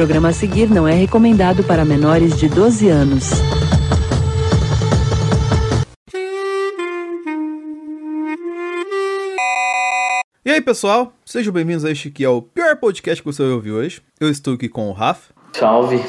programa 0.00 0.30
a 0.30 0.32
seguir 0.32 0.70
não 0.70 0.88
é 0.88 0.94
recomendado 0.94 1.62
para 1.62 1.84
menores 1.84 2.34
de 2.38 2.48
12 2.48 2.88
anos. 2.88 3.32
E 10.42 10.50
aí, 10.50 10.62
pessoal, 10.62 11.12
sejam 11.22 11.52
bem-vindos 11.52 11.84
a 11.84 11.90
este 11.90 12.10
que 12.10 12.24
é 12.24 12.28
o 12.30 12.40
pior 12.40 12.76
podcast 12.76 13.22
que 13.22 13.30
você 13.30 13.42
vai 13.42 13.52
ouvir 13.52 13.72
hoje. 13.72 14.00
Eu 14.18 14.30
estou 14.30 14.54
aqui 14.54 14.70
com 14.70 14.88
o 14.88 14.92
Rafa. 14.92 15.34
Salve. 15.52 16.02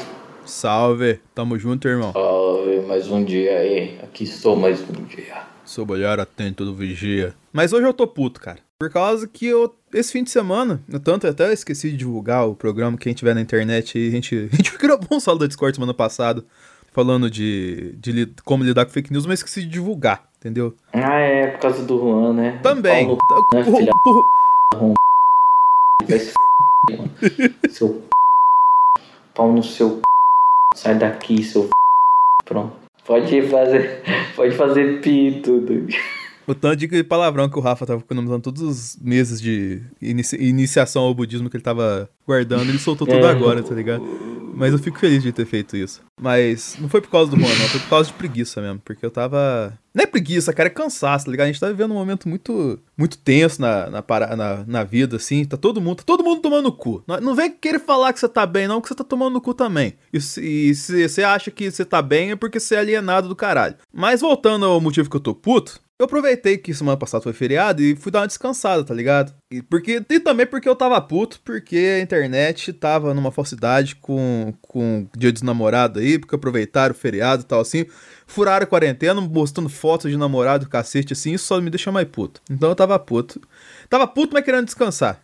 Salve, 0.46 1.20
tamo 1.34 1.58
junto, 1.58 1.86
irmão. 1.86 2.14
Salve, 2.14 2.80
mais 2.88 3.08
um 3.08 3.22
dia 3.22 3.58
aí. 3.58 3.98
Aqui 4.02 4.24
estou 4.24 4.56
mais 4.56 4.80
um 4.80 5.04
dia. 5.04 5.42
Sou 5.66 5.86
olhar 5.90 6.18
atento 6.18 6.64
do 6.64 6.74
vigia. 6.74 7.34
Mas 7.52 7.74
hoje 7.74 7.86
eu 7.86 7.92
tô 7.92 8.06
puto, 8.06 8.40
cara. 8.40 8.60
Por 8.82 8.90
causa 8.90 9.28
que 9.28 9.46
eu, 9.46 9.72
esse 9.94 10.10
fim 10.10 10.24
de 10.24 10.30
semana, 10.30 10.82
eu 10.92 10.98
tanto 10.98 11.24
até 11.28 11.52
esqueci 11.52 11.92
de 11.92 11.98
divulgar 11.98 12.48
o 12.48 12.54
programa, 12.56 12.98
quem 12.98 13.14
tiver 13.14 13.32
na 13.32 13.40
internet 13.40 13.96
aí, 13.96 14.08
a 14.08 14.10
gente, 14.10 14.34
a 14.52 14.56
gente 14.56 14.76
gravou 14.76 15.06
um 15.12 15.20
solo 15.20 15.38
da 15.38 15.46
Discord 15.46 15.76
semana 15.76 15.94
passada, 15.94 16.44
falando 16.90 17.30
de, 17.30 17.92
de 18.00 18.26
como 18.44 18.64
lidar 18.64 18.84
com 18.84 18.90
fake 18.90 19.12
news, 19.12 19.24
mas 19.24 19.38
esqueci 19.38 19.60
de 19.62 19.68
divulgar, 19.68 20.28
entendeu? 20.36 20.74
Ah, 20.92 21.16
é, 21.20 21.46
por 21.52 21.60
causa 21.60 21.84
do 21.84 21.96
Juan, 21.96 22.32
né? 22.32 22.58
Também. 22.60 23.06
Paulo, 23.06 23.18
Tá- 23.28 23.56
né, 23.58 23.64
filha? 23.64 23.92
por- 24.02 24.94
vai 26.08 26.18
se 26.18 26.30
f... 26.30 26.34
mano. 26.98 27.10
Seu 27.70 28.02
pau 29.32 29.52
no 29.52 29.62
seu. 29.62 30.00
Sai 30.74 30.98
daqui, 30.98 31.44
seu. 31.44 31.68
Pronto. 32.44 32.74
Pode 33.06 33.42
fazer, 33.48 34.02
pode 34.34 34.56
fazer 34.56 35.00
pi 35.00 35.40
tudo. 35.40 35.86
O 36.52 36.54
tanto 36.54 36.76
de 36.86 37.02
palavrão 37.02 37.48
que 37.48 37.58
o 37.58 37.62
Rafa 37.62 37.86
tava 37.86 38.00
economizando 38.00 38.42
todos 38.42 38.62
os 38.62 38.96
meses 39.00 39.40
de 39.40 39.80
inici- 40.00 40.36
iniciação 40.36 41.02
ao 41.02 41.14
budismo 41.14 41.48
que 41.50 41.56
ele 41.56 41.64
tava 41.64 42.08
guardando, 42.26 42.68
ele 42.68 42.78
soltou 42.78 43.06
tudo 43.06 43.26
É. 43.26 43.30
agora, 43.30 43.62
tá 43.62 43.74
ligado? 43.74 44.04
Mas 44.54 44.72
eu 44.72 44.78
fico 44.78 44.98
feliz 44.98 45.22
de 45.22 45.32
ter 45.32 45.46
feito 45.46 45.76
isso. 45.76 46.02
Mas 46.20 46.76
não 46.78 46.86
foi 46.88 47.00
por 47.00 47.08
causa 47.10 47.30
do 47.30 47.36
Juan, 47.40 47.48
não. 47.48 47.68
Foi 47.68 47.80
por 47.80 47.88
causa 47.88 48.08
de 48.10 48.14
preguiça 48.14 48.60
mesmo. 48.60 48.80
Porque 48.84 49.04
eu 49.04 49.10
tava. 49.10 49.72
Não 49.94 50.04
é 50.04 50.06
preguiça, 50.06 50.52
cara, 50.52 50.66
é 50.68 50.70
cansaço, 50.70 51.24
tá 51.24 51.30
ligado? 51.30 51.46
A 51.46 51.50
gente 51.50 51.58
tá 51.60 51.68
vivendo 51.68 51.90
um 51.92 51.94
momento 51.94 52.28
muito 52.28 52.78
muito 52.96 53.16
tenso 53.16 53.60
na, 53.62 53.88
na, 53.88 54.04
na, 54.36 54.64
na 54.66 54.84
vida, 54.84 55.16
assim. 55.16 55.44
Tá 55.46 55.56
todo 55.56 55.80
mundo, 55.80 55.96
tá 55.96 56.02
todo 56.06 56.22
mundo 56.22 56.42
tomando 56.42 56.64
no 56.64 56.72
cu. 56.72 57.02
Não, 57.08 57.18
não 57.20 57.34
vem 57.34 57.50
querer 57.50 57.80
falar 57.80 58.12
que 58.12 58.20
você 58.20 58.28
tá 58.28 58.44
bem, 58.44 58.68
não, 58.68 58.80
que 58.82 58.88
você 58.88 58.94
tá 58.94 59.04
tomando 59.04 59.32
no 59.32 59.40
cu 59.40 59.54
também. 59.54 59.94
E 60.12 60.20
se 60.74 61.08
você 61.08 61.22
acha 61.22 61.50
que 61.50 61.70
você 61.70 61.84
tá 61.84 62.02
bem 62.02 62.32
é 62.32 62.36
porque 62.36 62.60
você 62.60 62.74
é 62.74 62.78
alienado 62.78 63.28
do 63.28 63.34
caralho. 63.36 63.76
Mas 63.92 64.20
voltando 64.20 64.66
ao 64.66 64.80
motivo 64.82 65.08
que 65.08 65.16
eu 65.16 65.20
tô 65.20 65.34
puto, 65.34 65.80
eu 66.02 66.06
aproveitei 66.06 66.58
que 66.58 66.74
semana 66.74 66.96
passada 66.96 67.22
foi 67.22 67.32
feriado 67.32 67.80
e 67.80 67.94
fui 67.94 68.10
dar 68.10 68.22
uma 68.22 68.26
descansada, 68.26 68.82
tá 68.82 68.92
ligado? 68.92 69.32
E, 69.48 69.62
porque, 69.62 70.02
e 70.10 70.18
também 70.18 70.44
porque 70.44 70.68
eu 70.68 70.74
tava 70.74 71.00
puto, 71.00 71.40
porque 71.44 71.76
a 71.96 72.00
internet 72.00 72.72
tava 72.72 73.14
numa 73.14 73.30
falsidade 73.30 73.94
com, 73.94 74.52
com 74.60 75.06
o 75.14 75.16
dia 75.16 75.30
dos 75.30 75.42
namorados 75.42 76.02
aí, 76.02 76.18
porque 76.18 76.34
aproveitaram 76.34 76.92
o 76.92 76.98
feriado 76.98 77.42
e 77.42 77.44
tal 77.44 77.60
assim. 77.60 77.86
Furaram 78.26 78.64
a 78.64 78.66
quarentena, 78.66 79.20
mostrando 79.20 79.68
fotos 79.68 80.10
de 80.10 80.16
namorado, 80.16 80.68
cacete 80.68 81.12
assim, 81.12 81.34
isso 81.34 81.44
só 81.44 81.60
me 81.60 81.70
deixa 81.70 81.92
mais 81.92 82.08
puto. 82.08 82.42
Então 82.50 82.70
eu 82.70 82.74
tava 82.74 82.98
puto. 82.98 83.40
Tava 83.88 84.04
puto, 84.08 84.34
mas 84.34 84.44
querendo 84.44 84.64
descansar. 84.64 85.20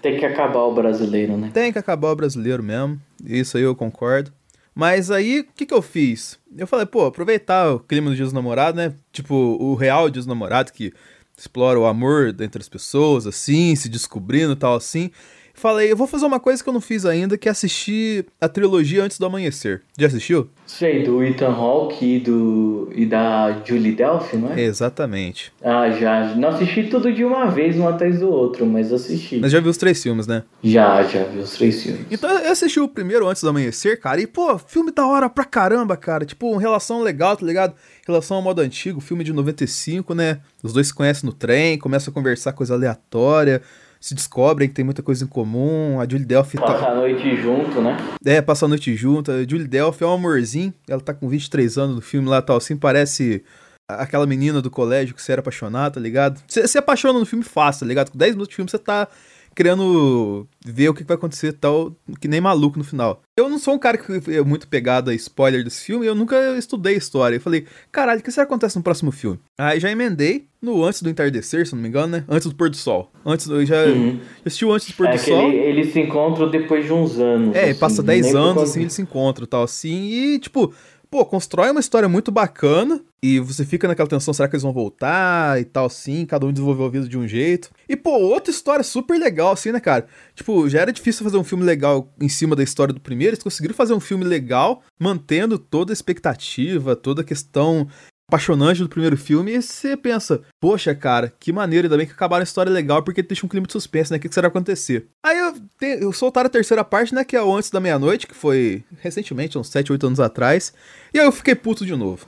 Tem 0.00 0.18
que 0.18 0.24
acabar 0.24 0.60
o 0.60 0.72
brasileiro, 0.72 1.36
né? 1.36 1.50
Tem 1.52 1.70
que 1.70 1.78
acabar 1.78 2.10
o 2.10 2.16
brasileiro 2.16 2.62
mesmo. 2.62 2.98
Isso 3.22 3.58
aí 3.58 3.62
eu 3.62 3.76
concordo. 3.76 4.32
Mas 4.74 5.10
aí, 5.10 5.40
o 5.40 5.44
que 5.54 5.66
que 5.66 5.74
eu 5.74 5.80
fiz? 5.80 6.38
Eu 6.56 6.66
falei, 6.66 6.84
pô, 6.84 7.06
aproveitar 7.06 7.72
o 7.72 7.80
clima 7.80 8.10
do 8.10 8.16
Dia 8.16 8.24
dos 8.24 8.32
Namorados, 8.32 8.76
né? 8.76 8.94
Tipo, 9.12 9.34
o 9.34 9.74
real 9.74 10.10
Dia 10.10 10.20
dos 10.20 10.26
Namorados, 10.26 10.72
que 10.72 10.92
explora 11.36 11.78
o 11.78 11.86
amor 11.86 12.34
entre 12.40 12.60
as 12.60 12.68
pessoas, 12.68 13.26
assim, 13.26 13.74
se 13.76 13.88
descobrindo 13.88 14.52
e 14.52 14.56
tal, 14.56 14.74
assim. 14.74 15.10
Falei, 15.56 15.90
eu 15.90 15.96
vou 15.96 16.08
fazer 16.08 16.26
uma 16.26 16.40
coisa 16.40 16.62
que 16.62 16.68
eu 16.68 16.72
não 16.72 16.80
fiz 16.80 17.06
ainda, 17.06 17.38
que 17.38 17.48
é 17.48 17.52
assistir 17.52 18.26
a 18.40 18.48
trilogia 18.48 19.04
Antes 19.04 19.18
do 19.18 19.24
Amanhecer. 19.24 19.82
Já 19.96 20.08
assistiu? 20.08 20.50
Sei, 20.66 21.04
do 21.04 21.22
Ethan 21.22 21.52
Hawke 21.52 22.16
e, 22.16 22.18
do, 22.18 22.90
e 22.92 23.06
da 23.06 23.62
Julie 23.64 23.92
Delphi, 23.92 24.36
não 24.36 24.52
é? 24.52 24.60
Exatamente. 24.60 25.52
Ah, 25.62 25.88
já. 25.90 26.34
Não 26.34 26.48
assisti 26.48 26.84
tudo 26.84 27.12
de 27.12 27.24
uma 27.24 27.46
vez, 27.46 27.78
um 27.78 27.86
atrás 27.86 28.18
do 28.18 28.28
outro, 28.28 28.66
mas 28.66 28.92
assisti. 28.92 29.38
Mas 29.38 29.52
já 29.52 29.60
viu 29.60 29.70
os 29.70 29.76
três 29.76 30.02
filmes, 30.02 30.26
né? 30.26 30.42
Já, 30.62 31.02
já 31.04 31.22
vi 31.22 31.38
os 31.38 31.52
três 31.52 31.82
filmes. 31.82 32.04
Então 32.10 32.28
eu 32.30 32.50
assisti 32.50 32.80
o 32.80 32.88
primeiro 32.88 33.28
antes 33.28 33.42
do 33.42 33.48
amanhecer, 33.48 34.00
cara, 34.00 34.20
e 34.20 34.26
pô, 34.26 34.58
filme 34.58 34.90
da 34.90 35.06
hora 35.06 35.30
pra 35.30 35.44
caramba, 35.44 35.96
cara. 35.96 36.24
Tipo, 36.26 36.56
relação 36.56 37.00
legal, 37.00 37.36
tá 37.36 37.46
ligado? 37.46 37.74
Relação 38.06 38.38
ao 38.38 38.42
modo 38.42 38.60
antigo, 38.60 39.00
filme 39.00 39.22
de 39.22 39.32
95, 39.32 40.14
né? 40.14 40.40
Os 40.62 40.72
dois 40.72 40.88
se 40.88 40.94
conhecem 40.94 41.26
no 41.28 41.32
trem, 41.32 41.78
começam 41.78 42.10
a 42.10 42.14
conversar 42.14 42.52
coisa 42.52 42.74
aleatória, 42.74 43.62
se 44.04 44.14
descobrem 44.14 44.68
que 44.68 44.74
tem 44.74 44.84
muita 44.84 45.02
coisa 45.02 45.24
em 45.24 45.26
comum. 45.26 45.98
A 45.98 46.06
Julie 46.06 46.26
Delphi 46.26 46.58
tá. 46.58 46.66
Passar 46.66 46.90
a 46.90 46.94
noite 46.94 47.36
junto, 47.36 47.80
né? 47.80 47.96
É, 48.22 48.42
passa 48.42 48.66
a 48.66 48.68
noite 48.68 48.94
junto. 48.94 49.32
A 49.32 49.38
Julie 49.48 49.66
Delphi 49.66 50.04
é 50.04 50.06
um 50.06 50.12
amorzinho. 50.12 50.74
Ela 50.86 51.00
tá 51.00 51.14
com 51.14 51.26
23 51.26 51.78
anos 51.78 51.96
no 51.96 52.02
filme 52.02 52.28
lá 52.28 52.42
tal, 52.42 52.58
assim, 52.58 52.76
parece 52.76 53.42
aquela 53.88 54.26
menina 54.26 54.60
do 54.60 54.70
colégio 54.70 55.14
que 55.14 55.22
você 55.22 55.32
era 55.32 55.40
apaixonado, 55.40 55.94
tá 55.94 56.00
ligado? 56.00 56.38
Você 56.46 56.68
se 56.68 56.76
apaixona 56.76 57.18
no 57.18 57.24
filme 57.24 57.42
fácil, 57.42 57.80
tá 57.80 57.86
ligado? 57.86 58.10
Com 58.10 58.18
10 58.18 58.32
minutos 58.32 58.50
de 58.50 58.56
filme 58.56 58.70
você 58.70 58.78
tá 58.78 59.08
querendo 59.54 60.46
ver 60.62 60.90
o 60.90 60.94
que 60.94 61.02
vai 61.02 61.14
acontecer 61.14 61.54
tal, 61.54 61.96
que 62.20 62.28
nem 62.28 62.42
maluco 62.42 62.76
no 62.76 62.84
final. 62.84 63.22
Eu 63.36 63.48
não 63.48 63.58
sou 63.58 63.74
um 63.74 63.78
cara 63.78 63.98
que 63.98 64.30
é 64.30 64.40
muito 64.42 64.68
pegado 64.68 65.10
a 65.10 65.14
spoiler 65.14 65.64
desse 65.64 65.82
filme, 65.84 66.06
eu 66.06 66.14
nunca 66.14 66.56
estudei 66.56 66.94
história. 66.94 67.34
Eu 67.34 67.40
falei, 67.40 67.66
caralho, 67.90 68.20
o 68.20 68.22
que 68.22 68.30
será 68.30 68.46
que 68.46 68.52
acontece 68.52 68.76
no 68.76 68.82
próximo 68.82 69.10
filme? 69.10 69.40
Aí 69.58 69.80
já 69.80 69.90
emendei 69.90 70.46
no 70.62 70.84
Antes 70.84 71.02
do 71.02 71.10
Entardecer, 71.10 71.66
se 71.66 71.74
não 71.74 71.82
me 71.82 71.88
engano, 71.88 72.06
né? 72.18 72.24
Antes 72.28 72.48
do 72.48 72.54
Pôr 72.54 72.70
do 72.70 72.76
Sol. 72.76 73.10
Antes 73.26 73.48
do, 73.48 73.60
eu 73.60 73.66
já 73.66 73.86
Uhum. 73.86 74.20
Antes 74.46 74.86
do 74.86 74.94
Pôr 74.94 75.08
É 75.08 75.10
do 75.10 75.18
Sol. 75.18 75.48
ele- 75.50 75.56
eles 75.58 75.92
se 75.92 75.98
encontram 75.98 76.48
depois 76.48 76.84
de 76.86 76.92
uns 76.92 77.18
anos. 77.18 77.56
É, 77.56 77.70
assim, 77.70 77.80
passa 77.80 78.02
nem 78.04 78.20
10 78.22 78.32
por 78.32 78.38
anos, 78.38 78.62
assim, 78.62 78.80
eles 78.82 78.92
se 78.92 79.02
encontram 79.02 79.42
e 79.44 79.48
tal, 79.48 79.64
assim, 79.64 80.04
e, 80.12 80.38
tipo, 80.38 80.72
pô, 81.10 81.24
constrói 81.26 81.70
uma 81.72 81.80
história 81.80 82.08
muito 82.08 82.30
bacana, 82.30 83.00
e 83.22 83.38
você 83.40 83.64
fica 83.64 83.88
naquela 83.88 84.06
tensão, 84.08 84.34
será 84.34 84.46
que 84.48 84.54
eles 84.54 84.62
vão 84.64 84.72
voltar 84.72 85.58
e 85.58 85.64
tal, 85.64 85.86
assim, 85.86 86.26
cada 86.26 86.44
um 86.44 86.52
desenvolveu 86.52 86.84
a 86.84 86.90
vida 86.90 87.08
de 87.08 87.16
um 87.16 87.26
jeito. 87.26 87.70
E, 87.88 87.96
pô, 87.96 88.10
outra 88.18 88.50
história 88.50 88.82
super 88.84 89.18
legal, 89.18 89.52
assim, 89.52 89.72
né, 89.72 89.80
cara? 89.80 90.06
Tipo, 90.34 90.68
já 90.68 90.80
era 90.80 90.92
difícil 90.92 91.24
fazer 91.24 91.38
um 91.38 91.44
filme 91.44 91.64
legal 91.64 92.12
em 92.20 92.28
cima 92.28 92.54
da 92.54 92.62
história 92.62 92.92
do 92.92 93.00
primeiro, 93.00 93.23
eles 93.26 93.42
conseguiram 93.42 93.74
fazer 93.74 93.94
um 93.94 94.00
filme 94.00 94.24
legal, 94.24 94.82
mantendo 94.98 95.58
toda 95.58 95.92
a 95.92 95.94
expectativa, 95.94 96.96
toda 96.96 97.22
a 97.22 97.24
questão 97.24 97.88
apaixonante 98.26 98.82
do 98.82 98.88
primeiro 98.88 99.16
filme, 99.16 99.52
e 99.52 99.62
você 99.62 99.96
pensa, 99.96 100.42
poxa, 100.60 100.94
cara, 100.94 101.32
que 101.38 101.52
maneiro, 101.52 101.86
ainda 101.86 101.96
bem 101.96 102.06
que 102.06 102.12
acabaram 102.12 102.40
a 102.40 102.44
história 102.44 102.72
legal, 102.72 103.02
porque 103.02 103.22
deixa 103.22 103.44
um 103.44 103.48
clima 103.48 103.66
de 103.66 103.72
suspense, 103.72 104.10
né? 104.10 104.16
O 104.16 104.20
que, 104.20 104.28
que 104.28 104.34
será 104.34 104.48
acontecer? 104.48 105.06
Aí 105.24 105.38
eu, 105.38 105.52
te, 105.78 106.02
eu 106.02 106.12
soltaram 106.12 106.46
a 106.46 106.50
terceira 106.50 106.82
parte, 106.82 107.14
né? 107.14 107.22
Que 107.22 107.36
é 107.36 107.42
o 107.42 107.54
Antes 107.54 107.70
da 107.70 107.80
Meia-Noite, 107.80 108.26
que 108.26 108.34
foi 108.34 108.82
recentemente, 109.00 109.58
uns 109.58 109.68
7, 109.68 109.92
8 109.92 110.06
anos 110.06 110.20
atrás. 110.20 110.72
E 111.12 111.20
aí 111.20 111.26
eu 111.26 111.32
fiquei 111.32 111.54
puto 111.54 111.84
de 111.84 111.94
novo. 111.94 112.26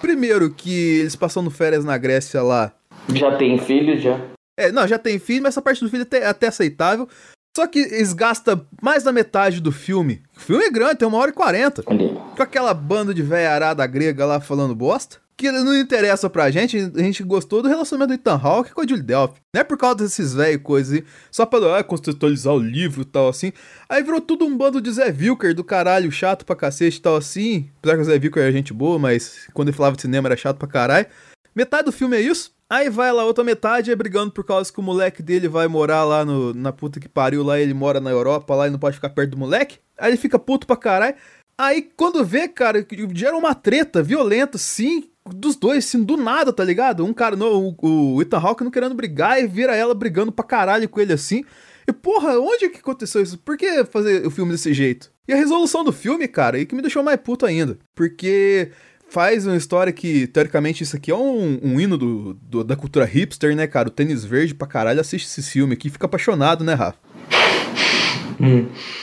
Primeiro 0.00 0.50
que 0.50 0.98
eles 0.98 1.14
passando 1.14 1.50
férias 1.50 1.84
na 1.84 1.96
Grécia 1.96 2.42
lá. 2.42 2.72
Já 3.14 3.36
tem 3.36 3.58
filho, 3.58 3.96
já. 3.96 4.20
É, 4.58 4.70
não, 4.70 4.86
já 4.86 4.98
tem 4.98 5.18
filho, 5.18 5.42
mas 5.42 5.54
essa 5.54 5.62
parte 5.62 5.82
do 5.82 5.88
filho 5.88 6.02
é 6.02 6.02
até, 6.02 6.26
até 6.26 6.46
aceitável. 6.48 7.08
Só 7.54 7.66
que 7.66 7.80
eles 7.80 8.14
gastam 8.14 8.66
mais 8.80 9.02
da 9.02 9.12
metade 9.12 9.60
do 9.60 9.70
filme. 9.70 10.22
O 10.36 10.40
filme 10.40 10.64
é 10.64 10.70
grande, 10.70 10.96
tem 10.96 11.08
uma 11.08 11.18
hora 11.18 11.30
e 11.30 11.34
quarenta. 11.34 11.82
Com 11.82 12.42
aquela 12.42 12.72
banda 12.72 13.12
de 13.12 13.22
véia 13.22 13.52
arada 13.52 13.86
grega 13.86 14.24
lá 14.24 14.40
falando 14.40 14.74
bosta. 14.74 15.20
Que 15.36 15.50
não 15.50 15.76
interessa 15.76 16.30
pra 16.30 16.50
gente, 16.50 16.78
a 16.94 17.02
gente 17.02 17.22
gostou 17.24 17.62
do 17.62 17.68
relacionamento 17.68 18.16
do 18.16 18.20
Ethan 18.20 18.40
Hawke 18.40 18.72
com 18.72 18.80
a 18.80 18.86
Julie 18.86 19.02
Delphi. 19.02 19.40
Não 19.52 19.60
é 19.60 19.64
por 19.64 19.76
causa 19.76 19.96
desses 19.96 20.32
velhos 20.34 20.62
coisas 20.62 20.94
aí, 20.94 21.04
só 21.30 21.44
pra 21.44 21.78
ah, 21.78 21.82
contextualizar 21.82 22.54
o 22.54 22.58
livro 22.58 23.02
e 23.02 23.04
tal 23.04 23.28
assim. 23.28 23.52
Aí 23.88 24.02
virou 24.02 24.20
tudo 24.20 24.44
um 24.44 24.56
bando 24.56 24.80
de 24.80 24.90
Zé 24.92 25.10
Vilker 25.10 25.54
do 25.54 25.64
caralho, 25.64 26.12
chato 26.12 26.46
pra 26.46 26.54
cacete 26.54 26.98
e 26.98 27.00
tal 27.00 27.16
assim. 27.16 27.68
Apesar 27.78 27.96
que 27.96 28.02
o 28.02 28.04
Zé 28.04 28.18
Vilker 28.18 28.42
era 28.42 28.52
gente 28.52 28.72
boa, 28.72 28.98
mas 28.98 29.48
quando 29.52 29.68
ele 29.68 29.76
falava 29.76 29.96
de 29.96 30.02
cinema 30.02 30.28
era 30.28 30.36
chato 30.36 30.58
pra 30.58 30.68
caralho. 30.68 31.06
Metade 31.54 31.86
do 31.86 31.92
filme 31.92 32.16
é 32.16 32.20
isso. 32.20 32.52
Aí 32.72 32.88
vai 32.88 33.12
lá, 33.12 33.22
outra 33.22 33.44
metade 33.44 33.90
é 33.90 33.94
brigando 33.94 34.32
por 34.32 34.42
causa 34.44 34.72
que 34.72 34.80
o 34.80 34.82
moleque 34.82 35.22
dele 35.22 35.46
vai 35.46 35.68
morar 35.68 36.04
lá 36.04 36.24
no, 36.24 36.54
na 36.54 36.72
puta 36.72 36.98
que 36.98 37.06
pariu, 37.06 37.44
lá 37.44 37.60
ele 37.60 37.74
mora 37.74 38.00
na 38.00 38.08
Europa, 38.08 38.54
lá 38.54 38.66
e 38.66 38.70
não 38.70 38.78
pode 38.78 38.94
ficar 38.94 39.10
perto 39.10 39.32
do 39.32 39.36
moleque. 39.36 39.78
Aí 39.98 40.08
ele 40.08 40.16
fica 40.16 40.38
puto 40.38 40.66
pra 40.66 40.74
caralho. 40.74 41.14
Aí 41.58 41.82
quando 41.94 42.24
vê, 42.24 42.48
cara, 42.48 42.82
gera 43.12 43.36
uma 43.36 43.54
treta 43.54 44.02
violenta, 44.02 44.56
sim, 44.56 45.04
dos 45.26 45.54
dois, 45.54 45.84
assim, 45.84 46.02
do 46.02 46.16
nada, 46.16 46.50
tá 46.50 46.64
ligado? 46.64 47.04
Um 47.04 47.12
cara, 47.12 47.36
no, 47.36 47.76
o, 47.82 48.14
o 48.14 48.22
Ethan 48.22 48.38
Hawke 48.38 48.64
não 48.64 48.70
querendo 48.70 48.94
brigar 48.94 49.38
e 49.38 49.46
vira 49.46 49.76
ela 49.76 49.94
brigando 49.94 50.32
pra 50.32 50.42
caralho 50.42 50.88
com 50.88 50.98
ele 50.98 51.12
assim. 51.12 51.44
E 51.86 51.92
porra, 51.92 52.38
onde 52.38 52.70
que 52.70 52.78
aconteceu 52.78 53.22
isso? 53.22 53.36
Por 53.36 53.58
que 53.58 53.84
fazer 53.84 54.26
o 54.26 54.30
filme 54.30 54.50
desse 54.52 54.72
jeito? 54.72 55.12
E 55.28 55.32
a 55.34 55.36
resolução 55.36 55.84
do 55.84 55.92
filme, 55.92 56.26
cara, 56.26 56.58
e 56.58 56.64
que 56.64 56.74
me 56.74 56.80
deixou 56.80 57.02
mais 57.02 57.20
puto 57.20 57.44
ainda. 57.44 57.78
Porque 57.94 58.72
faz 59.12 59.46
uma 59.46 59.56
história 59.56 59.92
que, 59.92 60.26
teoricamente, 60.26 60.82
isso 60.82 60.96
aqui 60.96 61.10
é 61.10 61.14
um, 61.14 61.60
um 61.62 61.78
hino 61.80 61.98
do, 61.98 62.34
do- 62.34 62.64
da 62.64 62.74
cultura 62.74 63.04
hipster, 63.04 63.54
né, 63.54 63.66
cara? 63.66 63.88
O 63.88 63.90
tênis 63.90 64.24
verde 64.24 64.54
pra 64.54 64.66
caralho 64.66 65.00
assiste 65.00 65.26
esse 65.26 65.42
filme 65.50 65.74
aqui 65.74 65.88
e 65.88 65.90
fica 65.90 66.06
apaixonado, 66.06 66.64
né, 66.64 66.74
Rafa? 66.74 66.98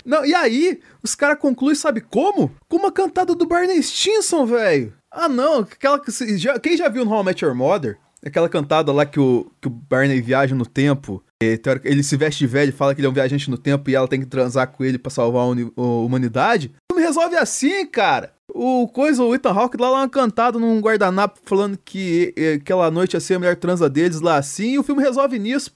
Não, 0.05 0.25
e 0.25 0.33
aí, 0.33 0.79
os 1.03 1.15
caras 1.15 1.39
concluem, 1.39 1.75
sabe 1.75 2.01
como? 2.01 2.51
Com 2.67 2.77
uma 2.77 2.91
cantada 2.91 3.33
do 3.33 3.47
Barney 3.47 3.81
Stinson, 3.81 4.45
velho. 4.45 4.93
Ah, 5.11 5.29
não, 5.29 5.59
aquela 5.59 5.99
que. 5.99 6.11
já- 6.37 6.59
quem 6.59 6.75
já 6.75 6.89
viu 6.89 7.05
no 7.05 7.11
How 7.11 7.21
I 7.21 7.25
Met 7.25 7.45
Your 7.45 7.55
Mother? 7.55 7.97
Aquela 8.25 8.49
cantada 8.49 8.91
lá 8.91 9.05
que 9.05 9.19
o, 9.19 9.49
que 9.61 9.67
o 9.67 9.71
Barney 9.71 10.19
viaja 10.21 10.53
no 10.53 10.65
tempo 10.65 11.23
Ele 11.85 12.03
se 12.03 12.17
veste 12.17 12.39
de 12.39 12.47
velho, 12.47 12.73
fala 12.73 12.93
que 12.93 12.99
ele 12.99 13.07
é 13.07 13.09
um 13.09 13.13
viajante 13.13 13.49
no 13.49 13.57
tempo 13.57 13.89
e 13.89 13.95
ela 13.95 14.09
tem 14.09 14.19
que 14.19 14.25
transar 14.25 14.67
com 14.67 14.83
ele 14.83 14.99
para 14.99 15.09
salvar 15.09 15.43
a, 15.43 15.81
humanidade. 15.81 16.73
O 16.91 16.93
filme 16.95 17.07
resolve 17.07 17.37
assim, 17.37 17.85
cara. 17.85 18.33
O 18.53 18.87
coisa, 18.87 19.23
o 19.23 19.33
Ethan 19.33 19.51
Hawke 19.51 19.79
lá, 19.79 19.89
lá 19.89 20.09
cantado 20.09 20.59
num 20.59 20.79
guardanapo 20.79 21.39
falando 21.43 21.77
que 21.83 22.33
aquela 22.55 22.89
noite 22.89 23.13
ia 23.13 23.19
ser 23.19 23.35
a 23.35 23.39
melhor 23.39 23.55
transa 23.55 23.89
deles 23.89 24.21
lá 24.21 24.37
assim, 24.37 24.71
e 24.71 24.79
o 24.79 24.83
filme 24.83 25.01
resolve 25.01 25.37
nisso. 25.39 25.71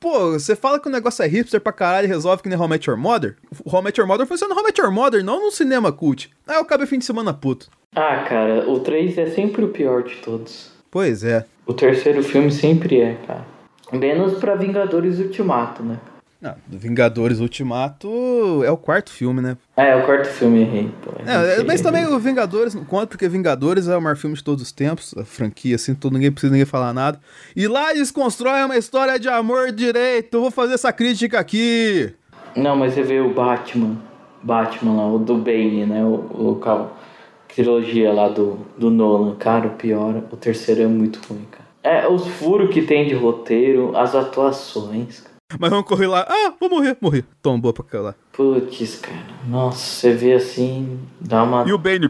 Pô, 0.00 0.32
você 0.32 0.54
fala 0.54 0.78
que 0.78 0.88
o 0.88 0.92
negócio 0.92 1.24
é 1.24 1.26
hipster 1.26 1.60
pra 1.60 1.72
caralho 1.72 2.04
e 2.04 2.08
resolve 2.08 2.42
que 2.42 2.48
nem 2.48 2.56
How 2.56 2.68
Met 2.68 2.88
Your 2.88 2.98
Mother? 2.98 3.36
How 3.64 3.82
Met 3.82 3.98
Your 3.98 4.06
Mother 4.06 4.26
foi 4.26 4.38
sendo 4.38 4.54
How 4.54 4.62
Met 4.62 4.80
Your 4.80 4.92
Mother, 4.92 5.24
não 5.24 5.46
no 5.46 5.50
cinema 5.50 5.90
cult. 5.90 6.30
Aí 6.46 6.54
eu 6.54 6.62
acabei 6.62 6.86
fim 6.86 6.98
de 6.98 7.04
semana 7.04 7.34
puto. 7.34 7.68
Ah, 7.96 8.24
cara, 8.28 8.70
o 8.70 8.78
3 8.78 9.18
é 9.18 9.26
sempre 9.26 9.64
o 9.64 9.68
pior 9.68 10.04
de 10.04 10.16
todos. 10.16 10.70
Pois 10.90 11.24
é. 11.24 11.44
O 11.66 11.74
terceiro 11.74 12.22
filme 12.22 12.52
sempre 12.52 13.00
é, 13.00 13.14
cara. 13.26 13.44
Menos 13.92 14.34
pra 14.34 14.54
Vingadores 14.54 15.18
Ultimato, 15.18 15.82
né? 15.82 15.98
Não, 16.40 16.54
Vingadores 16.68 17.40
Ultimato 17.40 18.62
é 18.64 18.70
o 18.70 18.76
quarto 18.76 19.10
filme, 19.10 19.40
né? 19.40 19.56
É, 19.76 19.90
é 19.90 19.96
o 19.96 20.04
quarto 20.04 20.28
filme, 20.28 20.60
errei. 20.60 20.88
É, 21.26 21.64
mas 21.64 21.80
também 21.80 22.06
o 22.06 22.18
Vingadores 22.18 22.76
não 22.76 22.84
conta, 22.84 23.08
porque 23.08 23.28
Vingadores 23.28 23.88
é 23.88 23.96
o 23.96 24.00
maior 24.00 24.16
filme 24.16 24.36
de 24.36 24.44
todos 24.44 24.62
os 24.62 24.70
tempos, 24.70 25.16
a 25.18 25.24
franquia, 25.24 25.74
assim, 25.74 25.96
todo, 25.96 26.12
ninguém 26.12 26.30
precisa 26.30 26.52
ninguém 26.52 26.64
falar 26.64 26.92
nada. 26.92 27.18
E 27.56 27.66
lá 27.66 27.92
eles 27.92 28.12
constroem 28.12 28.64
uma 28.64 28.76
história 28.76 29.18
de 29.18 29.28
amor 29.28 29.72
direito, 29.72 30.34
eu 30.34 30.42
vou 30.42 30.50
fazer 30.52 30.74
essa 30.74 30.92
crítica 30.92 31.40
aqui. 31.40 32.14
Não, 32.54 32.76
mas 32.76 32.94
você 32.94 33.02
vê 33.02 33.18
o 33.18 33.34
Batman, 33.34 33.96
Batman 34.40 34.94
lá, 34.94 35.12
o 35.12 35.18
do 35.18 35.36
Bane, 35.38 35.86
né, 35.86 36.04
o, 36.04 36.08
o, 36.08 36.52
o 36.52 36.90
trilogia 37.48 38.12
lá 38.12 38.28
do, 38.28 38.58
do 38.78 38.90
Nolan, 38.90 39.34
cara, 39.34 39.66
o 39.66 39.70
pior, 39.70 40.22
o 40.30 40.36
terceiro 40.36 40.82
é 40.82 40.86
muito 40.86 41.18
ruim, 41.28 41.44
cara. 41.50 41.66
É, 41.82 42.06
os 42.06 42.26
furos 42.26 42.70
que 42.70 42.82
tem 42.82 43.08
de 43.08 43.14
roteiro, 43.14 43.96
as 43.96 44.14
atuações, 44.14 45.24
mas 45.58 45.70
vamos 45.70 45.86
correr 45.86 46.06
lá. 46.06 46.26
Ah, 46.28 46.52
vou 46.60 46.68
morrer. 46.68 46.96
Toma, 47.40 47.58
boa 47.58 47.72
pra 47.72 47.84
cá 47.84 48.00
lá. 48.00 48.14
Putz, 48.32 48.96
cara. 48.96 49.24
Nossa, 49.46 49.78
você 49.78 50.12
vê 50.12 50.34
assim, 50.34 51.00
dá 51.20 51.42
uma. 51.42 51.66
E 51.66 51.72
o 51.72 51.78
Bane. 51.78 52.08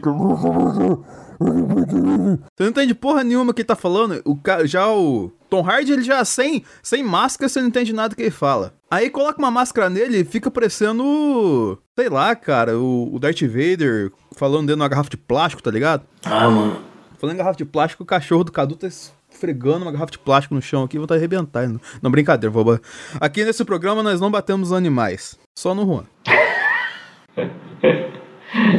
Você 1.39 2.63
não 2.63 2.69
entende 2.69 2.93
porra 2.93 3.23
nenhuma 3.23 3.53
que 3.53 3.61
ele 3.61 3.67
tá 3.67 3.75
falando. 3.75 4.21
O 4.25 4.35
cara, 4.35 4.67
já 4.67 4.91
o 4.91 5.31
Tom 5.49 5.61
Hardy, 5.61 5.93
ele 5.93 6.03
já 6.03 6.25
sem, 6.25 6.65
sem 6.83 7.01
máscara, 7.01 7.47
você 7.47 7.61
não 7.61 7.69
entende 7.69 7.93
nada 7.93 8.13
que 8.13 8.21
ele 8.21 8.31
fala. 8.31 8.73
Aí 8.91 9.09
coloca 9.09 9.39
uma 9.39 9.49
máscara 9.49 9.89
nele 9.89 10.19
e 10.19 10.25
fica 10.25 10.51
parecendo. 10.51 11.79
Sei 11.97 12.09
lá, 12.09 12.35
cara, 12.35 12.77
o, 12.77 13.15
o 13.15 13.19
Darth 13.19 13.41
Vader 13.41 14.11
falando 14.35 14.67
dentro 14.67 14.75
de 14.75 14.81
uma 14.81 14.89
garrafa 14.89 15.09
de 15.09 15.17
plástico, 15.17 15.63
tá 15.63 15.71
ligado? 15.71 16.03
Ah, 16.25 16.49
mano. 16.49 16.81
Falando 17.17 17.35
em 17.35 17.37
garrafa 17.37 17.57
de 17.57 17.65
plástico, 17.65 18.03
o 18.03 18.05
cachorro 18.05 18.43
do 18.43 18.51
Cadu 18.51 18.75
tá 18.75 18.87
esfregando 19.31 19.85
uma 19.85 19.91
garrafa 19.91 20.11
de 20.11 20.19
plástico 20.19 20.55
no 20.55 20.61
chão 20.61 20.83
aqui, 20.83 20.97
vou 20.97 21.05
estar 21.05 21.15
arrebentando. 21.15 21.79
Não, 22.01 22.11
brincadeira, 22.11 22.51
vou... 22.51 22.79
Aqui 23.19 23.43
nesse 23.43 23.63
programa 23.63 24.03
nós 24.03 24.19
não 24.19 24.31
batemos 24.31 24.73
animais, 24.73 25.39
só 25.57 25.73
no 25.73 25.85
Juan. 25.85 26.03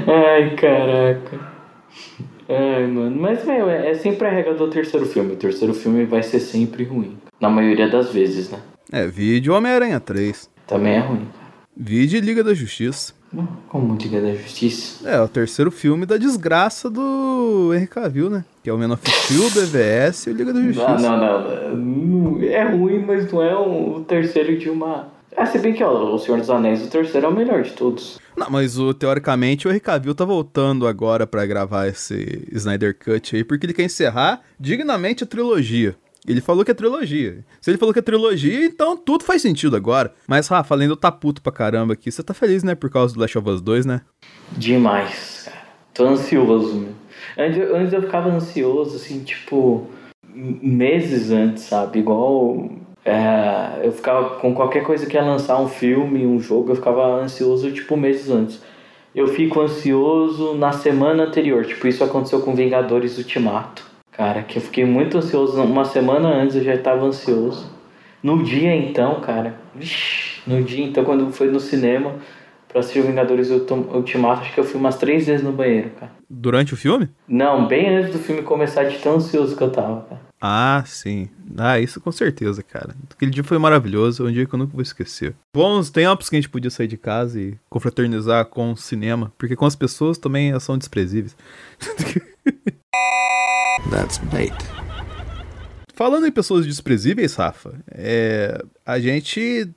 Ai, 0.06 0.55
caraca. 0.56 1.41
Ai, 2.49 2.87
mano. 2.87 3.17
Mas, 3.20 3.44
meu, 3.44 3.70
é, 3.70 3.91
é 3.91 3.94
sempre 3.94 4.26
a 4.26 4.31
regra 4.31 4.55
do 4.55 4.69
terceiro 4.69 5.06
filme. 5.06 5.35
O 5.35 5.37
terceiro 5.37 5.73
filme 5.73 6.05
vai 6.05 6.23
ser 6.23 6.41
sempre 6.41 6.82
ruim. 6.82 7.17
Na 7.41 7.49
maioria 7.49 7.88
das 7.88 8.12
vezes, 8.12 8.50
né? 8.50 8.58
É, 8.93 9.06
vídeo 9.06 9.55
Homem-Aranha 9.55 10.00
3. 10.00 10.50
Também 10.67 10.94
é 10.94 10.99
ruim. 10.99 11.29
Vídeo 11.76 12.20
Liga 12.20 12.43
da 12.43 12.52
Justiça. 12.52 13.14
Como 13.69 13.97
Liga 13.97 14.21
da 14.21 14.35
Justiça? 14.35 15.09
É, 15.09 15.21
o 15.21 15.29
terceiro 15.29 15.71
filme 15.71 16.05
da 16.05 16.17
desgraça 16.17 16.91
do 16.91 17.73
Henry 17.73 17.87
Cavill, 17.87 18.29
né? 18.29 18.44
Que 18.62 18.71
é 18.71 18.73
o 18.73 18.79
Man 18.79 18.93
of 18.93 19.09
Steel, 19.09 19.49
BVS 19.55 20.27
e 20.27 20.31
o 20.31 20.35
Liga 20.35 20.53
da 20.53 20.61
Justiça. 20.61 20.99
Não, 20.99 21.17
não, 21.17 21.77
não. 21.77 22.43
É 22.43 22.65
ruim, 22.65 23.05
mas 23.06 23.31
não 23.31 23.43
é 23.43 23.56
o 23.56 24.05
terceiro 24.06 24.59
de 24.59 24.69
uma... 24.69 25.09
Ah, 25.37 25.47
se 25.47 25.59
bem 25.61 25.73
que, 25.73 25.82
ó, 25.82 26.12
o 26.12 26.19
Senhor 26.19 26.38
dos 26.38 26.50
Anéis, 26.50 26.82
o 26.82 26.91
terceiro 26.91 27.27
é 27.27 27.31
o 27.31 27.32
melhor 27.32 27.62
de 27.62 27.71
todos. 27.71 28.19
Não, 28.37 28.50
mas 28.50 28.79
o, 28.79 28.93
teoricamente 28.93 29.69
o 29.69 29.71
Henry 29.71 29.81
Cavill 29.81 30.15
tá 30.15 30.25
voltando 30.25 30.88
agora 30.88 31.25
para 31.25 31.47
gravar 31.47 31.87
esse 31.87 32.49
Snyder 32.50 32.97
Cut 32.99 33.37
aí, 33.37 33.44
porque 33.44 33.65
ele 33.65 33.73
quer 33.73 33.85
encerrar 33.85 34.41
dignamente 34.59 35.23
a 35.23 35.26
trilogia. 35.26 35.94
Ele 36.26 36.40
falou 36.40 36.64
que 36.64 36.70
é 36.70 36.75
trilogia. 36.75 37.44
Se 37.61 37.70
ele 37.70 37.78
falou 37.78 37.93
que 37.93 37.99
é 37.99 38.02
trilogia, 38.02 38.64
então 38.64 38.96
tudo 38.96 39.25
faz 39.25 39.40
sentido 39.43 39.75
agora. 39.76 40.12
Mas, 40.26 40.49
Rafa, 40.49 40.75
além 40.75 40.88
eu 40.88 40.96
tá 40.96 41.11
puto 41.11 41.40
pra 41.40 41.52
caramba 41.52 41.94
aqui, 41.94 42.11
você 42.11 42.22
tá 42.22 42.34
feliz, 42.34 42.62
né? 42.62 42.75
Por 42.75 42.90
causa 42.90 43.14
do 43.14 43.20
Last 43.20 43.38
of 43.38 43.49
Us 43.49 43.61
2, 43.61 43.87
né? 43.87 44.02
Demais, 44.52 45.43
cara. 45.46 45.61
Tô 45.94 46.06
ansioso, 46.06 46.75
meu. 46.76 46.93
Antes, 47.38 47.58
antes 47.72 47.93
eu 47.93 48.02
ficava 48.02 48.28
ansioso, 48.28 48.96
assim, 48.96 49.25
tipo, 49.25 49.87
meses 50.34 51.31
antes, 51.31 51.64
sabe? 51.64 52.00
Igual. 52.00 52.70
É, 53.02 53.81
eu 53.82 53.93
ficava 53.93 54.37
com 54.40 54.55
qualquer 54.55 54.84
coisa 54.84 55.06
que 55.06 55.16
ia 55.16 55.23
lançar 55.23 55.58
um 55.58 55.69
filme, 55.69 56.26
um 56.26 56.38
jogo, 56.38 56.73
eu 56.73 56.76
ficava 56.76 57.23
ansioso, 57.23 57.73
tipo, 57.73 57.96
meses 57.96 58.28
antes. 58.28 58.61
Eu 59.14 59.26
fico 59.26 59.61
ansioso 59.61 60.55
na 60.55 60.73
semana 60.73 61.25
anterior. 61.25 61.64
Tipo, 61.64 61.88
isso 61.88 62.05
aconteceu 62.05 62.40
com 62.43 62.55
Vingadores 62.55 63.19
Ultimato. 63.19 63.89
Cara, 64.12 64.43
que 64.43 64.59
eu 64.59 64.62
fiquei 64.62 64.85
muito 64.85 65.19
ansioso. 65.19 65.62
Uma 65.62 65.85
semana 65.85 66.29
antes 66.29 66.57
eu 66.57 66.65
já 66.65 66.75
estava 66.75 67.05
ansioso. 67.05 67.71
No 68.23 68.43
dia 68.43 68.75
então, 68.75 69.21
cara. 69.21 69.55
Vixi, 69.75 70.43
no 70.47 70.62
dia 70.62 70.85
então, 70.85 71.05
quando 71.05 71.33
foi 71.33 71.51
no 71.51 71.61
cinema 71.61 72.17
pra 72.69 72.81
assistir 72.81 73.03
Vingadores 73.03 73.51
Ultimato, 73.51 74.43
acho 74.43 74.55
que 74.55 74.61
eu 74.61 74.65
fui 74.65 74.79
umas 74.79 74.97
três 74.97 75.27
vezes 75.27 75.45
no 75.45 75.53
banheiro, 75.53 75.91
cara. 75.99 76.12
Durante 76.29 76.75
o 76.75 76.77
filme? 76.77 77.09
Não, 77.27 77.67
bem 77.67 77.89
antes 77.97 78.12
do 78.12 78.19
filme 78.19 78.43
começar, 78.43 78.85
de 78.85 78.99
tão 78.99 79.17
ansioso 79.17 79.57
que 79.57 79.62
eu 79.62 79.71
tava, 79.71 80.03
cara. 80.03 80.21
Ah, 80.41 80.83
sim. 80.87 81.29
Ah, 81.59 81.79
isso 81.79 82.01
com 82.01 82.11
certeza, 82.11 82.62
cara. 82.62 82.95
Aquele 83.11 83.31
dia 83.31 83.45
foi 83.45 83.59
maravilhoso, 83.59 84.27
um 84.27 84.33
dia 84.33 84.47
que 84.47 84.55
eu 84.55 84.59
nunca 84.59 84.73
vou 84.73 84.81
esquecer. 84.81 85.35
Bons 85.55 85.91
tempos 85.91 86.31
que 86.31 86.37
a 86.37 86.41
gente 86.41 86.49
podia 86.49 86.71
sair 86.71 86.87
de 86.87 86.97
casa 86.97 87.41
e 87.41 87.59
confraternizar 87.69 88.47
com 88.47 88.73
o 88.73 88.77
cinema, 88.77 89.33
porque 89.37 89.57
com 89.57 89.67
as 89.67 89.77
pessoas 89.77 90.17
também 90.17 90.59
são 90.59 90.79
desprezíveis. 90.79 91.37
That's 93.90 94.19
bait. 94.19 94.54
Falando 95.94 96.26
em 96.26 96.32
pessoas 96.32 96.64
desprezíveis, 96.64 97.34
Rafa, 97.34 97.75
é, 97.90 98.58
a 98.87 98.98
gente 98.98 99.69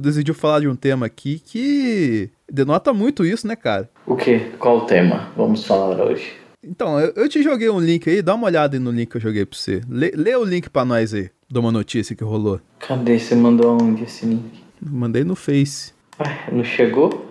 decidiu 0.00 0.34
falar 0.34 0.60
de 0.60 0.68
um 0.68 0.74
tema 0.74 1.06
aqui 1.06 1.38
que 1.38 2.30
denota 2.50 2.92
muito 2.92 3.24
isso, 3.24 3.46
né, 3.46 3.54
cara? 3.54 3.88
O 4.04 4.16
quê? 4.16 4.50
Qual 4.58 4.78
o 4.78 4.86
tema? 4.86 5.30
Vamos 5.36 5.64
falar 5.64 6.02
hoje. 6.04 6.32
Então, 6.64 6.98
eu, 6.98 7.12
eu 7.14 7.28
te 7.28 7.42
joguei 7.42 7.70
um 7.70 7.78
link 7.78 8.10
aí, 8.10 8.20
dá 8.20 8.34
uma 8.34 8.46
olhada 8.46 8.76
aí 8.76 8.80
no 8.80 8.90
link 8.90 9.10
que 9.10 9.18
eu 9.18 9.20
joguei 9.20 9.46
pra 9.46 9.56
você. 9.56 9.80
Lê, 9.88 10.10
lê 10.16 10.34
o 10.34 10.44
link 10.44 10.68
pra 10.68 10.84
nós 10.84 11.14
aí, 11.14 11.30
de 11.48 11.58
uma 11.58 11.70
notícia 11.70 12.16
que 12.16 12.24
rolou. 12.24 12.60
Cadê? 12.80 13.16
Você 13.18 13.36
mandou 13.36 13.70
aonde 13.70 14.02
esse 14.02 14.26
link? 14.26 14.64
Mandei 14.82 15.22
no 15.22 15.36
Face. 15.36 15.92
Ué, 16.20 16.48
não 16.50 16.64
chegou? 16.64 17.24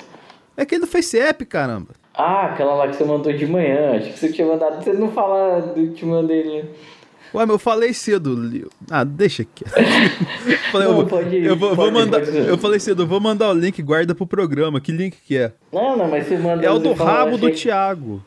É 0.56 0.62
aquele 0.62 0.82
do 0.82 0.88
Face 0.88 1.20
App, 1.20 1.46
caramba. 1.46 1.90
Ah, 2.18 2.48
aquela 2.48 2.74
lá 2.74 2.88
que 2.88 2.96
você 2.96 3.04
mandou 3.04 3.32
de 3.32 3.46
manhã. 3.46 3.96
Acho 3.96 4.12
que 4.12 4.18
você 4.18 4.32
tinha 4.32 4.48
mandado. 4.48 4.84
Você 4.84 4.92
não 4.92 5.12
fala 5.12 5.62
do 5.62 5.92
que 5.92 6.04
mandei 6.04 6.42
ali. 6.42 6.70
Ué, 7.34 7.46
mas 7.46 7.50
eu 7.50 7.60
falei 7.60 7.94
cedo. 7.94 8.70
Ah, 8.90 9.04
deixa 9.04 9.44
aqui. 9.44 9.64
falei, 10.72 10.88
não, 10.88 11.00
eu, 11.02 11.06
pode 11.06 11.36
ir, 11.36 11.46
eu 11.46 11.56
vou, 11.56 11.76
vou 11.76 11.92
mandar. 11.92 12.24
Eu 12.24 12.58
falei 12.58 12.80
cedo, 12.80 13.04
eu 13.04 13.08
vou 13.08 13.20
mandar 13.20 13.50
o 13.50 13.54
link, 13.54 13.82
guarda 13.84 14.16
pro 14.16 14.26
programa. 14.26 14.82
Que 14.82 14.92
link 14.92 15.16
que 15.28 15.38
é? 15.38 15.52
Não, 15.72 15.96
não, 15.96 16.08
mas 16.08 16.26
você 16.26 16.38
manda. 16.38 16.66
É 16.66 16.72
o 16.72 16.80
do 16.80 16.94
rabo 16.94 17.36
achei... 17.36 17.52
do 17.52 17.56
Thiago. 17.56 18.26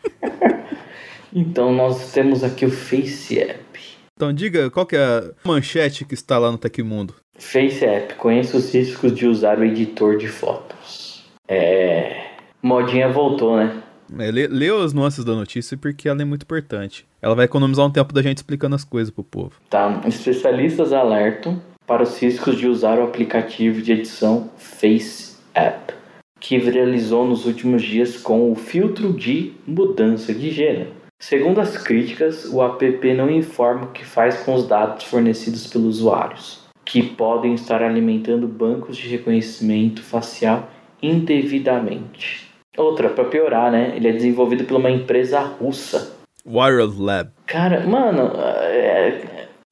então 1.32 1.72
nós 1.72 2.12
temos 2.12 2.44
aqui 2.44 2.66
o 2.66 2.70
Face 2.70 3.38
App. 3.38 3.80
Então 4.14 4.32
diga 4.34 4.68
qual 4.70 4.84
que 4.84 4.96
é 4.96 5.00
a 5.00 5.30
manchete 5.42 6.04
que 6.04 6.12
está 6.12 6.36
lá 6.36 6.50
no 6.50 6.58
Tecmundo. 6.58 7.14
Face 7.38 7.82
App, 7.82 8.14
conheça 8.16 8.58
os 8.58 8.74
riscos 8.74 9.14
de 9.14 9.26
usar 9.26 9.58
o 9.58 9.64
editor 9.64 10.18
de 10.18 10.28
fotos. 10.28 11.24
É. 11.48 12.29
Modinha 12.62 13.08
voltou, 13.08 13.56
né? 13.56 13.82
É, 14.18 14.30
lê, 14.30 14.46
lê 14.48 14.68
as 14.68 14.92
nuances 14.92 15.24
da 15.24 15.34
notícia 15.34 15.76
porque 15.76 16.08
ela 16.08 16.20
é 16.20 16.24
muito 16.24 16.42
importante. 16.42 17.06
Ela 17.22 17.34
vai 17.34 17.44
economizar 17.44 17.86
um 17.86 17.90
tempo 17.90 18.12
da 18.12 18.22
gente 18.22 18.38
explicando 18.38 18.74
as 18.74 18.84
coisas 18.84 19.12
pro 19.12 19.22
povo. 19.22 19.52
Tá. 19.68 20.00
Especialistas 20.06 20.92
alertam 20.92 21.62
para 21.86 22.02
os 22.02 22.20
riscos 22.20 22.56
de 22.56 22.66
usar 22.66 22.98
o 22.98 23.04
aplicativo 23.04 23.80
de 23.80 23.92
edição 23.92 24.50
Face 24.56 25.36
App, 25.54 25.94
que 26.38 26.58
viralizou 26.58 27.26
nos 27.26 27.46
últimos 27.46 27.82
dias 27.82 28.16
com 28.16 28.50
o 28.50 28.54
filtro 28.54 29.12
de 29.12 29.52
mudança 29.66 30.34
de 30.34 30.50
gênero. 30.50 30.90
Segundo 31.18 31.60
as 31.60 31.76
críticas, 31.76 32.46
o 32.46 32.62
app 32.62 33.14
não 33.14 33.30
informa 33.30 33.84
o 33.84 33.92
que 33.92 34.04
faz 34.04 34.42
com 34.42 34.54
os 34.54 34.66
dados 34.66 35.04
fornecidos 35.04 35.66
pelos 35.66 35.98
usuários, 35.98 36.64
que 36.84 37.02
podem 37.02 37.54
estar 37.54 37.82
alimentando 37.82 38.48
bancos 38.48 38.96
de 38.96 39.06
reconhecimento 39.06 40.02
facial 40.02 40.70
indevidamente. 41.02 42.49
Outra, 42.76 43.08
para 43.08 43.24
piorar, 43.24 43.70
né? 43.70 43.92
Ele 43.96 44.08
é 44.08 44.12
desenvolvido 44.12 44.64
por 44.64 44.76
uma 44.76 44.90
empresa 44.90 45.40
russa. 45.40 46.16
Wireless 46.46 47.00
Lab. 47.00 47.30
Cara, 47.46 47.86
mano, 47.86 48.32
é, 48.36 49.22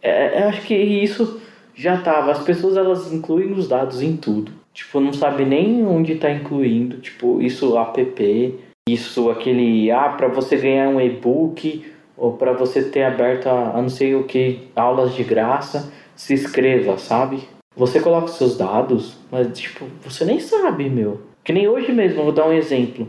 é, 0.03 0.41
é, 0.41 0.43
acho 0.45 0.63
que 0.63 0.75
isso 0.75 1.41
já 1.75 2.01
tava. 2.01 2.33
As 2.33 2.43
pessoas 2.43 2.77
elas 2.77 3.13
incluem 3.13 3.53
os 3.53 3.69
dados 3.69 4.03
em 4.03 4.17
tudo. 4.17 4.53
Tipo, 4.75 5.01
não 5.01 5.13
sabe 5.13 5.45
nem 5.45 5.87
onde 5.87 6.17
tá 6.17 6.31
incluindo. 6.31 6.99
Tipo, 6.99 7.41
isso 7.41 7.79
app, 7.79 8.59
isso 8.89 9.31
aquele. 9.31 9.91
Ah, 9.91 10.11
para 10.11 10.29
você 10.29 10.57
ganhar 10.57 10.89
um 10.89 11.01
e-book 11.01 11.85
ou 12.17 12.33
para 12.33 12.53
você 12.53 12.83
ter 12.83 13.05
aberto 13.05 13.47
a, 13.47 13.77
a 13.77 13.83
não 13.83 13.89
sei 13.89 14.15
o 14.15 14.25
que 14.25 14.69
aulas 14.75 15.15
de 15.15 15.23
graça, 15.23 15.93
se 16.15 16.35
inscreva, 16.35 16.99
sabe? 16.99 17.49
você 17.79 18.01
coloca 18.01 18.27
os 18.27 18.33
seus 18.33 18.57
dados, 18.57 19.17
mas 19.31 19.57
tipo, 19.57 19.87
você 20.03 20.25
nem 20.25 20.41
sabe, 20.41 20.91
meu. 20.91 21.28
Que 21.49 21.53
nem 21.55 21.67
hoje 21.67 21.91
mesmo, 21.93 22.25
vou 22.25 22.33
dar 22.33 22.47
um 22.47 22.53
exemplo. 22.53 23.09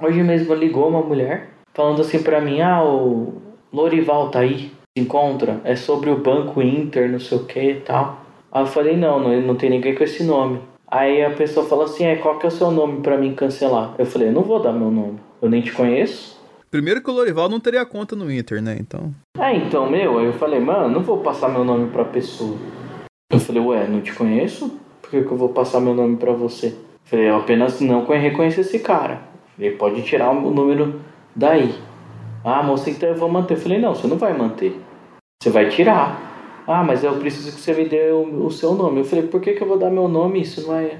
Hoje 0.00 0.22
mesmo 0.22 0.54
ligou 0.54 0.88
uma 0.88 1.02
mulher 1.02 1.48
falando 1.74 2.00
assim 2.00 2.22
pra 2.22 2.40
mim, 2.40 2.60
ah, 2.60 2.80
o 2.80 3.42
Lorival 3.72 4.30
tá 4.30 4.38
aí, 4.38 4.70
se 4.96 5.02
encontra, 5.02 5.60
é 5.64 5.74
sobre 5.74 6.08
o 6.08 6.16
Banco 6.16 6.62
Inter, 6.62 7.10
não 7.10 7.18
sei 7.18 7.38
o 7.38 7.44
que 7.44 7.60
e 7.60 7.80
tal. 7.80 8.20
Aí 8.52 8.62
eu 8.62 8.66
falei, 8.68 8.96
não, 8.96 9.18
não, 9.18 9.40
não 9.40 9.56
tem 9.56 9.68
ninguém 9.68 9.96
com 9.96 10.04
esse 10.04 10.22
nome. 10.22 10.60
Aí 10.86 11.24
a 11.24 11.30
pessoa 11.30 11.66
falou 11.66 11.86
assim, 11.86 12.04
é, 12.04 12.14
qual 12.14 12.38
que 12.38 12.46
é 12.46 12.50
o 12.50 12.52
seu 12.52 12.70
nome 12.70 13.02
para 13.02 13.18
mim 13.18 13.34
cancelar? 13.34 13.96
Eu 13.98 14.06
falei, 14.06 14.28
eu 14.28 14.32
não 14.32 14.42
vou 14.42 14.62
dar 14.62 14.72
meu 14.72 14.92
nome, 14.92 15.18
eu 15.42 15.50
nem 15.50 15.60
te 15.60 15.72
conheço. 15.72 16.40
Primeiro 16.70 17.02
que 17.02 17.10
o 17.10 17.12
Lorival 17.12 17.48
não 17.48 17.58
teria 17.58 17.84
conta 17.84 18.14
no 18.14 18.30
Inter, 18.30 18.62
né, 18.62 18.76
então... 18.78 19.12
É, 19.36 19.56
então, 19.56 19.90
meu, 19.90 20.20
aí 20.20 20.26
eu 20.26 20.34
falei, 20.34 20.60
mano, 20.60 20.88
não 20.88 21.02
vou 21.02 21.18
passar 21.18 21.48
meu 21.48 21.64
nome 21.64 21.90
pra 21.90 22.04
pessoa. 22.04 22.56
Eu 23.28 23.40
falei, 23.40 23.60
ué, 23.60 23.88
não 23.88 24.00
te 24.00 24.14
conheço? 24.14 24.70
Por 25.00 25.10
que, 25.10 25.22
que 25.22 25.32
eu 25.32 25.36
vou 25.36 25.48
passar 25.48 25.80
meu 25.80 25.94
nome 25.94 26.16
pra 26.16 26.32
você? 26.32 26.76
Falei, 27.04 27.28
eu 27.28 27.36
apenas 27.36 27.80
não 27.80 28.04
reconheço 28.06 28.60
esse 28.60 28.78
cara. 28.78 29.20
Ele 29.58 29.76
pode 29.76 30.02
tirar 30.02 30.30
o 30.30 30.50
número 30.50 31.00
daí. 31.34 31.74
Ah, 32.44 32.62
moça, 32.62 32.90
então 32.90 33.08
eu 33.08 33.14
vou 33.14 33.28
manter. 33.28 33.54
Eu 33.54 33.58
falei, 33.60 33.78
não, 33.78 33.94
você 33.94 34.06
não 34.06 34.16
vai 34.16 34.36
manter. 34.36 34.80
Você 35.42 35.50
vai 35.50 35.68
tirar. 35.68 36.64
Ah, 36.66 36.82
mas 36.82 37.04
eu 37.04 37.14
preciso 37.16 37.54
que 37.54 37.60
você 37.60 37.74
me 37.74 37.88
dê 37.88 38.10
o, 38.10 38.46
o 38.46 38.50
seu 38.50 38.74
nome. 38.74 39.00
Eu 39.00 39.04
falei, 39.04 39.26
por 39.26 39.40
que, 39.40 39.52
que 39.52 39.62
eu 39.62 39.68
vou 39.68 39.78
dar 39.78 39.90
meu 39.90 40.08
nome? 40.08 40.40
Isso 40.40 40.66
não 40.66 40.76
é. 40.76 40.98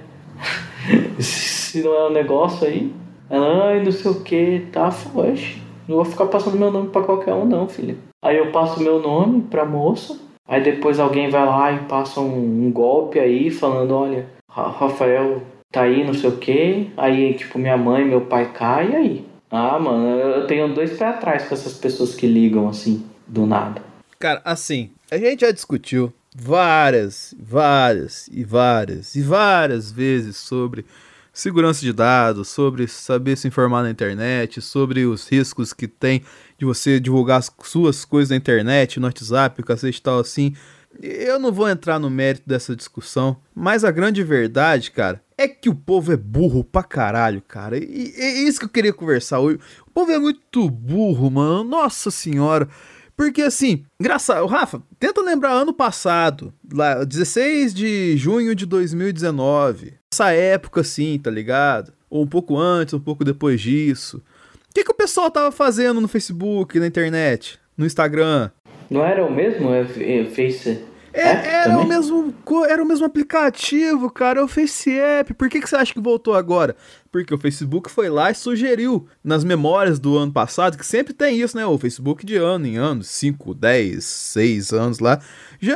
Se 1.18 1.82
não 1.82 1.94
é 1.94 2.08
um 2.08 2.12
negócio 2.12 2.66
aí. 2.66 2.92
Ela, 3.30 3.68
ai, 3.68 3.82
não 3.82 3.92
sei 3.92 4.10
o 4.10 4.22
que, 4.22 4.66
tá, 4.72 4.90
foge. 4.90 5.62
Não 5.88 5.96
vou 5.96 6.04
ficar 6.04 6.26
passando 6.26 6.58
meu 6.58 6.70
nome 6.70 6.88
para 6.88 7.02
qualquer 7.02 7.32
um, 7.32 7.44
não, 7.44 7.68
filha. 7.68 7.96
Aí 8.22 8.36
eu 8.36 8.52
passo 8.52 8.82
meu 8.82 9.00
nome 9.00 9.42
pra 9.42 9.64
moça. 9.64 10.18
Aí 10.46 10.62
depois 10.62 11.00
alguém 11.00 11.30
vai 11.30 11.46
lá 11.46 11.72
e 11.72 11.78
passa 11.80 12.20
um, 12.20 12.66
um 12.66 12.70
golpe 12.70 13.18
aí, 13.18 13.50
falando: 13.50 13.94
olha, 13.94 14.26
Rafael 14.48 15.42
tá 15.72 15.82
aí, 15.82 16.04
não 16.04 16.14
sei 16.14 16.28
o 16.28 16.36
que. 16.36 16.90
Aí, 16.96 17.34
tipo, 17.34 17.58
minha 17.58 17.76
mãe, 17.76 18.04
meu 18.04 18.20
pai 18.20 18.52
cai, 18.52 18.92
e 18.92 18.96
aí? 18.96 19.26
Ah, 19.50 19.78
mano, 19.78 20.06
eu 20.18 20.46
tenho 20.46 20.72
dois 20.74 20.90
pés 20.90 21.02
atrás 21.02 21.44
com 21.44 21.54
essas 21.54 21.74
pessoas 21.74 22.14
que 22.14 22.26
ligam 22.26 22.68
assim, 22.68 23.04
do 23.26 23.46
nada. 23.46 23.82
Cara, 24.18 24.40
assim, 24.44 24.90
a 25.10 25.18
gente 25.18 25.40
já 25.40 25.50
discutiu 25.50 26.12
várias, 26.34 27.34
várias 27.38 28.28
e 28.28 28.44
várias 28.44 29.14
e 29.14 29.20
várias 29.20 29.90
vezes 29.90 30.36
sobre 30.36 30.86
segurança 31.32 31.80
de 31.80 31.92
dados, 31.92 32.48
sobre 32.48 32.86
saber 32.86 33.36
se 33.36 33.48
informar 33.48 33.82
na 33.82 33.90
internet, 33.90 34.60
sobre 34.60 35.04
os 35.04 35.28
riscos 35.28 35.72
que 35.72 35.88
tem 35.88 36.22
de 36.58 36.64
você 36.64 37.00
divulgar 37.00 37.38
as 37.38 37.50
suas 37.64 38.04
coisas 38.04 38.30
na 38.30 38.36
internet, 38.36 39.00
no 39.00 39.06
WhatsApp, 39.06 39.60
o 39.60 39.64
cacete 39.64 40.00
tal 40.00 40.18
assim. 40.18 40.54
Eu 41.00 41.38
não 41.38 41.50
vou 41.50 41.68
entrar 41.68 41.98
no 41.98 42.10
mérito 42.10 42.46
dessa 42.46 42.76
discussão, 42.76 43.36
mas 43.54 43.82
a 43.82 43.90
grande 43.90 44.22
verdade, 44.22 44.90
cara, 44.90 45.22
é 45.42 45.48
que 45.48 45.68
o 45.68 45.74
povo 45.74 46.12
é 46.12 46.16
burro 46.16 46.62
pra 46.62 46.82
caralho, 46.82 47.42
cara. 47.42 47.76
E 47.76 48.12
é 48.16 48.42
isso 48.42 48.58
que 48.58 48.64
eu 48.64 48.70
queria 48.70 48.92
conversar 48.92 49.40
hoje. 49.40 49.58
O 49.86 49.90
povo 49.90 50.10
é 50.12 50.18
muito 50.18 50.70
burro, 50.70 51.30
mano. 51.30 51.64
Nossa 51.64 52.10
senhora. 52.10 52.68
Porque 53.16 53.42
assim, 53.42 53.84
engraçado, 54.00 54.46
Rafa, 54.46 54.82
tenta 54.98 55.20
lembrar 55.20 55.50
ano 55.50 55.72
passado, 55.72 56.52
lá, 56.72 57.04
16 57.04 57.74
de 57.74 58.16
junho 58.16 58.54
de 58.54 58.64
2019. 58.64 59.94
Essa 60.12 60.32
época 60.32 60.80
assim, 60.80 61.18
tá 61.18 61.30
ligado? 61.30 61.92
Ou 62.08 62.22
um 62.22 62.26
pouco 62.26 62.56
antes, 62.58 62.94
um 62.94 63.00
pouco 63.00 63.24
depois 63.24 63.60
disso. 63.60 64.22
O 64.70 64.74
que, 64.74 64.84
que 64.84 64.90
o 64.90 64.94
pessoal 64.94 65.30
tava 65.30 65.52
fazendo 65.52 66.00
no 66.00 66.08
Facebook, 66.08 66.78
na 66.78 66.86
internet, 66.86 67.58
no 67.76 67.84
Instagram? 67.84 68.50
Não 68.88 69.04
era 69.04 69.24
o 69.24 69.30
mesmo 69.30 69.70
é, 69.70 69.80
é, 69.80 70.24
Face 70.24 70.82
é, 71.12 71.62
era, 71.64 71.78
o 71.78 71.86
mesmo, 71.86 72.34
era 72.68 72.82
o 72.82 72.86
mesmo 72.86 73.04
aplicativo, 73.04 74.10
cara, 74.10 74.40
é 74.40 74.42
o 74.42 74.48
FaceApp. 74.48 75.34
Por 75.34 75.48
que, 75.48 75.60
que 75.60 75.68
você 75.68 75.76
acha 75.76 75.92
que 75.92 76.00
voltou 76.00 76.34
agora? 76.34 76.74
Porque 77.10 77.34
o 77.34 77.38
Facebook 77.38 77.90
foi 77.90 78.08
lá 78.08 78.30
e 78.30 78.34
sugeriu 78.34 79.06
nas 79.22 79.44
memórias 79.44 79.98
do 79.98 80.16
ano 80.16 80.32
passado, 80.32 80.78
que 80.78 80.86
sempre 80.86 81.12
tem 81.12 81.38
isso, 81.38 81.56
né? 81.56 81.66
O 81.66 81.78
Facebook 81.78 82.24
de 82.24 82.36
ano 82.36 82.66
em 82.66 82.76
ano, 82.76 83.02
5, 83.02 83.54
10, 83.54 84.04
6 84.04 84.72
anos 84.72 84.98
lá, 84.98 85.20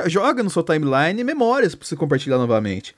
joga 0.06 0.42
no 0.42 0.50
seu 0.50 0.62
timeline 0.62 1.22
memórias 1.22 1.74
para 1.74 1.86
você 1.86 1.96
compartilhar 1.96 2.38
novamente. 2.38 2.94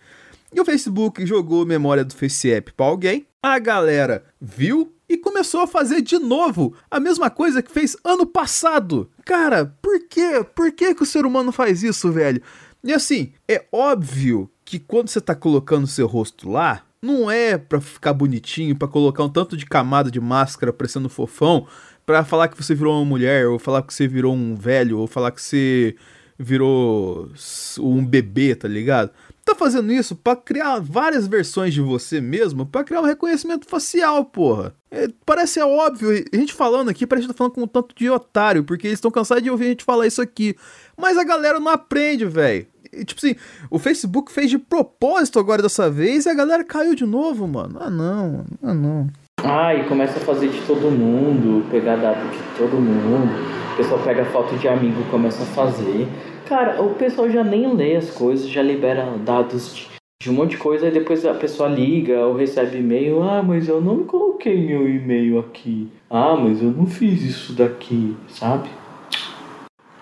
E 0.53 0.61
o 0.61 0.65
Facebook 0.65 1.27
jogou 1.27 1.67
memória 1.67 2.05
do 2.05 2.15
FaceApp 2.15 2.73
para 2.73 2.87
alguém, 2.87 3.27
a 3.43 3.59
galera 3.59 4.25
viu 4.41 4.93
e 5.09 5.17
começou 5.17 5.63
a 5.63 5.67
fazer 5.67 6.03
de 6.03 6.19
novo 6.19 6.75
a 6.91 7.01
mesma 7.01 7.31
coisa 7.31 7.63
que 7.63 7.73
fez 7.73 7.97
ano 8.05 8.27
passado. 8.27 9.11
Cara, 9.25 9.75
por 9.81 10.01
quê? 10.09 10.45
Por 10.55 10.71
que, 10.73 10.95
que 10.95 11.03
o 11.03 11.07
ser 11.07 11.25
humano 11.25 11.51
faz 11.51 11.83
isso, 11.83 12.13
velho? 12.13 12.43
E 12.85 12.93
assim, 12.93 13.33
é 13.49 13.65
óbvio 13.73 14.51
que 14.65 14.79
quando 14.79 15.09
você 15.09 15.21
tá 15.21 15.35
colocando 15.35 15.87
seu 15.87 16.07
rosto 16.07 16.49
lá, 16.49 16.85
não 17.01 17.31
é 17.31 17.57
pra 17.57 17.81
ficar 17.81 18.13
bonitinho, 18.13 18.77
para 18.77 18.89
colocar 18.89 19.25
um 19.25 19.29
tanto 19.29 19.57
de 19.57 19.67
camada 19.67 20.11
de 20.11 20.21
máscara 20.21 20.73
parecendo 20.73 21.09
fofão, 21.09 21.67
para 22.05 22.25
falar 22.25 22.49
que 22.49 22.57
você 22.57 22.75
virou 22.75 22.97
uma 22.97 23.05
mulher, 23.05 23.47
ou 23.49 23.59
falar 23.59 23.83
que 23.83 23.93
você 23.93 24.07
virou 24.07 24.35
um 24.35 24.55
velho, 24.55 24.99
ou 24.99 25.07
falar 25.07 25.31
que 25.31 25.43
você 25.43 25.95
virou 26.39 27.31
um 27.79 28.05
bebê, 28.05 28.55
tá 28.55 28.69
ligado? 28.69 29.11
tá 29.49 29.55
fazendo 29.55 29.91
isso 29.93 30.15
para 30.15 30.37
criar 30.37 30.79
várias 30.79 31.27
versões 31.27 31.73
de 31.73 31.81
você 31.81 32.21
mesmo, 32.21 32.67
para 32.67 32.85
criar 32.85 33.01
um 33.01 33.07
reconhecimento 33.07 33.67
facial, 33.67 34.25
porra. 34.25 34.75
É, 34.91 35.09
parece 35.25 35.61
óbvio, 35.61 36.11
a 36.33 36.37
gente 36.37 36.53
falando 36.53 36.91
aqui, 36.91 37.07
parece 37.07 37.27
que 37.27 37.33
tá 37.33 37.37
falando 37.37 37.55
com 37.55 37.63
um 37.63 37.67
tanto 37.67 37.95
de 37.95 38.11
otário, 38.11 38.65
porque 38.65 38.87
eles 38.87 38.99
estão 38.99 39.11
cansados 39.11 39.43
de 39.43 39.51
ouvir 39.51 39.67
a 39.67 39.69
gente 39.69 39.85
falar 39.85 40.07
isso 40.07 40.21
aqui. 40.21 40.55
Mas 40.97 41.17
a 41.17 41.25
galera 41.25 41.59
não 41.59 41.71
aprende, 41.71 42.27
velho. 42.27 42.67
Tipo 43.05 43.21
assim, 43.25 43.35
o 43.71 43.79
Facebook 43.79 44.33
fez 44.33 44.51
de 44.51 44.59
propósito 44.59 45.39
agora 45.39 45.63
dessa 45.63 45.91
vez 45.91 46.27
e 46.27 46.31
a 46.31 46.35
galera 46.35 46.65
caiu 46.65 46.95
de 46.95 47.05
novo, 47.05 47.47
mano. 47.47 47.79
Ah, 47.81 47.91
não, 47.91 48.45
ah, 48.63 48.75
não. 48.75 49.07
Ah, 49.43 49.75
e 49.75 49.87
começa 49.89 50.19
a 50.19 50.23
fazer 50.23 50.49
de 50.49 50.61
todo 50.63 50.91
mundo, 50.91 51.69
pegar 51.71 51.97
dado 51.97 52.31
de 52.31 52.59
todo 52.59 52.77
mundo. 52.77 53.68
O 53.79 53.81
pessoal 53.81 54.01
pega 54.01 54.25
foto 54.25 54.57
de 54.57 54.67
amigo 54.67 55.01
e 55.01 55.05
começa 55.09 55.45
a 55.45 55.47
fazer. 55.47 56.09
Cara, 56.49 56.83
o 56.83 56.95
pessoal 56.95 57.31
já 57.31 57.45
nem 57.45 57.77
lê 57.77 57.95
as 57.95 58.11
coisas, 58.11 58.49
já 58.49 58.61
libera 58.61 59.07
dados 59.25 59.73
de, 59.73 59.87
de 60.21 60.29
um 60.29 60.33
monte 60.33 60.51
de 60.51 60.57
coisa, 60.57 60.89
e 60.89 60.91
depois 60.91 61.25
a 61.25 61.33
pessoa 61.33 61.69
liga 61.69 62.27
ou 62.27 62.35
recebe 62.35 62.79
e-mail. 62.79 63.23
Ah, 63.23 63.41
mas 63.41 63.69
eu 63.69 63.81
não 63.81 64.03
coloquei 64.03 64.67
meu 64.67 64.89
e-mail 64.89 65.39
aqui. 65.39 65.93
Ah, 66.11 66.35
mas 66.35 66.61
eu 66.61 66.73
não 66.73 66.87
fiz 66.87 67.23
isso 67.23 67.53
daqui, 67.53 68.17
sabe? 68.27 68.69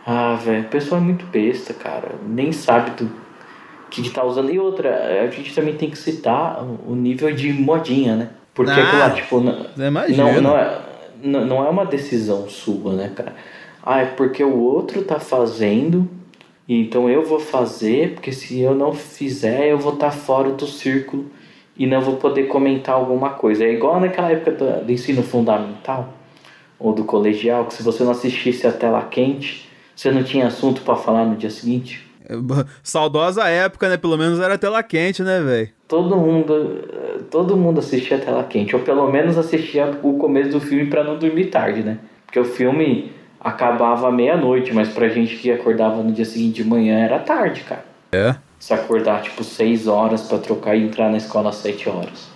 Ah, 0.07 0.37
velho, 0.37 0.63
o 0.63 0.69
pessoal 0.69 0.99
é 0.99 1.05
muito 1.05 1.27
besta, 1.27 1.75
cara. 1.75 2.13
Nem 2.27 2.53
sabe 2.53 2.93
do 2.93 3.11
que, 3.91 4.01
que 4.01 4.11
tá 4.11 4.25
usando. 4.25 4.51
E 4.51 4.59
outra, 4.59 5.23
a 5.23 5.27
gente 5.27 5.55
também 5.55 5.77
tem 5.77 5.91
que 5.91 5.99
citar 5.99 6.65
o 6.65 6.95
nível 6.95 7.31
de 7.31 7.53
modinha, 7.53 8.17
né? 8.17 8.31
Porque 8.55 8.73
ah, 8.73 8.85
aquilo 8.87 9.01
lá, 9.01 9.11
tipo, 9.11 9.39
não, 9.39 9.67
não, 10.17 10.41
não, 10.41 10.57
é, 10.57 10.79
não, 11.23 11.45
não 11.45 11.67
é 11.67 11.69
uma 11.69 11.85
decisão 11.85 12.49
sua, 12.49 12.95
né, 12.95 13.13
cara? 13.15 13.35
Ah, 13.87 14.01
é 14.01 14.07
porque 14.07 14.43
o 14.43 14.59
outro 14.59 15.03
tá 15.03 15.21
fazendo 15.21 16.11
então 16.69 17.09
eu 17.09 17.23
vou 17.23 17.39
fazer, 17.39 18.15
porque 18.15 18.33
se 18.33 18.61
eu 18.61 18.75
não 18.75 18.93
fizer, 18.93 19.69
eu 19.69 19.79
vou 19.79 19.95
estar 19.95 20.11
tá 20.11 20.13
fora 20.13 20.51
do 20.51 20.67
círculo 20.67 21.27
e 21.77 21.87
não 21.87 22.01
vou 22.01 22.17
poder 22.17 22.45
comentar 22.45 22.97
alguma 22.97 23.31
coisa. 23.31 23.65
É 23.65 23.73
igual 23.73 24.01
naquela 24.01 24.31
época 24.33 24.53
do, 24.53 24.85
do 24.85 24.93
ensino 24.93 25.23
fundamental 25.23 26.13
ou 26.79 26.93
do 26.93 27.05
colegial, 27.05 27.67
que 27.67 27.75
se 27.75 27.83
você 27.83 28.03
não 28.03 28.11
assistisse 28.11 28.67
a 28.67 28.73
tela 28.73 29.03
quente, 29.03 29.69
você 29.95 30.11
não 30.11 30.25
tinha 30.25 30.49
assunto 30.49 30.83
para 30.83 30.97
falar 30.97 31.25
no 31.25 31.37
dia 31.37 31.51
seguinte. 31.51 32.05
É, 32.29 32.35
saudosa 32.83 33.49
época, 33.49 33.89
né? 33.89 33.97
Pelo 33.97 34.19
menos 34.19 34.41
era 34.41 34.59
tela 34.59 34.83
quente, 34.83 35.23
né, 35.23 35.41
velho? 35.41 35.69
Todo 35.87 36.17
mundo, 36.17 37.25
todo 37.31 37.57
mundo 37.57 37.79
assistia 37.79 38.17
a 38.17 38.21
tela 38.21 38.43
quente, 38.43 38.75
ou 38.75 38.83
pelo 38.83 39.09
menos 39.11 39.39
assistia 39.39 39.97
o 40.03 40.19
começo 40.19 40.51
do 40.51 40.61
filme 40.61 40.87
para 40.87 41.05
não 41.05 41.17
dormir 41.17 41.47
tarde, 41.47 41.85
né? 41.85 41.99
Porque 42.27 42.41
o 42.41 42.45
filme 42.45 43.13
acabava 43.47 44.11
meia-noite, 44.11 44.73
mas 44.73 44.89
pra 44.89 45.09
gente 45.09 45.37
que 45.37 45.53
acordava 45.53 46.03
no 46.03 46.13
dia 46.13 46.25
seguinte 46.25 46.63
de 46.63 46.69
manhã 46.69 46.99
era 46.99 47.21
tarde, 47.21 47.61
cara. 47.61 47.87
É? 48.11 48.35
Se 48.59 48.75
acordar 48.75 49.23
tipo 49.23 49.45
6 49.45 49.87
horas 49.87 50.23
para 50.23 50.39
trocar 50.39 50.75
e 50.75 50.83
entrar 50.83 51.09
na 51.09 51.17
escola 51.17 51.51
às 51.51 51.57
7 51.57 51.89
horas. 51.89 52.29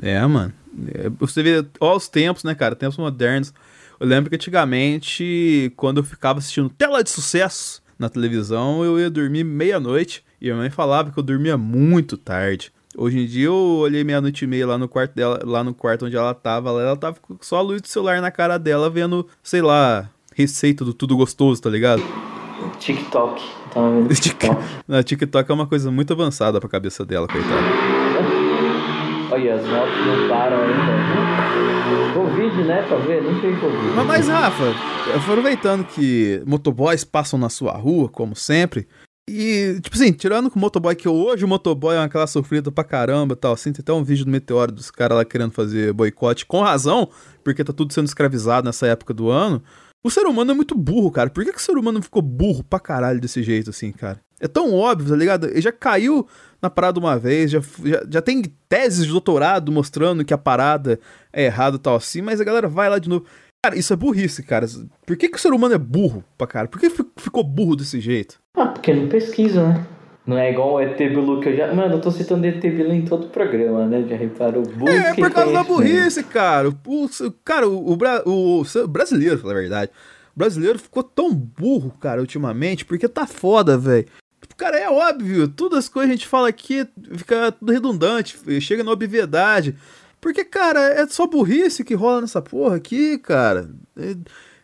É, 0.00 0.24
mano. 0.24 0.52
É, 0.94 1.10
você 1.18 1.42
vê 1.42 1.66
ó, 1.80 1.96
os 1.96 2.06
tempos, 2.06 2.44
né, 2.44 2.54
cara? 2.54 2.76
Tempos 2.76 2.96
modernos. 2.96 3.52
Eu 3.98 4.06
lembro 4.06 4.30
que 4.30 4.36
antigamente, 4.36 5.72
quando 5.76 5.98
eu 5.98 6.04
ficava 6.04 6.38
assistindo 6.38 6.70
tela 6.70 7.02
de 7.02 7.10
sucesso 7.10 7.82
na 7.98 8.08
televisão, 8.08 8.84
eu 8.84 9.00
ia 9.00 9.10
dormir 9.10 9.42
meia-noite 9.42 10.24
e 10.40 10.48
a 10.48 10.54
mãe 10.54 10.70
falava 10.70 11.10
que 11.10 11.18
eu 11.18 11.22
dormia 11.24 11.56
muito 11.56 12.16
tarde. 12.16 12.72
Hoje 12.96 13.18
em 13.18 13.26
dia 13.26 13.46
eu 13.46 13.54
olhei 13.54 14.04
meia-noite 14.04 14.44
e 14.44 14.46
meia 14.46 14.66
lá 14.66 14.78
no 14.78 14.88
quarto 14.88 15.14
dela, 15.14 15.40
lá 15.44 15.64
no 15.64 15.74
quarto 15.74 16.06
onde 16.06 16.16
ela 16.16 16.34
tava, 16.34 16.70
ela 16.70 16.96
tava 16.96 17.16
com 17.20 17.36
só 17.40 17.56
a 17.56 17.62
luz 17.62 17.80
do 17.80 17.88
celular 17.88 18.20
na 18.20 18.30
cara 18.30 18.58
dela, 18.58 18.90
vendo, 18.90 19.26
sei 19.42 19.62
lá, 19.62 20.10
receita 20.34 20.84
do 20.84 20.92
tudo 20.94 21.16
gostoso, 21.16 21.60
tá 21.62 21.70
ligado? 21.70 22.02
TikTok. 22.78 23.42
Tava 23.72 23.90
vendo 24.02 24.14
TikTok. 24.14 24.62
Não, 24.86 25.02
TikTok 25.02 25.50
é 25.50 25.54
uma 25.54 25.66
coisa 25.66 25.90
muito 25.90 26.12
avançada 26.12 26.60
pra 26.60 26.68
cabeça 26.68 27.04
dela, 27.04 27.26
coitada. 27.26 27.62
Olha, 29.30 29.54
as 29.54 29.66
motos 29.66 30.06
não 30.06 30.28
param 30.28 30.58
ainda. 30.60 32.12
Covid, 32.12 32.62
né? 32.64 32.82
Pra 32.82 32.98
ver? 32.98 33.22
Não 33.22 33.40
tem 33.40 33.56
Covid. 33.58 33.82
Mas, 33.96 34.06
mas 34.06 34.28
Rafa, 34.28 34.74
aproveitando 35.16 35.84
que 35.84 36.42
motoboys 36.46 37.02
passam 37.04 37.38
na 37.38 37.48
sua 37.48 37.72
rua, 37.72 38.08
como 38.08 38.36
sempre, 38.36 38.86
E, 39.28 39.78
tipo 39.80 39.96
assim, 39.96 40.12
tirando 40.12 40.50
com 40.50 40.58
o 40.58 40.60
motoboy, 40.60 40.94
que 40.96 41.08
hoje 41.08 41.44
o 41.44 41.48
motoboy 41.48 41.94
é 41.94 41.98
uma 41.98 42.08
classe 42.08 42.32
sofrida 42.34 42.70
pra 42.72 42.84
caramba 42.84 43.34
e 43.34 43.36
tal, 43.36 43.52
assim, 43.52 43.72
tem 43.72 43.80
até 43.80 43.92
um 43.92 44.02
vídeo 44.02 44.24
do 44.24 44.30
Meteoro 44.30 44.72
dos 44.72 44.90
caras 44.90 45.16
lá 45.16 45.24
querendo 45.24 45.52
fazer 45.52 45.92
boicote, 45.92 46.44
com 46.44 46.60
razão, 46.60 47.08
porque 47.44 47.62
tá 47.64 47.72
tudo 47.72 47.92
sendo 47.92 48.06
escravizado 48.06 48.66
nessa 48.66 48.86
época 48.86 49.14
do 49.14 49.30
ano. 49.30 49.62
O 50.04 50.10
ser 50.10 50.26
humano 50.26 50.50
é 50.50 50.54
muito 50.54 50.74
burro, 50.74 51.10
cara. 51.10 51.30
Por 51.30 51.44
que, 51.44 51.52
que 51.52 51.58
o 51.58 51.62
ser 51.62 51.76
humano 51.76 52.02
ficou 52.02 52.20
burro 52.20 52.64
pra 52.64 52.80
caralho 52.80 53.20
desse 53.20 53.42
jeito, 53.42 53.70
assim, 53.70 53.92
cara? 53.92 54.20
É 54.40 54.48
tão 54.48 54.74
óbvio, 54.74 55.10
tá 55.10 55.16
ligado? 55.16 55.46
Ele 55.46 55.60
já 55.60 55.70
caiu 55.70 56.26
na 56.60 56.68
parada 56.68 56.98
uma 56.98 57.16
vez, 57.16 57.52
já, 57.52 57.60
já, 57.84 58.04
já 58.10 58.20
tem 58.20 58.42
teses 58.68 59.06
de 59.06 59.12
doutorado 59.12 59.70
mostrando 59.70 60.24
que 60.24 60.34
a 60.34 60.38
parada 60.38 60.98
é 61.32 61.44
errada 61.44 61.76
e 61.76 61.78
tal 61.78 61.94
assim, 61.94 62.20
mas 62.20 62.40
a 62.40 62.44
galera 62.44 62.68
vai 62.68 62.90
lá 62.90 62.98
de 62.98 63.08
novo. 63.08 63.24
Cara, 63.64 63.78
isso 63.78 63.92
é 63.92 63.96
burrice, 63.96 64.42
cara. 64.42 64.66
Por 65.06 65.16
que, 65.16 65.28
que 65.28 65.36
o 65.36 65.40
ser 65.40 65.52
humano 65.52 65.74
é 65.74 65.78
burro 65.78 66.24
pra 66.36 66.48
cara? 66.48 66.66
Por 66.66 66.80
que 66.80 66.90
ficou 67.16 67.44
burro 67.44 67.76
desse 67.76 68.00
jeito? 68.00 68.40
Ah, 68.56 68.66
porque 68.66 68.92
não 68.92 69.08
pesquisa, 69.08 69.68
né? 69.68 69.86
Não 70.24 70.38
é 70.38 70.52
igual 70.52 70.74
o 70.74 70.80
ET 70.80 70.96
Bilu 70.96 71.40
que 71.40 71.48
eu 71.48 71.56
já. 71.56 71.74
Mano, 71.74 71.96
eu 71.96 72.00
tô 72.00 72.10
citando 72.10 72.46
ET 72.46 72.60
Bilu 72.60 72.92
em 72.92 73.04
todo 73.04 73.24
o 73.24 73.30
programa, 73.30 73.86
né? 73.86 74.04
Já 74.08 74.16
reparou? 74.16 74.62
Busque 74.62 74.96
é, 74.96 75.10
é 75.10 75.14
por 75.14 75.30
causa 75.30 75.52
da 75.52 75.64
burrice, 75.64 76.22
cara. 76.22 76.68
O, 76.68 77.08
cara, 77.44 77.68
o, 77.68 77.98
o, 78.24 78.62
o, 78.62 78.88
brasileiro, 78.88 79.38
pela 79.38 79.54
verdade. 79.54 79.90
O 80.34 80.38
brasileiro 80.38 80.78
ficou 80.78 81.02
tão 81.02 81.34
burro, 81.34 81.92
cara, 82.00 82.20
ultimamente, 82.20 82.84
porque 82.84 83.08
tá 83.08 83.26
foda, 83.26 83.76
velho. 83.76 84.06
Cara, 84.56 84.78
é 84.78 84.88
óbvio, 84.88 85.48
todas 85.48 85.80
as 85.80 85.88
coisas 85.88 86.08
que 86.08 86.12
a 86.12 86.16
gente 86.16 86.28
fala 86.28 86.48
aqui 86.48 86.86
fica 87.16 87.52
tudo 87.52 87.72
redundante, 87.72 88.38
chega 88.60 88.84
na 88.84 88.92
obviedade. 88.92 89.74
Porque, 90.20 90.44
cara, 90.44 90.80
é 90.80 91.06
só 91.08 91.26
burrice 91.26 91.82
que 91.82 91.94
rola 91.94 92.20
nessa 92.20 92.40
porra 92.40 92.76
aqui, 92.76 93.18
cara. 93.18 93.68
É, 93.96 94.14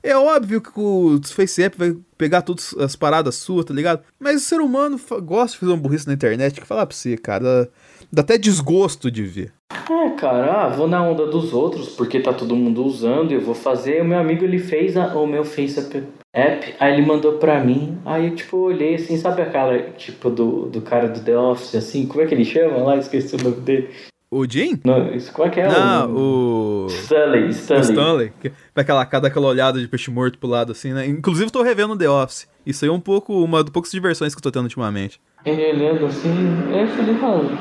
é 0.03 0.17
óbvio 0.17 0.61
que 0.61 0.71
o 0.75 1.21
FaceApp 1.25 1.77
vai 1.77 1.97
pegar 2.17 2.43
todas 2.43 2.75
as 2.79 2.97
paradas 2.97 3.37
suas, 3.37 3.65
tá 3.65 3.75
ligado? 3.75 4.03
Mas 4.19 4.43
o 4.43 4.45
ser 4.45 4.61
humano 4.61 4.99
gosta 5.23 5.53
de 5.53 5.59
fazer 5.59 5.73
uma 5.73 5.79
burrice 5.79 6.07
na 6.07 6.15
internet 6.15 6.61
que 6.61 6.67
falar 6.67 6.87
pra 6.87 6.97
você, 6.97 7.17
cara. 7.17 7.69
Dá 8.11 8.23
até 8.23 8.39
desgosto 8.39 9.11
de 9.11 9.23
ver. 9.23 9.53
É, 9.71 10.11
cara, 10.11 10.65
ah, 10.65 10.69
vou 10.69 10.89
na 10.89 11.03
onda 11.03 11.27
dos 11.27 11.53
outros, 11.53 11.91
porque 11.91 12.21
tá 12.21 12.33
todo 12.33 12.57
mundo 12.57 12.85
usando, 12.85 13.33
e 13.33 13.35
eu 13.35 13.41
vou 13.41 13.55
fazer. 13.55 14.01
O 14.01 14.05
meu 14.05 14.19
amigo 14.19 14.45
ele 14.45 14.59
fez 14.59 14.97
a, 14.97 15.15
o 15.15 15.27
meu 15.27 15.45
FaceApp 15.45 16.05
app, 16.35 16.75
aí 16.79 16.95
ele 16.95 17.07
mandou 17.07 17.35
pra 17.35 17.63
mim. 17.63 17.99
Aí 18.05 18.29
eu, 18.29 18.35
tipo, 18.35 18.57
olhei 18.57 18.95
assim, 18.95 19.17
sabe 19.17 19.43
aquela, 19.43 19.79
tipo, 19.93 20.31
do, 20.31 20.67
do 20.67 20.81
cara 20.81 21.09
do 21.09 21.21
The 21.21 21.37
Office, 21.37 21.75
assim, 21.75 22.07
como 22.07 22.23
é 22.23 22.27
que 22.27 22.35
ele 22.35 22.45
chama 22.45 22.79
lá? 22.79 22.97
Esqueci 22.97 23.35
o 23.37 23.43
nome 23.43 23.61
dele. 23.61 23.91
O 24.31 24.47
Jim? 24.47 24.79
Não, 24.85 25.15
isso, 25.15 25.33
qual 25.33 25.49
é 25.49 25.51
que 25.51 25.61
é? 25.61 25.69
Não, 25.69 26.15
o... 26.15 26.85
o... 26.85 26.87
Stanley, 26.89 27.49
Stanley. 27.49 27.81
O 27.81 27.91
Stanley. 27.91 28.33
Vai 28.75 28.83
aquela, 28.83 29.07
cada 29.07 29.29
aquela 29.29 29.47
olhada 29.47 29.81
de 29.81 29.89
peixe 29.89 30.11
morto 30.11 30.39
pro 30.39 30.49
lado, 30.49 30.73
assim, 30.73 30.93
né? 30.93 31.07
Inclusive 31.07 31.51
tô 31.51 31.63
revendo 31.63 31.97
The 31.97 32.11
Office. 32.11 32.47
Isso 32.67 32.85
aí 32.85 32.91
é 32.91 32.93
um 32.93 33.01
pouco, 33.01 33.43
uma 33.43 33.65
das 33.65 33.73
poucas 33.73 33.91
diversões 33.91 34.35
que 34.35 34.39
eu 34.39 34.43
tô 34.43 34.51
tendo 34.51 34.65
ultimamente. 34.65 35.19
Ele 35.47 35.65
olhando 35.73 36.05
assim, 36.05 36.29
eu 36.71 36.89
falei, 36.89 37.15
mano, 37.15 37.59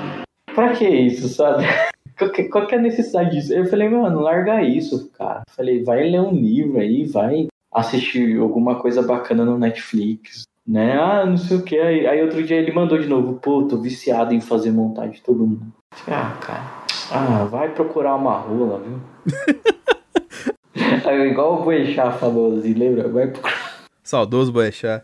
pra 0.53 0.73
que 0.73 0.87
isso, 0.87 1.29
sabe? 1.29 1.63
Qual 2.17 2.31
que, 2.31 2.45
qual 2.45 2.65
que 2.65 2.73
é 2.73 2.79
a 2.79 2.81
necessidade 2.81 3.29
disso? 3.29 3.53
Eu 3.53 3.67
falei, 3.67 3.87
mano, 3.87 4.21
larga 4.21 4.63
isso, 4.63 5.07
cara. 5.11 5.43
Falei, 5.55 5.83
vai 5.83 6.09
ler 6.09 6.19
um 6.19 6.31
livro 6.31 6.79
aí, 6.79 7.05
vai 7.05 7.45
assistir 7.71 8.39
alguma 8.39 8.81
coisa 8.81 9.03
bacana 9.03 9.45
no 9.45 9.59
Netflix, 9.59 10.47
né? 10.67 10.97
Ah, 10.99 11.23
não 11.27 11.37
sei 11.37 11.57
o 11.57 11.63
que. 11.63 11.77
Aí, 11.77 12.07
aí 12.07 12.23
outro 12.23 12.41
dia 12.41 12.57
ele 12.57 12.71
mandou 12.71 12.97
de 12.97 13.07
novo, 13.07 13.35
pô, 13.35 13.67
tô 13.67 13.77
viciado 13.77 14.33
em 14.33 14.41
fazer 14.41 14.71
montagem 14.71 15.11
de 15.11 15.21
todo 15.21 15.45
mundo. 15.45 15.71
Ah, 16.07 16.37
cara. 16.41 16.63
Ah, 17.11 17.45
vai 17.45 17.69
procurar 17.69 18.15
uma 18.15 18.37
rola, 18.37 18.81
viu? 18.81 18.99
aí, 21.05 21.29
igual 21.29 21.61
o 21.61 21.63
Boechat 21.63 22.17
falou 22.19 22.57
assim, 22.57 22.73
lembra? 22.73 23.07
Vai 23.07 23.27
procurar. 23.27 23.85
Saudoso 24.03 24.51
Boechat. 24.51 25.03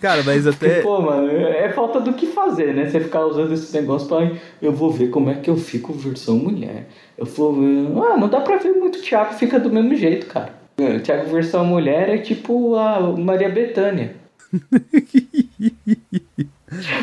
Cara, 0.00 0.22
mas 0.24 0.46
até. 0.48 0.80
Pô, 0.80 1.00
mano, 1.00 1.30
é 1.30 1.68
falta 1.70 2.00
do 2.00 2.12
que 2.14 2.26
fazer, 2.26 2.74
né? 2.74 2.86
Você 2.86 3.00
ficar 3.00 3.26
usando 3.26 3.52
esse 3.52 3.74
negócio 3.78 4.08
pra. 4.08 4.30
Eu 4.60 4.72
vou 4.72 4.90
ver 4.90 5.10
como 5.10 5.30
é 5.30 5.34
que 5.34 5.50
eu 5.50 5.56
fico 5.56 5.92
versão 5.92 6.36
mulher. 6.36 6.88
Eu 7.16 7.26
vou 7.26 7.52
ver. 7.54 7.88
Ah, 7.96 8.16
não 8.16 8.28
dá 8.28 8.40
pra 8.40 8.56
ver 8.56 8.72
muito. 8.72 8.98
O 8.98 9.02
Thiago 9.02 9.34
fica 9.34 9.58
do 9.58 9.70
mesmo 9.70 9.94
jeito, 9.96 10.26
cara. 10.26 10.52
O 10.78 11.00
Thiago 11.00 11.30
versão 11.30 11.64
mulher 11.64 12.08
é 12.08 12.18
tipo 12.18 12.76
a 12.76 13.00
Maria 13.00 13.48
Bethânia. 13.48 14.14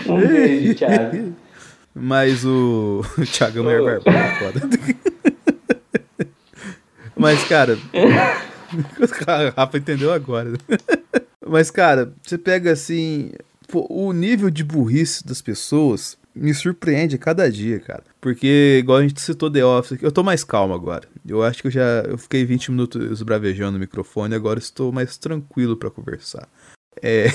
um 0.08 0.28
beijo, 0.28 0.76
Thiago. 0.76 1.34
Mas 1.96 2.44
o. 2.44 3.02
O 3.18 3.22
Thiago 3.26 3.70
é 3.70 3.80
oh. 3.80 3.86
barbada, 3.86 4.36
foda. 4.36 4.62
Mas, 7.16 7.42
cara. 7.46 7.78
o 9.00 9.56
Rafa 9.56 9.78
entendeu 9.78 10.12
agora. 10.12 10.52
Mas, 11.48 11.72
cara, 11.72 12.14
você 12.22 12.38
pega 12.38 12.74
assim. 12.74 13.32
Pô, 13.70 13.88
o 13.90 14.12
nível 14.12 14.50
de 14.50 14.64
burrice 14.64 15.26
das 15.26 15.42
pessoas 15.42 16.18
me 16.36 16.54
surpreende 16.54 17.16
a 17.16 17.20
cada 17.20 17.50
dia, 17.50 17.80
cara. 17.80 18.04
Porque, 18.20 18.78
igual 18.80 18.98
a 18.98 19.02
gente 19.02 19.22
citou 19.22 19.50
The 19.50 19.64
Office, 19.64 19.98
eu 20.02 20.12
tô 20.12 20.22
mais 20.22 20.44
calmo 20.44 20.74
agora. 20.74 21.08
Eu 21.26 21.42
acho 21.42 21.62
que 21.62 21.68
eu 21.68 21.72
já 21.72 22.04
eu 22.08 22.18
fiquei 22.18 22.44
20 22.44 22.72
minutos 22.72 23.24
bravejando 23.24 23.74
no 23.74 23.80
microfone, 23.80 24.36
agora 24.36 24.60
estou 24.60 24.92
mais 24.92 25.18
tranquilo 25.18 25.78
para 25.78 25.90
conversar. 25.90 26.48
É. 27.02 27.28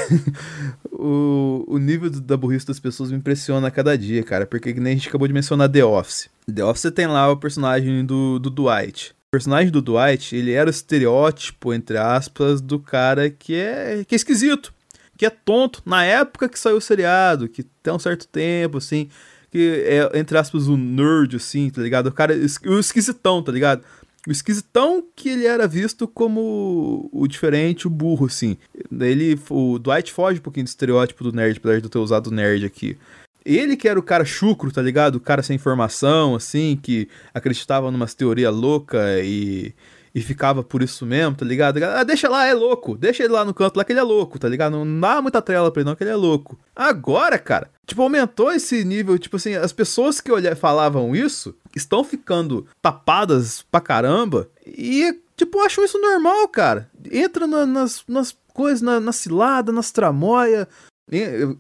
o, 0.93 1.65
o 1.67 1.79
nível 1.79 2.11
da 2.11 2.37
burrice 2.37 2.67
das 2.67 2.81
pessoas 2.81 3.11
me 3.11 3.19
impressiona 3.19 3.69
a 3.69 3.71
cada 3.71 3.97
dia, 3.97 4.23
cara. 4.23 4.47
Porque 4.47 4.73
nem 4.75 4.93
a 4.93 4.97
gente 4.97 5.09
acabou 5.09 5.29
de 5.29 5.35
mencionar 5.35 5.69
The 5.69 5.85
Office. 5.85 6.29
The 6.53 6.65
Office 6.65 6.91
tem 6.93 7.07
lá 7.07 7.31
o 7.31 7.37
personagem 7.37 8.05
do, 8.05 8.39
do 8.39 8.51
Dwight. 8.51 9.15
O 9.29 9.31
personagem 9.31 9.71
do 9.71 9.81
Dwight, 9.81 10.35
ele 10.35 10.53
era 10.53 10.69
o 10.69 10.71
estereótipo, 10.71 11.73
entre 11.73 11.97
aspas, 11.97 12.61
do 12.61 12.81
cara 12.81 13.31
que 13.31 13.55
é, 13.55 14.05
que 14.05 14.15
é 14.15 14.17
esquisito, 14.17 14.73
que 15.17 15.25
é 15.25 15.31
tonto. 15.31 15.83
Na 15.87 16.05
época 16.05 16.49
que 16.49 16.59
saiu 16.59 16.79
o 16.79 16.81
seriado, 16.81 17.49
que 17.49 17.63
tem 17.63 17.93
um 17.93 17.99
certo 17.99 18.27
tempo, 18.27 18.79
assim, 18.79 19.09
que 19.51 19.85
é, 19.87 20.19
entre 20.19 20.37
aspas, 20.37 20.67
o 20.67 20.77
nerd, 20.77 21.37
assim, 21.37 21.71
tá 21.71 21.81
ligado? 21.81 22.09
O 22.09 22.13
cara, 22.13 22.35
o 22.35 22.79
esquisitão, 22.79 23.43
tá 23.43 23.53
ligado? 23.53 23.83
O 24.27 24.31
esquisitão 24.31 25.03
que 25.17 25.31
ele 25.31 25.47
era 25.47 25.67
visto 25.67 26.07
como 26.07 27.09
o 27.11 27.27
diferente, 27.27 27.87
o 27.87 27.91
burro, 27.91 28.27
assim. 28.27 28.57
Ele, 29.01 29.39
o 29.49 29.79
Dwight 29.79 30.13
foge 30.13 30.39
um 30.39 30.43
pouquinho 30.43 30.65
do 30.65 30.69
estereótipo 30.69 31.25
do 31.25 31.33
nerd, 31.33 31.57
apesar 31.59 31.79
de 31.79 31.85
eu 31.85 31.91
ter 31.91 31.99
usado 31.99 32.31
nerd 32.31 32.67
aqui. 32.67 32.99
Ele 33.45 33.77
que 33.77 33.89
era 33.89 33.99
o 33.99 34.03
cara 34.03 34.25
chucro, 34.25 34.71
tá 34.71 34.83
ligado? 34.83 35.17
O 35.17 35.21
cara 35.21 35.43
sem 35.43 35.57
informação, 35.57 36.35
assim, 36.35 36.79
que 36.81 37.09
acreditava 37.33 37.91
numa 37.91 38.07
teoria 38.07 38.51
louca 38.51 39.19
e, 39.23 39.73
e 40.15 40.21
ficava 40.21 40.63
por 40.63 40.83
isso 40.83 41.07
mesmo, 41.07 41.37
tá 41.37 41.45
ligado? 41.45 41.83
Ah, 41.83 42.03
deixa 42.03 42.29
lá, 42.29 42.47
é 42.47 42.55
louco. 42.55 42.97
Deixa 42.97 43.23
ele 43.23 43.33
lá 43.33 43.45
no 43.45 43.55
canto 43.55 43.77
lá 43.77 43.85
que 43.85 43.93
ele 43.93 44.01
é 44.01 44.03
louco, 44.03 44.39
tá 44.39 44.49
ligado? 44.49 44.85
Não 44.85 45.01
dá 45.01 45.23
muita 45.23 45.41
trela 45.41 45.71
pra 45.71 45.81
ele 45.81 45.89
não, 45.89 45.97
que 45.97 46.03
ele 46.03 46.11
é 46.11 46.17
louco. 46.17 46.59
Agora, 46.75 47.39
cara, 47.39 47.71
tipo, 47.87 48.03
aumentou 48.03 48.53
esse 48.53 48.85
nível, 48.85 49.19
tipo 49.19 49.37
assim, 49.37 49.55
as 49.55 49.73
pessoas 49.73 50.21
que 50.21 50.33
olha, 50.33 50.57
falavam 50.57 51.15
isso 51.15 51.55
estão 51.75 52.03
ficando 52.03 52.67
tapadas 52.83 53.63
pra 53.71 53.81
caramba 53.81 54.49
e, 54.67 55.17
tipo, 55.37 55.61
acham 55.61 55.85
isso 55.85 55.99
normal, 55.99 56.49
cara. 56.49 56.91
Entra 57.11 57.47
na, 57.47 57.65
nas, 57.65 58.03
nas 58.09 58.37
coisas, 58.53 58.83
na, 58.83 58.99
na 58.99 59.13
cilada, 59.13 59.71
nas 59.71 59.93
tramóia, 59.93 60.69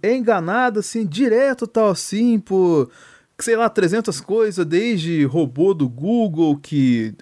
é 0.03 0.15
enganado 0.15 0.81
assim, 0.81 1.05
direto 1.05 1.67
tal 1.67 1.91
assim, 1.91 2.39
por, 2.39 2.91
sei 3.39 3.57
lá, 3.57 3.69
300 3.69 4.21
coisas, 4.21 4.65
desde 4.65 5.25
robô 5.25 5.75
do 5.75 5.89
Google 5.89 6.57
que 6.57 7.15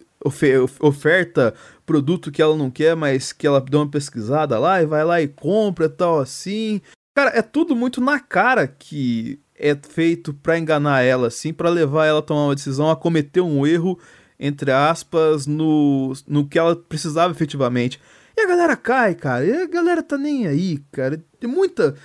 oferta 0.80 1.54
produto 1.86 2.30
que 2.30 2.42
ela 2.42 2.56
não 2.56 2.70
quer, 2.70 2.96
mas 2.96 3.32
que 3.32 3.46
ela 3.46 3.60
dá 3.60 3.78
uma 3.78 3.90
pesquisada 3.90 4.58
lá 4.58 4.82
e 4.82 4.86
vai 4.86 5.04
lá 5.04 5.22
e 5.22 5.28
compra 5.28 5.88
tal 5.88 6.18
assim. 6.18 6.80
Cara, 7.14 7.30
é 7.34 7.42
tudo 7.42 7.74
muito 7.74 8.00
na 8.00 8.20
cara 8.20 8.66
que 8.66 9.40
é 9.54 9.76
feito 9.76 10.32
para 10.32 10.58
enganar 10.58 11.02
ela 11.02 11.28
assim, 11.28 11.52
para 11.52 11.68
levar 11.68 12.06
ela 12.06 12.20
a 12.20 12.22
tomar 12.22 12.46
uma 12.46 12.54
decisão, 12.54 12.90
a 12.90 12.96
cometer 12.96 13.40
um 13.40 13.66
erro 13.66 13.98
entre 14.38 14.70
aspas 14.70 15.46
no, 15.46 16.12
no 16.26 16.46
que 16.46 16.58
ela 16.58 16.76
precisava 16.76 17.32
efetivamente. 17.32 18.00
E 18.36 18.40
a 18.40 18.46
galera 18.46 18.76
cai, 18.76 19.14
cara. 19.16 19.44
E 19.44 19.52
a 19.52 19.66
galera 19.66 20.00
tá 20.00 20.16
nem 20.16 20.46
aí, 20.46 20.78
cara. 20.92 21.20
Tem 21.40 21.50
muita 21.50 21.96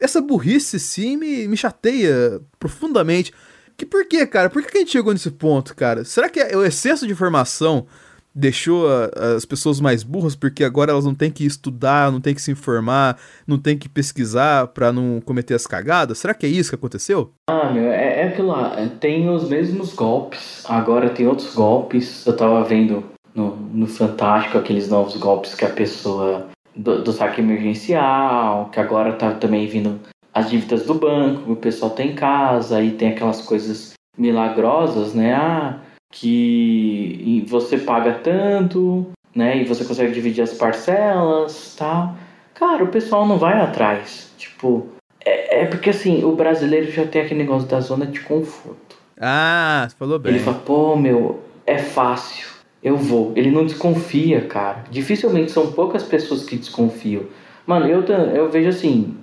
essa 0.00 0.20
burrice, 0.20 0.78
sim, 0.78 1.16
me, 1.16 1.48
me 1.48 1.56
chateia 1.56 2.40
profundamente. 2.58 3.32
Que 3.76 3.84
por 3.84 4.06
quê, 4.06 4.26
cara? 4.26 4.48
Por 4.48 4.62
que 4.62 4.76
a 4.76 4.80
gente 4.80 4.92
chegou 4.92 5.12
nesse 5.12 5.30
ponto, 5.30 5.74
cara? 5.74 6.04
Será 6.04 6.28
que 6.28 6.40
é 6.40 6.56
o 6.56 6.64
excesso 6.64 7.06
de 7.06 7.12
informação 7.12 7.86
deixou 8.34 8.86
as 9.14 9.44
pessoas 9.44 9.80
mais 9.80 10.02
burras 10.02 10.34
porque 10.34 10.64
agora 10.64 10.90
elas 10.90 11.04
não 11.04 11.14
têm 11.14 11.30
que 11.30 11.46
estudar, 11.46 12.10
não 12.10 12.20
têm 12.20 12.34
que 12.34 12.42
se 12.42 12.50
informar, 12.50 13.16
não 13.46 13.58
têm 13.58 13.78
que 13.78 13.88
pesquisar 13.88 14.66
para 14.68 14.92
não 14.92 15.20
cometer 15.20 15.54
as 15.54 15.66
cagadas? 15.66 16.18
Será 16.18 16.34
que 16.34 16.44
é 16.44 16.48
isso 16.48 16.70
que 16.70 16.74
aconteceu? 16.74 17.30
Ah, 17.48 17.70
meu, 17.70 17.84
é, 17.84 18.22
é 18.22 18.28
aquilo 18.28 18.48
lá. 18.48 18.74
É, 18.76 18.88
tem 18.88 19.28
os 19.28 19.48
mesmos 19.48 19.92
golpes, 19.94 20.64
agora 20.68 21.10
tem 21.10 21.28
outros 21.28 21.54
golpes. 21.54 22.26
Eu 22.26 22.36
tava 22.36 22.64
vendo 22.64 23.04
no, 23.34 23.54
no 23.54 23.86
Fantástico 23.86 24.58
aqueles 24.58 24.88
novos 24.88 25.16
golpes 25.16 25.54
que 25.54 25.64
a 25.64 25.70
pessoa 25.70 26.48
do, 26.74 27.02
do 27.02 27.12
saque 27.12 27.40
emergencial, 27.40 28.68
que 28.70 28.80
agora 28.80 29.12
tá 29.12 29.32
também 29.32 29.66
vindo 29.68 30.00
as 30.34 30.50
dívidas 30.50 30.84
do 30.84 30.94
banco, 30.94 31.52
o 31.52 31.56
pessoal 31.56 31.92
tem 31.92 32.10
em 32.10 32.14
casa, 32.14 32.82
e 32.82 32.90
tem 32.90 33.10
aquelas 33.10 33.40
coisas 33.40 33.94
milagrosas, 34.18 35.14
né? 35.14 35.32
Ah, 35.34 35.78
que 36.10 37.44
você 37.48 37.78
paga 37.78 38.14
tanto, 38.14 39.06
né? 39.34 39.58
E 39.58 39.64
você 39.64 39.84
consegue 39.84 40.12
dividir 40.12 40.42
as 40.42 40.54
parcelas, 40.54 41.74
tal. 41.76 42.16
Cara, 42.54 42.84
o 42.84 42.88
pessoal 42.88 43.26
não 43.26 43.38
vai 43.38 43.60
atrás. 43.60 44.32
Tipo, 44.36 44.86
é, 45.24 45.62
é 45.62 45.66
porque 45.66 45.90
assim, 45.90 46.24
o 46.24 46.34
brasileiro 46.34 46.90
já 46.90 47.06
tem 47.06 47.22
aquele 47.22 47.40
negócio 47.42 47.68
da 47.68 47.80
zona 47.80 48.06
de 48.06 48.20
conforto. 48.20 48.96
Ah, 49.20 49.86
você 49.88 49.96
falou 49.96 50.18
bem. 50.18 50.34
Ele 50.34 50.42
fala, 50.42 50.58
pô, 50.58 50.96
meu, 50.96 51.42
é 51.66 51.78
fácil, 51.78 52.48
eu 52.82 52.96
vou. 52.96 53.32
Ele 53.36 53.50
não 53.50 53.64
desconfia, 53.64 54.40
cara. 54.42 54.84
Dificilmente 54.90 55.50
são 55.50 55.72
poucas 55.72 56.02
pessoas 56.02 56.44
que 56.44 56.56
desconfiam. 56.56 57.22
Mano, 57.66 57.86
eu, 57.86 58.02
eu 58.02 58.50
vejo 58.50 58.68
assim, 58.68 59.16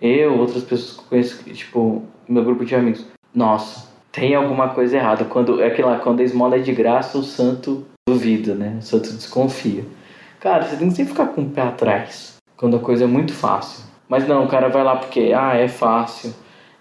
eu, 0.00 0.38
outras 0.38 0.62
pessoas 0.62 0.96
que 0.98 1.08
conheço, 1.08 1.42
tipo, 1.52 2.02
meu 2.28 2.44
grupo 2.44 2.64
de 2.64 2.74
amigos. 2.74 3.06
Nossa, 3.34 3.88
tem 4.12 4.34
alguma 4.34 4.70
coisa 4.70 4.96
errada. 4.96 5.24
Quando, 5.24 5.60
é 5.60 5.66
aquela, 5.66 5.98
quando 5.98 6.20
a 6.20 6.24
esmola 6.24 6.56
é 6.56 6.60
de 6.60 6.72
graça, 6.72 7.18
o 7.18 7.22
santo 7.22 7.86
duvida, 8.08 8.54
né? 8.54 8.76
O 8.78 8.82
santo 8.82 9.12
desconfia. 9.12 9.84
Cara, 10.40 10.64
você 10.64 10.76
tem 10.76 10.88
que 10.88 10.94
sempre 10.94 11.12
ficar 11.12 11.26
com 11.28 11.42
o 11.42 11.50
pé 11.50 11.62
atrás. 11.62 12.36
Quando 12.56 12.76
a 12.76 12.80
coisa 12.80 13.04
é 13.04 13.06
muito 13.06 13.32
fácil. 13.32 13.84
Mas 14.08 14.26
não, 14.26 14.44
o 14.44 14.48
cara 14.48 14.68
vai 14.68 14.82
lá 14.82 14.96
porque, 14.96 15.32
ah, 15.34 15.54
é 15.54 15.68
fácil 15.68 16.32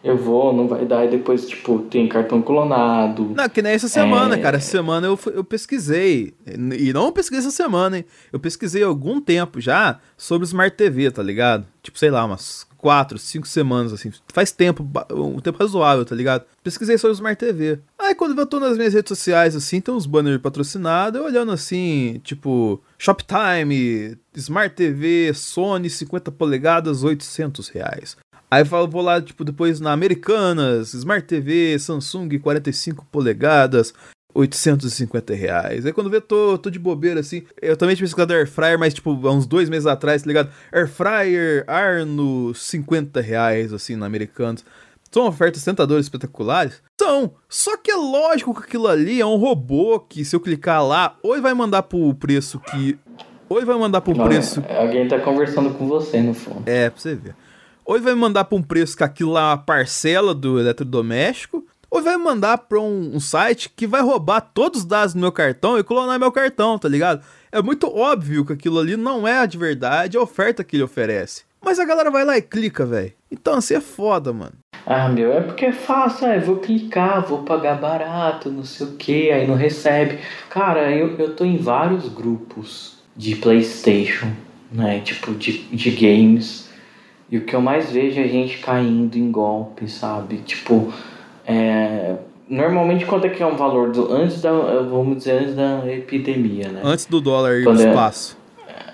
eu 0.03 0.15
vou, 0.15 0.53
não 0.53 0.67
vai 0.67 0.86
dar, 0.86 1.06
e 1.06 1.10
depois, 1.10 1.47
tipo, 1.47 1.80
tem 1.80 2.08
cartão 2.08 2.41
clonado. 2.41 3.34
Não, 3.36 3.49
que 3.49 3.62
nem 3.62 3.73
essa 3.73 3.88
semana, 3.88 4.36
é... 4.36 4.39
cara. 4.39 4.58
Essa 4.58 4.71
semana 4.71 5.08
eu, 5.08 5.19
eu 5.34 5.43
pesquisei. 5.43 6.34
E 6.45 6.93
não 6.93 7.12
pesquisei 7.12 7.39
essa 7.39 7.56
semana, 7.56 7.97
hein? 7.97 8.06
Eu 8.32 8.39
pesquisei 8.39 8.84
algum 8.84 9.19
tempo 9.19 9.60
já 9.60 9.99
sobre 10.15 10.45
Smart 10.45 10.75
TV, 10.75 11.12
tá 11.12 11.23
ligado? 11.23 11.65
Tipo, 11.82 11.97
sei 11.97 12.12
lá, 12.12 12.23
umas 12.25 12.66
quatro, 12.88 13.17
cinco 13.17 13.45
semanas, 13.45 13.91
assim. 13.91 14.13
Faz 14.30 14.54
tempo, 14.54 14.89
um 15.12 15.41
tempo 15.41 15.60
razoável, 15.60 16.06
tá 16.06 16.15
ligado? 16.15 16.45
Pesquisei 16.63 16.97
sobre 16.97 17.15
Smart 17.15 17.38
TV. 17.38 17.80
Aí 18.00 18.15
quando 18.15 18.39
eu 18.39 18.45
tô 18.45 18.62
nas 18.62 18.78
minhas 18.78 18.93
redes 18.93 19.10
sociais, 19.10 19.58
assim, 19.58 19.82
tem 19.82 19.93
uns 19.93 20.06
banners 20.06 20.41
patrocinados, 20.41 21.19
eu 21.19 21.26
olhando 21.26 21.52
assim, 21.52 22.21
tipo, 22.23 22.82
Shoptime, 22.97 24.17
Smart 24.34 24.73
TV, 24.73 25.34
Sony 25.34 25.89
50 25.89 26.32
polegadas, 26.32 27.04
800 27.04 27.67
reais. 27.67 28.15
Aí 28.50 28.63
eu 28.63 28.88
vou 28.88 29.02
lá, 29.02 29.21
tipo, 29.21 29.43
depois 29.43 29.82
na 29.82 29.91
Americanas, 29.91 30.93
Smart 30.93 31.28
TV, 31.28 31.78
Samsung 31.78 32.39
45 32.39 33.06
polegadas, 33.12 33.93
850 34.38 35.34
reais. 35.34 35.86
Aí 35.86 35.91
quando 35.91 36.10
vê, 36.10 36.21
tô, 36.21 36.58
tô 36.58 36.69
de 36.69 36.78
bobeira, 36.78 37.19
assim. 37.19 37.43
Eu 37.60 37.76
também 37.76 37.95
tinha 37.95 38.06
pesquisado 38.06 38.34
Air 38.34 38.47
Fryer, 38.47 38.78
mas, 38.78 38.93
tipo, 38.93 39.10
há 39.28 39.32
uns 39.32 39.47
dois 39.47 39.67
meses 39.67 39.88
atrás, 39.88 40.21
tá 40.21 40.28
ligado? 40.28 40.52
Air 40.71 40.88
Fryer 40.88 41.63
Arno, 41.67 42.54
50 42.54 43.19
reais, 43.19 43.73
assim, 43.73 43.95
na 43.95 44.06
Americanas. 44.06 44.63
São 45.12 45.26
ofertas 45.26 45.63
tentadoras 45.63 46.06
espetaculares? 46.06 46.82
São! 47.00 47.34
Só 47.50 47.78
que 47.78 47.89
é 47.89 47.95
lógico 47.95 48.54
que 48.54 48.67
aquilo 48.67 48.88
ali 48.88 49.19
é 49.19 49.26
um 49.26 49.38
robô 49.38 50.00
que, 50.00 50.23
se 50.23 50.36
eu 50.36 50.39
clicar 50.39 50.86
lá, 50.86 51.17
ou 51.23 51.34
ele 51.34 51.41
vai 51.41 51.54
mandar 51.54 51.84
pro 51.84 52.13
preço 52.13 52.60
que. 52.60 52.97
Ou 53.50 53.58
ele 53.58 53.65
vai 53.65 53.78
mandar 53.78 54.02
pro 54.02 54.15
Não, 54.15 54.26
preço. 54.26 54.63
É, 54.67 54.78
alguém 54.80 55.08
tá 55.08 55.19
conversando 55.19 55.71
com 55.71 55.88
você 55.88 56.21
no 56.21 56.34
fundo. 56.34 56.63
É, 56.65 56.89
pra 56.89 57.00
você 57.00 57.15
ver. 57.15 57.34
Ou 57.86 57.95
ele 57.95 58.04
vai 58.04 58.13
mandar 58.13 58.43
para 58.43 58.58
um 58.58 58.62
preço 58.62 58.97
que 58.97 59.04
aquilo 59.04 59.32
lá 59.32 59.41
é 59.41 59.45
uma 59.45 59.58
parcela 59.58 60.36
do 60.36 60.60
eletrodoméstico, 60.60 61.65
ou 61.89 62.02
vai 62.02 62.17
mandar 62.17 62.58
para 62.58 62.80
um, 62.80 63.15
um, 63.15 63.19
site 63.19 63.69
que 63.76 63.88
vai 63.88 64.02
roubar 64.02 64.41
todos 64.41 64.82
os 64.82 64.86
dados 64.86 65.13
do 65.13 65.19
meu 65.19 65.32
cartão 65.32 65.78
e 65.78 65.84
clonar 65.84 66.19
meu 66.19 66.32
cartão, 66.32 66.78
tá 66.78 66.88
ligado? 66.89 67.23
É 67.52 67.62
muito 67.62 67.88
óbvio 67.88 68.45
que 68.45 68.54
aquilo 68.54 68.80
ali 68.80 68.97
não 68.97 69.28
é 69.28 69.45
de 69.47 69.58
verdade 69.58 70.17
a 70.17 70.21
oferta 70.21 70.63
que 70.63 70.76
ele 70.76 70.84
oferece. 70.84 71.43
Mas 71.63 71.80
a 71.80 71.86
galera 71.86 72.12
vai 72.12 72.23
lá 72.23 72.38
e 72.38 72.41
clica, 72.41 72.86
velho. 72.86 73.13
Então 73.32 73.56
assim 73.56 73.76
é 73.76 73.82
foda, 73.82 74.32
mano. 74.32 74.54
Ah, 74.86 75.10
meu, 75.10 75.34
é 75.34 75.41
porque 75.41 75.65
é 75.65 75.73
fácil, 75.73 76.28
é, 76.28 76.39
vou 76.39 76.58
clicar, 76.58 77.26
vou 77.26 77.43
pagar 77.43 77.76
barato, 77.76 78.50
não 78.50 78.63
sei 78.63 78.88
o 78.88 78.91
que, 78.91 79.32
aí 79.32 79.47
não 79.47 79.56
recebe. 79.56 80.19
Cara, 80.50 80.91
eu, 80.91 81.17
eu 81.17 81.36
tô 81.36 81.43
em 81.43 81.58
vários 81.58 82.08
grupos 82.08 82.97
de 83.15 83.36
Playstation, 83.36 84.32
né, 84.71 85.00
tipo, 85.02 85.34
de, 85.34 85.63
de 85.63 85.91
games 85.91 86.67
e 87.30 87.38
o 87.38 87.41
que 87.41 87.54
eu 87.54 87.62
mais 87.62 87.91
vejo 87.91 88.19
é 88.19 88.28
gente 88.28 88.58
caindo 88.60 89.17
em 89.17 89.30
golpe, 89.30 89.89
sabe? 89.89 90.38
Tipo, 90.38 90.93
é, 91.47 92.15
normalmente 92.49 93.05
quanto 93.05 93.25
é 93.25 93.29
que 93.29 93.41
é 93.41 93.45
um 93.45 93.55
valor 93.55 93.91
do 93.91 94.12
antes 94.12 94.41
da, 94.41 94.51
vamos 94.51 95.17
dizer, 95.17 95.41
antes 95.41 95.55
da 95.55 95.91
epidemia, 95.91 96.69
né? 96.69 96.81
Antes 96.83 97.05
do 97.05 97.21
dólar 97.21 97.60
ir 97.60 97.65
no 97.65 97.81
é, 97.81 97.88
espaço. 97.88 98.38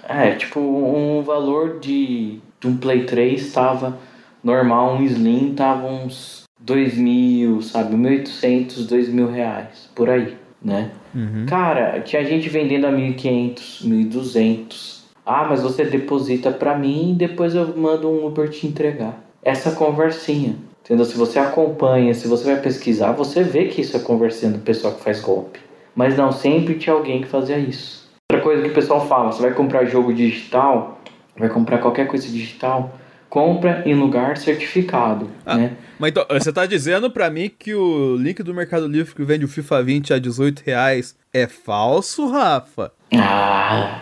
É, 0.07 0.31
tipo, 0.31 0.59
um 0.59 1.21
valor 1.21 1.79
de, 1.79 2.39
de 2.59 2.67
um 2.67 2.77
Play 2.77 3.05
3 3.05 3.41
estava 3.41 3.97
normal, 4.43 4.95
um 4.95 5.03
Slim 5.03 5.53
tava 5.55 5.87
uns 5.87 6.43
2 6.59 6.97
mil, 6.97 7.61
sabe? 7.61 7.95
1.800, 7.95 8.87
2 8.87 9.09
mil 9.09 9.29
reais, 9.29 9.89
por 9.95 10.09
aí, 10.09 10.37
né? 10.61 10.91
Uhum. 11.15 11.45
Cara, 11.47 12.01
tinha 12.01 12.23
gente 12.23 12.49
vendendo 12.49 12.85
a 12.85 12.91
1.500, 12.91 13.83
1.200 13.83 15.03
ah, 15.25 15.45
mas 15.49 15.61
você 15.61 15.85
deposita 15.85 16.51
para 16.51 16.77
mim 16.77 17.11
e 17.11 17.15
depois 17.15 17.55
eu 17.55 17.75
mando 17.77 18.09
um 18.09 18.25
Uber 18.25 18.49
te 18.49 18.67
entregar. 18.67 19.23
Essa 19.41 19.71
conversinha. 19.71 20.55
Entendeu? 20.84 21.06
Se 21.06 21.15
você 21.15 21.39
acompanha, 21.39 22.13
se 22.13 22.28
você 22.28 22.43
vai 22.43 22.62
pesquisar, 22.62 23.13
você 23.13 23.41
vê 23.41 23.65
que 23.65 23.82
isso 23.82 23.96
é 23.96 24.00
conversinha 24.02 24.52
do 24.52 24.60
pessoal 24.60 24.93
que 24.93 25.02
faz 25.02 25.22
golpe. 25.22 25.60
Mas 25.96 26.17
não 26.17 26.32
sempre 26.32 26.76
tinha 26.76 26.93
alguém 26.93 27.22
que 27.22 27.28
fazia 27.28 27.58
isso. 27.58 28.04
Outra 28.30 28.43
coisa 28.43 28.63
que 28.63 28.69
o 28.69 28.74
pessoal 28.74 29.08
fala, 29.08 29.32
você 29.32 29.41
vai 29.41 29.54
comprar 29.54 29.86
jogo 29.86 30.13
digital, 30.13 31.00
vai 31.38 31.48
comprar 31.48 31.78
qualquer 31.78 32.08
coisa 32.08 32.28
digital, 32.28 33.00
compra 33.30 33.82
em 33.86 33.96
lugar 33.96 34.38
certificado, 34.38 35.30
ah, 35.46 35.58
né? 35.58 35.78
Mas 35.98 36.12
então, 36.12 36.26
você 36.30 36.52
tá 36.52 36.65
dizendo 36.65 37.10
para 37.10 37.30
mim 37.30 37.50
que 37.50 37.74
o 37.74 38.15
link 38.17 38.43
do 38.43 38.54
Mercado 38.54 38.88
Livre 38.88 39.15
que 39.15 39.24
vende 39.24 39.46
o 39.46 39.48
FIFA 39.48 39.82
20 39.84 40.13
a 40.13 40.19
18 40.19 40.63
reais 40.65 41.15
é 41.34 41.48
falso, 41.48 42.28
Rafa? 42.30 42.91
Ah, 43.15 44.02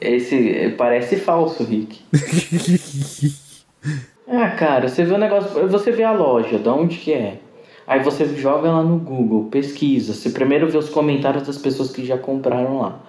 esse 0.00 0.74
parece 0.78 1.16
falso, 1.16 1.62
Rick. 1.62 2.00
ah, 4.30 4.50
cara, 4.50 4.88
você 4.88 5.04
vê 5.04 5.12
o 5.12 5.18
negócio, 5.18 5.68
você 5.68 5.90
vê 5.90 6.04
a 6.04 6.12
loja, 6.12 6.58
de 6.58 6.68
onde 6.68 6.96
que 6.98 7.12
é. 7.12 7.40
Aí 7.84 8.00
você 8.04 8.24
joga 8.36 8.70
lá 8.70 8.84
no 8.84 8.96
Google, 8.98 9.48
pesquisa. 9.50 10.14
Você 10.14 10.30
primeiro 10.30 10.68
vê 10.68 10.78
os 10.78 10.88
comentários 10.88 11.44
das 11.44 11.58
pessoas 11.58 11.90
que 11.90 12.06
já 12.06 12.16
compraram 12.16 12.78
lá. 12.80 13.00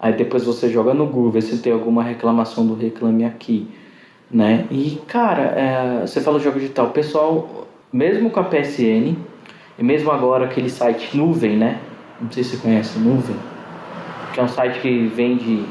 Aí 0.00 0.12
depois 0.12 0.44
você 0.44 0.68
joga 0.68 0.92
no 0.92 1.06
Google, 1.06 1.30
vê 1.30 1.40
se 1.40 1.58
tem 1.58 1.72
alguma 1.72 2.02
reclamação 2.02 2.66
do 2.66 2.74
Reclame 2.74 3.24
Aqui, 3.24 3.68
né? 4.28 4.66
E, 4.68 5.00
cara, 5.06 5.42
é, 5.42 6.00
você 6.06 6.20
fala 6.20 6.40
jogo 6.40 6.58
digital, 6.58 6.86
o 6.86 6.90
pessoal, 6.90 7.68
mesmo 7.92 8.28
com 8.28 8.40
a 8.40 8.44
PSN, 8.44 9.16
e 9.78 9.82
mesmo 9.82 10.10
agora 10.10 10.46
aquele 10.46 10.68
site 10.68 11.16
Nuvem, 11.16 11.56
né? 11.56 11.78
Não 12.20 12.30
sei 12.32 12.42
se 12.42 12.56
você 12.56 12.62
conhece 12.62 12.98
Nuvem, 12.98 13.36
que 14.32 14.40
é 14.40 14.42
um 14.42 14.48
site 14.48 14.80
que 14.80 15.06
vende 15.06 15.64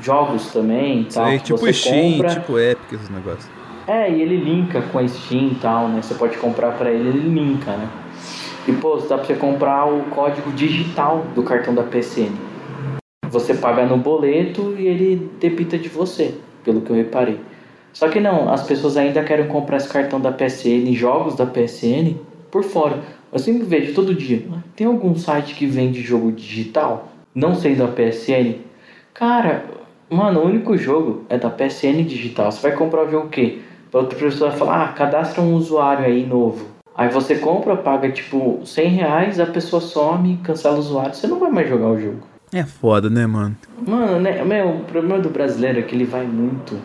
jogos 0.00 0.52
também 0.52 1.08
tal. 1.12 1.26
Sei, 1.26 1.38
tipo 1.40 1.72
Steam, 1.72 2.12
compra. 2.12 2.28
tipo 2.28 2.58
Epic, 2.60 2.92
esses 2.92 3.10
negócios. 3.10 3.65
É, 3.86 4.10
e 4.10 4.20
ele 4.20 4.36
linka 4.36 4.82
com 4.82 4.98
a 4.98 5.06
Steam 5.06 5.52
e 5.52 5.54
tal, 5.56 5.88
né? 5.88 6.02
Você 6.02 6.14
pode 6.14 6.36
comprar 6.38 6.72
para 6.72 6.90
ele, 6.90 7.08
ele 7.08 7.28
linka, 7.28 7.70
né? 7.70 7.88
E 8.66 8.72
pô, 8.72 8.96
dá 8.96 9.16
pra 9.16 9.24
você 9.24 9.34
comprar 9.34 9.86
o 9.86 10.02
código 10.10 10.50
digital 10.52 11.24
do 11.36 11.42
cartão 11.44 11.72
da 11.72 11.84
PSN. 11.84 12.32
Você 13.30 13.54
paga 13.54 13.86
no 13.86 13.96
boleto 13.96 14.74
e 14.76 14.88
ele 14.88 15.30
debita 15.38 15.78
de 15.78 15.88
você, 15.88 16.34
pelo 16.64 16.80
que 16.80 16.90
eu 16.90 16.96
reparei. 16.96 17.38
Só 17.92 18.08
que 18.08 18.18
não, 18.18 18.52
as 18.52 18.64
pessoas 18.64 18.96
ainda 18.96 19.22
querem 19.22 19.46
comprar 19.46 19.76
esse 19.76 19.88
cartão 19.88 20.20
da 20.20 20.32
PSN, 20.32 20.92
jogos 20.92 21.36
da 21.36 21.46
PSN, 21.46 22.16
por 22.50 22.64
fora. 22.64 22.98
Eu 23.32 23.38
sempre 23.38 23.64
vejo 23.64 23.94
todo 23.94 24.14
dia. 24.14 24.42
Tem 24.74 24.86
algum 24.86 25.14
site 25.14 25.54
que 25.54 25.64
vende 25.64 26.02
jogo 26.02 26.32
digital? 26.32 27.08
Não 27.32 27.54
sendo 27.54 27.84
a 27.84 27.88
PSN? 27.88 28.56
Cara, 29.14 29.64
Mano, 30.08 30.40
o 30.40 30.46
único 30.46 30.76
jogo 30.78 31.24
é 31.28 31.36
da 31.36 31.50
PSN 31.50 32.04
digital. 32.04 32.52
Você 32.52 32.62
vai 32.62 32.76
comprar 32.76 33.06
o 33.06 33.10
jogo 33.10 33.26
o 33.26 33.28
quê? 33.28 33.58
Pra 33.96 34.02
outra 34.02 34.18
pessoa 34.18 34.52
falar, 34.52 34.84
ah, 34.84 34.88
cadastra 34.88 35.40
um 35.40 35.54
usuário 35.54 36.04
aí 36.04 36.26
novo. 36.26 36.66
Aí 36.94 37.08
você 37.08 37.36
compra, 37.36 37.74
paga 37.78 38.10
tipo 38.10 38.60
100 38.62 38.88
reais, 38.90 39.40
a 39.40 39.46
pessoa 39.46 39.80
some, 39.80 40.36
cancela 40.42 40.76
o 40.76 40.80
usuário, 40.80 41.14
você 41.14 41.26
não 41.26 41.38
vai 41.38 41.50
mais 41.50 41.66
jogar 41.66 41.86
o 41.86 41.98
jogo. 41.98 42.18
É 42.52 42.62
foda, 42.62 43.08
né, 43.08 43.26
mano? 43.26 43.56
Mano, 43.88 44.20
né, 44.20 44.44
meu, 44.44 44.68
o 44.68 44.80
problema 44.80 45.18
do 45.18 45.30
brasileiro 45.30 45.78
é 45.78 45.82
que 45.82 45.94
ele 45.94 46.04
vai 46.04 46.26
muito 46.26 46.78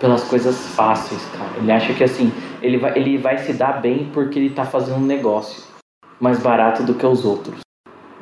pelas 0.00 0.24
coisas 0.24 0.56
fáceis, 0.74 1.24
cara. 1.26 1.52
Ele 1.58 1.70
acha 1.70 1.94
que 1.94 2.02
assim, 2.02 2.32
ele 2.60 2.78
vai, 2.78 2.98
ele 2.98 3.16
vai 3.16 3.38
se 3.38 3.52
dar 3.52 3.80
bem 3.80 4.10
porque 4.12 4.36
ele 4.36 4.50
tá 4.50 4.64
fazendo 4.64 4.96
um 4.96 5.06
negócio 5.06 5.62
mais 6.18 6.40
barato 6.40 6.82
do 6.82 6.94
que 6.94 7.06
os 7.06 7.24
outros. 7.24 7.60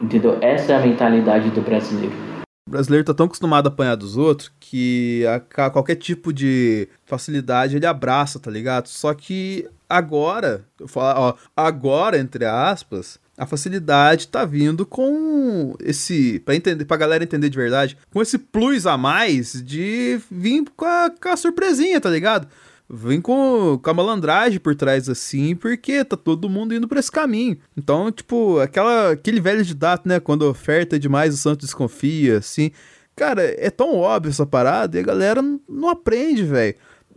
Entendeu? 0.03 0.37
Essa 0.43 0.75
é 0.75 0.77
a 0.77 0.81
mentalidade 0.81 1.49
do 1.49 1.63
brasileiro. 1.63 2.28
O 2.69 2.71
brasileiro 2.71 3.03
tá 3.03 3.15
tão 3.15 3.25
acostumado 3.25 3.67
a 3.67 3.71
apanhar 3.71 3.95
dos 3.95 4.19
outros 4.19 4.53
que 4.61 5.25
a, 5.27 5.71
qualquer 5.71 5.95
tipo 5.95 6.35
de 6.35 6.87
facilidade 7.07 7.75
ele 7.75 7.87
abraça, 7.87 8.39
tá 8.39 8.51
ligado? 8.51 8.89
Só 8.89 9.15
que 9.15 9.67
agora, 9.89 10.67
eu 10.79 10.87
falo, 10.87 11.19
ó, 11.19 11.35
agora, 11.57 12.19
entre 12.19 12.45
aspas, 12.45 13.19
a 13.39 13.47
facilidade 13.47 14.29
tá 14.29 14.45
vindo 14.45 14.85
com 14.85 15.75
esse. 15.81 16.41
Pra, 16.41 16.55
entender, 16.55 16.85
pra 16.85 16.99
galera 16.99 17.25
entender 17.25 17.49
de 17.49 17.57
verdade, 17.57 17.97
com 18.13 18.21
esse 18.21 18.37
plus 18.37 18.87
a 18.87 18.99
mais 18.99 19.63
de 19.65 20.21
vir 20.31 20.65
com 20.77 20.85
a, 20.85 21.11
com 21.11 21.29
a 21.31 21.37
surpresinha, 21.39 21.99
tá 22.03 22.11
ligado? 22.11 22.49
Vem 22.89 23.21
com, 23.21 23.79
com 23.83 23.91
a 23.91 23.95
malandragem 23.95 24.59
por 24.59 24.75
trás 24.75 25.09
assim, 25.09 25.55
porque 25.55 26.05
tá 26.05 26.17
todo 26.17 26.49
mundo 26.49 26.75
indo 26.75 26.89
para 26.89 26.99
esse 26.99 27.13
caminho. 27.13 27.59
Então, 27.77 28.11
tipo, 28.11 28.59
aquela, 28.59 29.13
aquele 29.13 29.41
velho 29.41 29.65
de 29.65 29.75
data, 29.75 30.09
né? 30.09 30.19
Quando 30.19 30.43
oferta 30.43 30.99
demais, 30.99 31.35
o 31.35 31.37
santo 31.37 31.61
desconfia, 31.61 32.39
assim. 32.39 32.71
cara, 33.15 33.43
é 33.43 33.71
tão 33.71 33.97
óbvio 33.97 34.31
essa 34.31 34.47
parada 34.47 34.97
e 34.97 35.01
a 35.01 35.05
galera 35.05 35.43
não 35.69 35.89
aprende, 35.89 36.43
velho. 36.45 36.75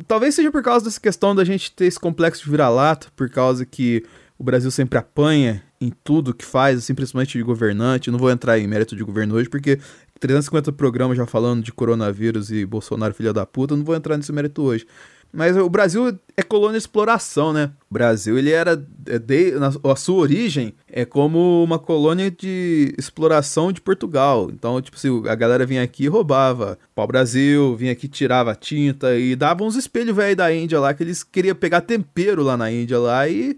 Talvez 0.08 0.36
seja 0.36 0.52
por 0.52 0.64
causa 0.64 0.86
dessa 0.86 1.00
questão 1.00 1.36
da 1.36 1.46
gente 1.46 1.72
ter 1.72 1.86
esse 1.86 2.00
complexo 2.00 2.44
de 2.44 2.50
vira-lata, 2.50 3.08
por 3.16 3.30
causa 3.30 3.66
que 3.66 4.04
o 4.38 4.44
Brasil 4.44 4.72
sempre 4.72 4.98
apanha 4.98 5.64
em 5.80 5.92
tudo 6.04 6.34
que 6.34 6.44
faz, 6.44 6.80
assim, 6.80 6.94
principalmente 6.94 7.38
de 7.38 7.44
governante. 7.44 8.12
Não 8.12 8.20
vou 8.20 8.32
entrar 8.32 8.58
em 8.60 8.68
mérito 8.68 8.96
de 8.96 9.04
governo 9.04 9.36
hoje, 9.36 9.48
porque 9.48 9.80
350 10.20 10.72
programas 10.72 11.18
já 11.18 11.26
falando 11.26 11.64
de 11.64 11.72
coronavírus 11.72 12.52
e 12.52 12.66
Bolsonaro 12.66 13.14
filha 13.14 13.34
da 13.34 13.46
puta, 13.46 13.76
não 13.76 13.84
vou 13.84 13.96
entrar 13.96 14.18
nesse 14.18 14.32
mérito 14.32 14.62
hoje. 14.64 14.86
Mas 15.34 15.56
o 15.56 15.70
Brasil 15.70 16.20
é 16.36 16.44
colônia 16.44 16.74
de 16.74 16.84
exploração, 16.84 17.54
né? 17.54 17.72
O 17.89 17.94
Brasil, 17.94 18.38
ele 18.38 18.52
era, 18.52 18.84
é 19.06 19.17
de, 19.17 19.52
na, 19.52 19.72
a 19.91 19.96
sua 19.96 20.15
origem 20.15 20.74
é 20.89 21.06
como 21.06 21.63
uma 21.63 21.80
colônia 21.80 22.30
de 22.30 22.94
exploração 22.98 23.72
de 23.72 23.80
Portugal. 23.80 24.50
Então, 24.52 24.82
tipo 24.82 24.98
assim, 24.98 25.28
a 25.28 25.36
galera 25.36 25.65
vinha 25.65 25.84
aqui 25.84 26.04
e 26.04 26.08
roubava 26.08 26.78
pau-brasil, 26.94 27.76
vinha 27.78 27.94
aqui 27.94 28.10
tirava 28.10 28.54
tinta 28.56 29.17
e 29.17 29.36
dava 29.36 29.63
uns 29.63 29.76
espelhos 29.76 30.15
velho 30.15 30.36
da 30.36 30.54
Índia 30.54 30.80
lá, 30.80 30.94
que 30.94 31.04
eles 31.04 31.24
queriam 31.24 31.56
pegar 31.56 31.82
tempero 31.82 32.44
lá 32.44 32.58
na 32.58 32.70
Índia 32.70 33.00
lá 33.00 33.28
e 33.30 33.58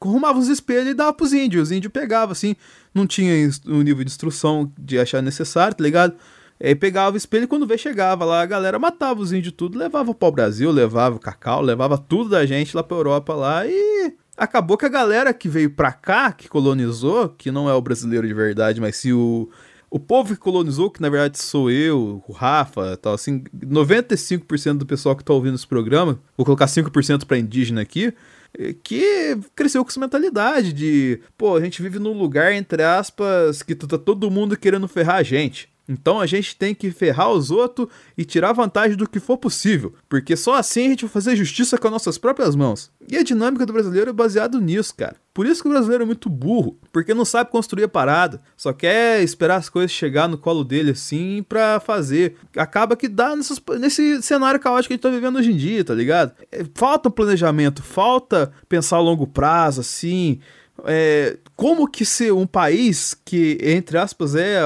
arrumava 0.00 0.38
uns 0.38 0.48
espelhos 0.48 0.88
e 0.88 0.94
dava 0.94 1.12
pros 1.12 1.32
índios. 1.32 1.68
Os 1.68 1.72
índios 1.72 1.92
pegavam, 1.92 2.32
assim, 2.32 2.56
não 2.92 3.06
tinha 3.06 3.48
o 3.66 3.82
nível 3.82 4.04
de 4.04 4.10
instrução 4.10 4.70
de 4.76 4.98
achar 4.98 5.22
necessário, 5.22 5.76
tá 5.76 5.84
ligado? 5.84 6.14
Aí 6.62 6.76
pegava 6.76 7.14
o 7.14 7.16
espelho 7.16 7.44
e 7.44 7.46
quando 7.48 7.66
vê 7.66 7.76
chegava 7.76 8.24
lá, 8.24 8.40
a 8.40 8.46
galera 8.46 8.78
matava 8.78 9.20
os 9.20 9.32
índios 9.32 9.54
tudo, 9.56 9.76
levava 9.76 10.14
para 10.14 10.28
o 10.28 10.32
Brasil, 10.32 10.70
levava 10.70 11.16
o 11.16 11.20
cacau, 11.20 11.60
levava 11.60 11.98
tudo 11.98 12.30
da 12.30 12.46
gente 12.46 12.76
lá 12.76 12.84
pra 12.84 12.96
Europa 12.96 13.34
lá 13.34 13.66
e 13.66 14.14
acabou 14.36 14.76
que 14.76 14.86
a 14.86 14.88
galera 14.88 15.34
que 15.34 15.48
veio 15.48 15.70
pra 15.70 15.92
cá, 15.92 16.30
que 16.30 16.48
colonizou, 16.48 17.28
que 17.30 17.50
não 17.50 17.68
é 17.68 17.74
o 17.74 17.80
brasileiro 17.80 18.28
de 18.28 18.32
verdade, 18.32 18.80
mas 18.80 18.96
se 18.96 19.12
o 19.12 19.50
o 19.92 19.98
povo 19.98 20.32
que 20.32 20.40
colonizou, 20.40 20.90
que 20.90 21.02
na 21.02 21.10
verdade 21.10 21.38
sou 21.38 21.70
eu, 21.70 22.24
o 22.26 22.32
Rafa, 22.32 22.96
tal 22.96 23.12
assim, 23.12 23.44
95% 23.54 24.78
do 24.78 24.86
pessoal 24.86 25.14
que 25.14 25.22
tá 25.22 25.34
ouvindo 25.34 25.54
esse 25.54 25.66
programa, 25.66 26.18
vou 26.34 26.46
colocar 26.46 26.64
5% 26.64 27.26
para 27.26 27.36
indígena 27.36 27.82
aqui, 27.82 28.14
eh, 28.58 28.74
que 28.82 29.38
cresceu 29.54 29.84
com 29.84 29.90
essa 29.90 30.00
mentalidade 30.00 30.72
de, 30.72 31.20
pô, 31.36 31.56
a 31.56 31.60
gente 31.60 31.82
vive 31.82 31.98
num 31.98 32.16
lugar, 32.16 32.54
entre 32.54 32.82
aspas, 32.82 33.62
que 33.62 33.74
tá 33.74 33.98
todo 33.98 34.30
mundo 34.30 34.56
querendo 34.56 34.88
ferrar 34.88 35.16
a 35.16 35.22
gente. 35.22 35.71
Então 35.92 36.20
a 36.20 36.26
gente 36.26 36.56
tem 36.56 36.74
que 36.74 36.90
ferrar 36.90 37.30
os 37.30 37.50
outros 37.50 37.88
e 38.16 38.24
tirar 38.24 38.52
vantagem 38.52 38.96
do 38.96 39.08
que 39.08 39.20
for 39.20 39.36
possível, 39.36 39.94
porque 40.08 40.36
só 40.36 40.54
assim 40.54 40.86
a 40.86 40.88
gente 40.90 41.04
vai 41.04 41.12
fazer 41.12 41.36
justiça 41.36 41.78
com 41.78 41.86
as 41.86 41.92
nossas 41.92 42.18
próprias 42.18 42.56
mãos. 42.56 42.90
E 43.08 43.16
a 43.16 43.22
dinâmica 43.22 43.66
do 43.66 43.72
brasileiro 43.72 44.10
é 44.10 44.12
baseado 44.12 44.60
nisso, 44.60 44.94
cara. 44.94 45.16
Por 45.34 45.46
isso 45.46 45.62
que 45.62 45.68
o 45.68 45.70
brasileiro 45.72 46.02
é 46.02 46.06
muito 46.06 46.28
burro, 46.28 46.78
porque 46.92 47.14
não 47.14 47.24
sabe 47.24 47.50
construir 47.50 47.84
a 47.84 47.88
parada, 47.88 48.40
só 48.56 48.72
quer 48.72 49.22
esperar 49.22 49.56
as 49.56 49.68
coisas 49.68 49.90
chegar 49.90 50.28
no 50.28 50.36
colo 50.36 50.62
dele 50.62 50.90
assim 50.90 51.42
pra 51.48 51.80
fazer. 51.80 52.36
Acaba 52.56 52.96
que 52.96 53.08
dá 53.08 53.34
nesse 53.78 54.22
cenário 54.22 54.60
caótico 54.60 54.88
que 54.88 54.92
a 54.92 54.96
gente 54.96 55.02
tá 55.02 55.08
vivendo 55.08 55.36
hoje 55.36 55.52
em 55.52 55.56
dia, 55.56 55.84
tá 55.84 55.94
ligado? 55.94 56.32
É, 56.50 56.64
falta 56.74 57.08
um 57.08 57.12
planejamento, 57.12 57.82
falta 57.82 58.52
pensar 58.68 58.96
a 58.96 59.00
longo 59.00 59.26
prazo, 59.26 59.80
assim. 59.80 60.38
É, 60.84 61.38
como 61.54 61.88
que 61.88 62.04
ser 62.04 62.32
um 62.32 62.46
país 62.46 63.14
que, 63.14 63.58
entre 63.62 63.98
aspas, 63.98 64.34
é, 64.34 64.60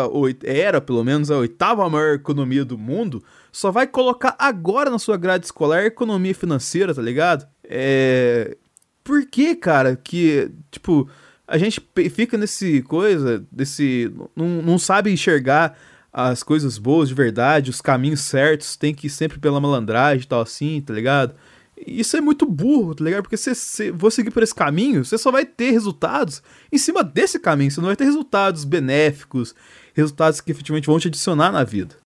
era 0.45 0.81
pelo 0.81 1.05
menos 1.05 1.31
a 1.31 1.37
oitava 1.37 1.88
maior 1.90 2.14
economia 2.14 2.64
do 2.64 2.79
mundo, 2.79 3.23
só 3.53 3.71
vai 3.71 3.87
colocar 3.87 4.35
agora 4.38 4.90
na 4.90 4.99
sua 4.99 5.16
grade 5.16 5.47
escolar 5.47 5.85
economia 5.85 6.35
financeira, 6.35 6.95
tá 6.95 7.03
ligado? 7.03 7.47
É. 7.64 8.57
Por 9.03 9.25
que, 9.27 9.55
cara, 9.55 9.97
que, 9.97 10.51
tipo, 10.71 11.09
a 11.47 11.57
gente 11.59 11.81
fica 12.11 12.37
nesse 12.37 12.83
coisa, 12.83 13.45
desse. 13.51 14.12
Não, 14.35 14.62
não 14.62 14.79
sabe 14.79 15.12
enxergar 15.12 15.79
as 16.12 16.42
coisas 16.42 16.79
boas 16.79 17.09
de 17.09 17.14
verdade, 17.14 17.71
os 17.71 17.81
caminhos 17.81 18.21
certos, 18.21 18.75
tem 18.75 18.95
que 18.95 19.07
ir 19.07 19.11
sempre 19.11 19.38
pela 19.38 19.61
malandragem 19.61 20.25
e 20.25 20.27
tal 20.27 20.40
assim, 20.40 20.81
tá 20.81 20.95
ligado? 20.95 21.35
Isso 21.77 22.17
é 22.17 22.21
muito 22.21 22.47
burro, 22.47 22.95
tá 22.95 23.05
ligado? 23.05 23.23
Porque 23.23 23.37
se 23.37 23.55
você 23.55 23.93
for 23.93 24.11
seguir 24.11 24.31
por 24.31 24.43
esse 24.43 24.55
caminho, 24.55 25.05
você 25.05 25.19
só 25.19 25.31
vai 25.31 25.45
ter 25.45 25.71
resultados 25.71 26.43
em 26.73 26.79
cima 26.79 27.05
desse 27.05 27.39
caminho. 27.39 27.71
Você 27.71 27.81
não 27.81 27.89
vai 27.89 27.97
ter 27.97 28.05
resultados 28.05 28.65
benéficos, 28.65 29.55
resultados 29.95 30.41
que 30.41 30.51
efetivamente 30.51 30.87
vão 30.87 30.99
te 30.99 31.09
adicionar 31.09 31.53
na 31.53 31.65
vida. 31.65 31.97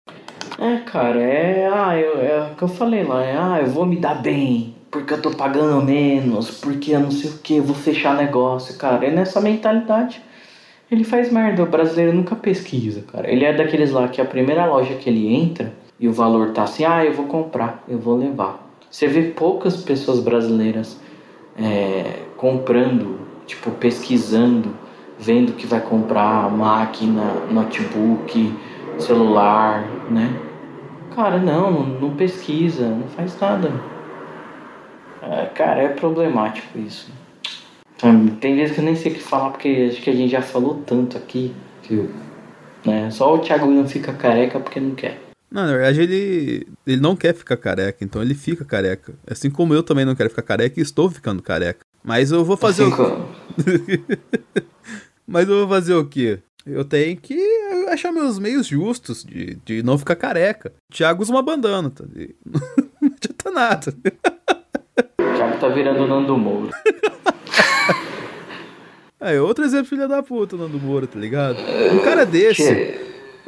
É, 0.59 0.79
cara, 0.79 1.21
é. 1.21 1.69
Ah, 1.73 1.97
eu, 1.97 2.21
é 2.21 2.51
o 2.51 2.55
que 2.57 2.63
eu 2.63 2.69
falei 2.69 3.05
lá. 3.05 3.23
É, 3.23 3.37
ah, 3.37 3.61
eu 3.63 3.69
vou 3.69 3.87
me 3.87 3.97
dar 3.97 4.21
bem, 4.21 4.75
porque 4.91 5.15
eu 5.15 5.23
tô 5.23 5.31
pagando 5.31 5.85
menos, 5.85 6.51
porque 6.51 6.93
eu 6.93 7.01
não 7.01 7.11
sei 7.11 7.31
o 7.31 7.39
que, 7.39 7.57
eu 7.57 7.63
vou 7.63 7.77
fechar 7.77 8.17
negócio, 8.17 8.77
cara. 8.77 9.07
É 9.07 9.11
nessa 9.11 9.41
mentalidade. 9.41 10.21
Ele 10.91 11.05
faz 11.05 11.33
merda, 11.33 11.63
o 11.63 11.67
brasileiro 11.67 12.13
nunca 12.13 12.35
pesquisa, 12.35 13.03
cara. 13.13 13.31
Ele 13.31 13.45
é 13.45 13.53
daqueles 13.53 13.93
lá 13.93 14.09
que 14.09 14.21
a 14.21 14.25
primeira 14.25 14.67
loja 14.67 14.95
que 14.95 15.09
ele 15.09 15.33
entra 15.33 15.73
e 16.01 16.09
o 16.09 16.13
valor 16.13 16.51
tá 16.51 16.65
assim, 16.65 16.85
ah, 16.85 17.05
eu 17.05 17.15
vou 17.15 17.27
comprar, 17.27 17.85
eu 17.89 17.99
vou 17.99 18.17
levar. 18.17 18.60
Você 18.91 19.07
vê 19.07 19.23
poucas 19.31 19.83
pessoas 19.83 20.19
brasileiras 20.19 21.01
é, 21.57 22.25
comprando, 22.37 23.21
tipo, 23.47 23.71
pesquisando, 23.71 24.75
vendo 25.17 25.53
que 25.53 25.67
vai 25.67 25.81
comprar 25.81 26.51
máquina, 26.51 27.35
notebook, 27.51 28.53
celular, 28.99 29.87
né? 30.11 30.35
Cara, 31.15 31.39
não, 31.39 31.85
não, 31.87 32.17
pesquisa, 32.17 32.89
não 32.89 33.07
faz 33.09 33.39
nada. 33.41 33.71
É, 35.23 35.47
cara, 35.47 35.83
é 35.83 35.89
problemático 35.89 36.79
isso. 36.79 37.13
Tem 38.41 38.57
vezes 38.57 38.75
que 38.75 38.81
eu 38.81 38.85
nem 38.85 38.97
sei 38.97 39.13
o 39.13 39.15
que 39.15 39.21
falar, 39.21 39.51
porque 39.51 39.89
acho 39.91 40.03
que 40.03 40.11
a 40.11 40.15
gente 40.15 40.31
já 40.31 40.41
falou 40.43 40.83
tanto 40.87 41.17
aqui, 41.17 41.55
que, 41.83 42.09
né? 42.85 43.11
Só 43.11 43.35
o 43.35 43.39
Thiago 43.39 43.67
não 43.67 43.87
fica 43.87 44.13
careca 44.13 44.59
porque 44.59 44.81
não 44.81 44.95
quer. 44.95 45.30
Não, 45.51 45.67
na 45.67 45.73
verdade 45.73 46.01
ele, 46.01 46.69
ele 46.87 47.01
não 47.01 47.17
quer 47.17 47.35
ficar 47.35 47.57
careca, 47.57 48.05
então 48.05 48.23
ele 48.23 48.35
fica 48.35 48.65
careca. 48.65 49.15
Assim 49.27 49.51
como 49.51 49.75
eu 49.75 49.83
também 49.83 50.05
não 50.05 50.15
quero 50.15 50.31
ficar 50.31 50.43
careca 50.43 50.79
e 50.79 50.83
estou 50.83 51.11
ficando 51.11 51.43
careca. 51.43 51.85
Mas 52.05 52.31
eu 52.31 52.45
vou 52.45 52.57
fazer 52.57 52.85
assim 52.85 53.03
o 53.03 53.29
Mas 55.27 55.49
eu 55.49 55.59
vou 55.67 55.69
fazer 55.69 55.95
o 55.95 56.07
quê? 56.07 56.39
Eu 56.65 56.85
tenho 56.85 57.17
que 57.17 57.37
achar 57.89 58.13
meus 58.13 58.39
meios 58.39 58.67
justos 58.67 59.25
de, 59.25 59.57
de 59.65 59.83
não 59.83 59.99
ficar 59.99 60.15
careca. 60.15 60.73
Thiago 60.93 61.23
usa 61.23 61.33
uma 61.33 61.43
bandana, 61.43 61.91
tá? 61.91 62.05
Não 63.01 63.09
adianta 63.09 63.51
nada. 63.51 63.95
Thiago 65.17 65.59
tá 65.59 65.69
virando 65.69 66.03
o 66.03 66.07
Nando 66.07 66.37
Moura. 66.37 66.71
Aí, 69.19 69.39
outro 69.41 69.65
exemplo 69.65 69.87
filha 69.87 70.07
da 70.07 70.23
puta, 70.23 70.57
Nando 70.57 70.79
Moura, 70.79 71.07
tá 71.07 71.19
ligado? 71.19 71.59
Um 71.93 72.01
cara 72.01 72.27
desse. 72.27 72.99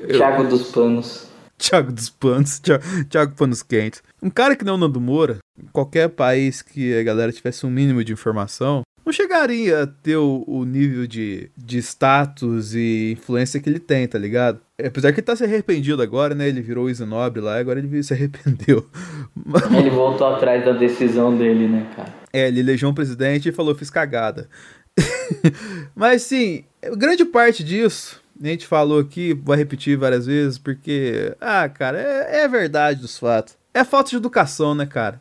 Thiago 0.08 0.44
eu... 0.44 0.48
dos 0.48 0.70
Panos. 0.70 1.31
Thiago 1.62 1.92
dos 1.92 2.10
Panos, 2.10 2.58
Thiago, 2.58 2.84
Thiago 3.08 3.34
Panos 3.36 3.62
Quentes. 3.62 4.02
Um 4.20 4.28
cara 4.28 4.56
que 4.56 4.64
não 4.64 4.76
Nando 4.76 5.00
Moura, 5.00 5.38
em 5.56 5.66
qualquer 5.72 6.08
país 6.08 6.60
que 6.60 6.98
a 6.98 7.02
galera 7.04 7.30
tivesse 7.30 7.64
um 7.64 7.70
mínimo 7.70 8.02
de 8.02 8.12
informação, 8.12 8.82
não 9.06 9.12
chegaria 9.12 9.82
a 9.82 9.86
ter 9.86 10.16
o, 10.16 10.44
o, 10.46 10.64
nível 10.64 11.06
de, 11.06 11.50
de 11.56 11.78
status 11.78 12.74
e 12.74 13.12
influência 13.12 13.60
que 13.60 13.68
ele 13.68 13.78
tem, 13.78 14.06
tá 14.06 14.18
ligado? 14.18 14.60
Apesar 14.84 15.12
que 15.12 15.20
ele 15.20 15.26
tá 15.26 15.36
se 15.36 15.44
arrependido 15.44 16.02
agora, 16.02 16.34
né? 16.34 16.48
Ele 16.48 16.60
virou 16.60 16.86
o 16.86 16.90
Isinobre 16.90 17.40
lá, 17.40 17.58
agora 17.58 17.78
ele 17.78 18.02
se 18.02 18.12
arrependeu. 18.12 18.86
Ele 19.76 19.90
voltou 19.90 20.26
atrás 20.26 20.64
da 20.64 20.72
decisão 20.72 21.36
dele, 21.36 21.66
né, 21.66 21.86
cara? 21.96 22.14
É, 22.32 22.48
ele 22.48 22.60
elegeu 22.60 22.88
um 22.88 22.94
presidente 22.94 23.48
e 23.48 23.52
falou, 23.52 23.74
fiz 23.74 23.90
cagada. 23.90 24.48
Mas, 25.96 26.22
sim, 26.22 26.64
grande 26.96 27.24
parte 27.24 27.64
disso 27.64 28.21
a 28.48 28.52
gente 28.52 28.66
falou 28.66 29.00
aqui, 29.00 29.34
vou 29.34 29.54
repetir 29.54 29.96
várias 29.96 30.26
vezes, 30.26 30.58
porque, 30.58 31.34
ah, 31.40 31.68
cara, 31.68 31.98
é, 31.98 32.42
é 32.42 32.48
verdade 32.48 33.00
dos 33.00 33.18
fatos. 33.18 33.56
É 33.74 33.84
falta 33.84 34.10
de 34.10 34.16
educação, 34.16 34.74
né, 34.74 34.84
cara? 34.84 35.20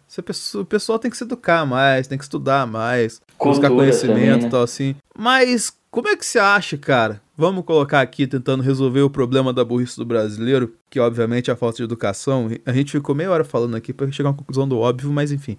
O 0.56 0.66
pessoal 0.66 1.00
tem 1.00 1.10
que 1.10 1.16
se 1.16 1.24
educar 1.24 1.66
mais, 1.66 2.08
tem 2.08 2.18
que 2.18 2.24
estudar 2.24 2.68
mais, 2.68 3.22
Cultura 3.38 3.70
buscar 3.70 3.76
conhecimento 3.76 4.42
e 4.42 4.44
né? 4.46 4.50
tal 4.50 4.64
assim. 4.64 4.96
Mas 5.18 5.74
como 5.90 6.10
é 6.10 6.16
que 6.16 6.26
você 6.26 6.40
acha, 6.40 6.78
cara? 6.78 7.22
Vamos 7.38 7.64
colocar 7.64 8.02
aqui 8.02 8.28
tentando 8.28 8.62
resolver 8.62 9.02
o 9.02 9.10
problema 9.10 9.54
da 9.54 9.64
burrice 9.64 9.98
do 9.98 10.06
brasileiro, 10.06 10.76
que 10.90 11.00
obviamente 11.00 11.50
é 11.50 11.54
a 11.54 11.56
falta 11.58 11.78
de 11.78 11.84
educação. 11.84 12.50
A 12.66 12.74
gente 12.74 12.92
ficou 12.92 13.16
meia 13.16 13.32
hora 13.32 13.44
falando 13.44 13.76
aqui 13.76 13.94
para 13.94 14.12
chegar 14.12 14.30
a 14.30 14.32
uma 14.32 14.38
conclusão 14.38 14.68
do 14.68 14.78
óbvio, 14.78 15.12
mas 15.12 15.32
enfim. 15.32 15.58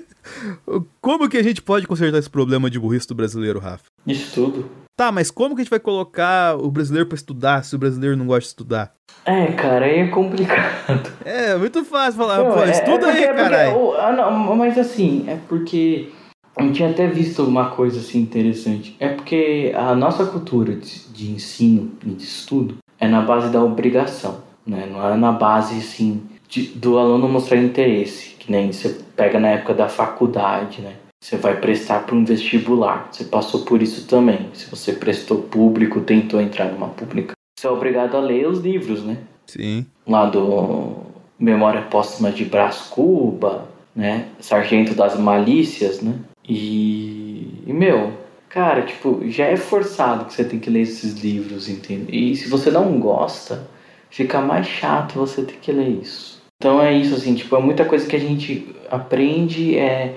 como 1.00 1.28
que 1.28 1.36
a 1.36 1.42
gente 1.42 1.62
pode 1.62 1.86
consertar 1.86 2.18
esse 2.18 2.30
problema 2.30 2.70
de 2.70 2.78
burrice 2.78 3.08
do 3.08 3.14
brasileiro, 3.14 3.58
Rafa? 3.58 3.84
Estudo. 4.06 4.83
Tá, 4.96 5.10
mas 5.10 5.30
como 5.30 5.54
que 5.54 5.60
a 5.60 5.64
gente 5.64 5.70
vai 5.70 5.80
colocar 5.80 6.56
o 6.56 6.70
brasileiro 6.70 7.08
para 7.08 7.16
estudar 7.16 7.64
se 7.64 7.74
o 7.74 7.78
brasileiro 7.78 8.16
não 8.16 8.26
gosta 8.26 8.42
de 8.42 8.46
estudar? 8.46 8.92
É, 9.24 9.46
cara, 9.52 9.86
aí 9.86 10.00
é 10.00 10.08
complicado. 10.08 11.12
É, 11.24 11.56
muito 11.56 11.84
fácil 11.84 12.18
falar, 12.20 12.38
não, 12.38 12.52
pô, 12.52 12.60
é, 12.60 12.70
estuda 12.70 13.06
é 13.08 13.10
aí, 13.10 13.34
caralho. 13.34 13.92
Ah, 13.96 14.30
mas 14.56 14.78
assim, 14.78 15.24
é 15.26 15.38
porque 15.48 16.10
eu 16.58 16.72
tinha 16.72 16.90
até 16.90 17.06
visto 17.08 17.42
uma 17.42 17.70
coisa 17.70 17.98
assim 17.98 18.20
interessante. 18.20 18.94
É 19.00 19.08
porque 19.08 19.72
a 19.74 19.94
nossa 19.94 20.26
cultura 20.26 20.76
de, 20.76 21.08
de 21.08 21.30
ensino 21.30 21.92
e 22.04 22.10
de 22.10 22.22
estudo 22.22 22.76
é 23.00 23.08
na 23.08 23.22
base 23.22 23.50
da 23.50 23.62
obrigação, 23.62 24.42
né? 24.66 24.86
Não 24.90 25.12
é 25.12 25.16
na 25.16 25.32
base, 25.32 25.78
assim, 25.78 26.22
de, 26.48 26.68
do 26.68 26.98
aluno 26.98 27.28
mostrar 27.28 27.56
interesse, 27.56 28.36
que 28.38 28.52
nem 28.52 28.72
você 28.72 29.00
pega 29.16 29.40
na 29.40 29.48
época 29.48 29.74
da 29.74 29.88
faculdade, 29.88 30.82
né? 30.82 30.94
Você 31.24 31.38
vai 31.38 31.58
prestar 31.58 32.00
para 32.00 32.14
um 32.14 32.22
vestibular. 32.22 33.08
Você 33.10 33.24
passou 33.24 33.64
por 33.64 33.80
isso 33.80 34.06
também. 34.06 34.50
Se 34.52 34.68
você 34.68 34.92
prestou 34.92 35.38
público, 35.38 36.02
tentou 36.02 36.38
entrar 36.38 36.66
numa 36.66 36.88
pública, 36.88 37.32
você 37.58 37.66
é 37.66 37.70
obrigado 37.70 38.14
a 38.14 38.20
ler 38.20 38.46
os 38.46 38.58
livros, 38.58 39.02
né? 39.02 39.16
Sim. 39.46 39.86
Lá 40.06 40.26
do 40.26 40.96
Memória 41.38 41.80
Póstuma 41.80 42.30
de 42.30 42.44
Brás 42.44 42.82
Cuba, 42.90 43.66
né? 43.96 44.26
Sargento 44.38 44.92
das 44.92 45.18
Malícias, 45.18 46.02
né? 46.02 46.14
E, 46.46 47.62
e, 47.66 47.72
meu, 47.72 48.12
cara, 48.50 48.82
tipo, 48.82 49.22
já 49.30 49.46
é 49.46 49.56
forçado 49.56 50.26
que 50.26 50.34
você 50.34 50.44
tem 50.44 50.60
que 50.60 50.68
ler 50.68 50.82
esses 50.82 51.14
livros, 51.14 51.70
entende? 51.70 52.14
E 52.14 52.36
se 52.36 52.50
você 52.50 52.70
não 52.70 53.00
gosta, 53.00 53.66
fica 54.10 54.42
mais 54.42 54.66
chato 54.66 55.14
você 55.14 55.42
ter 55.42 55.56
que 55.56 55.72
ler 55.72 55.88
isso. 56.02 56.42
Então 56.60 56.82
é 56.82 56.92
isso, 56.92 57.14
assim, 57.14 57.34
tipo, 57.34 57.56
é 57.56 57.60
muita 57.60 57.86
coisa 57.86 58.06
que 58.06 58.14
a 58.14 58.20
gente 58.20 58.76
aprende, 58.90 59.78
é, 59.78 60.14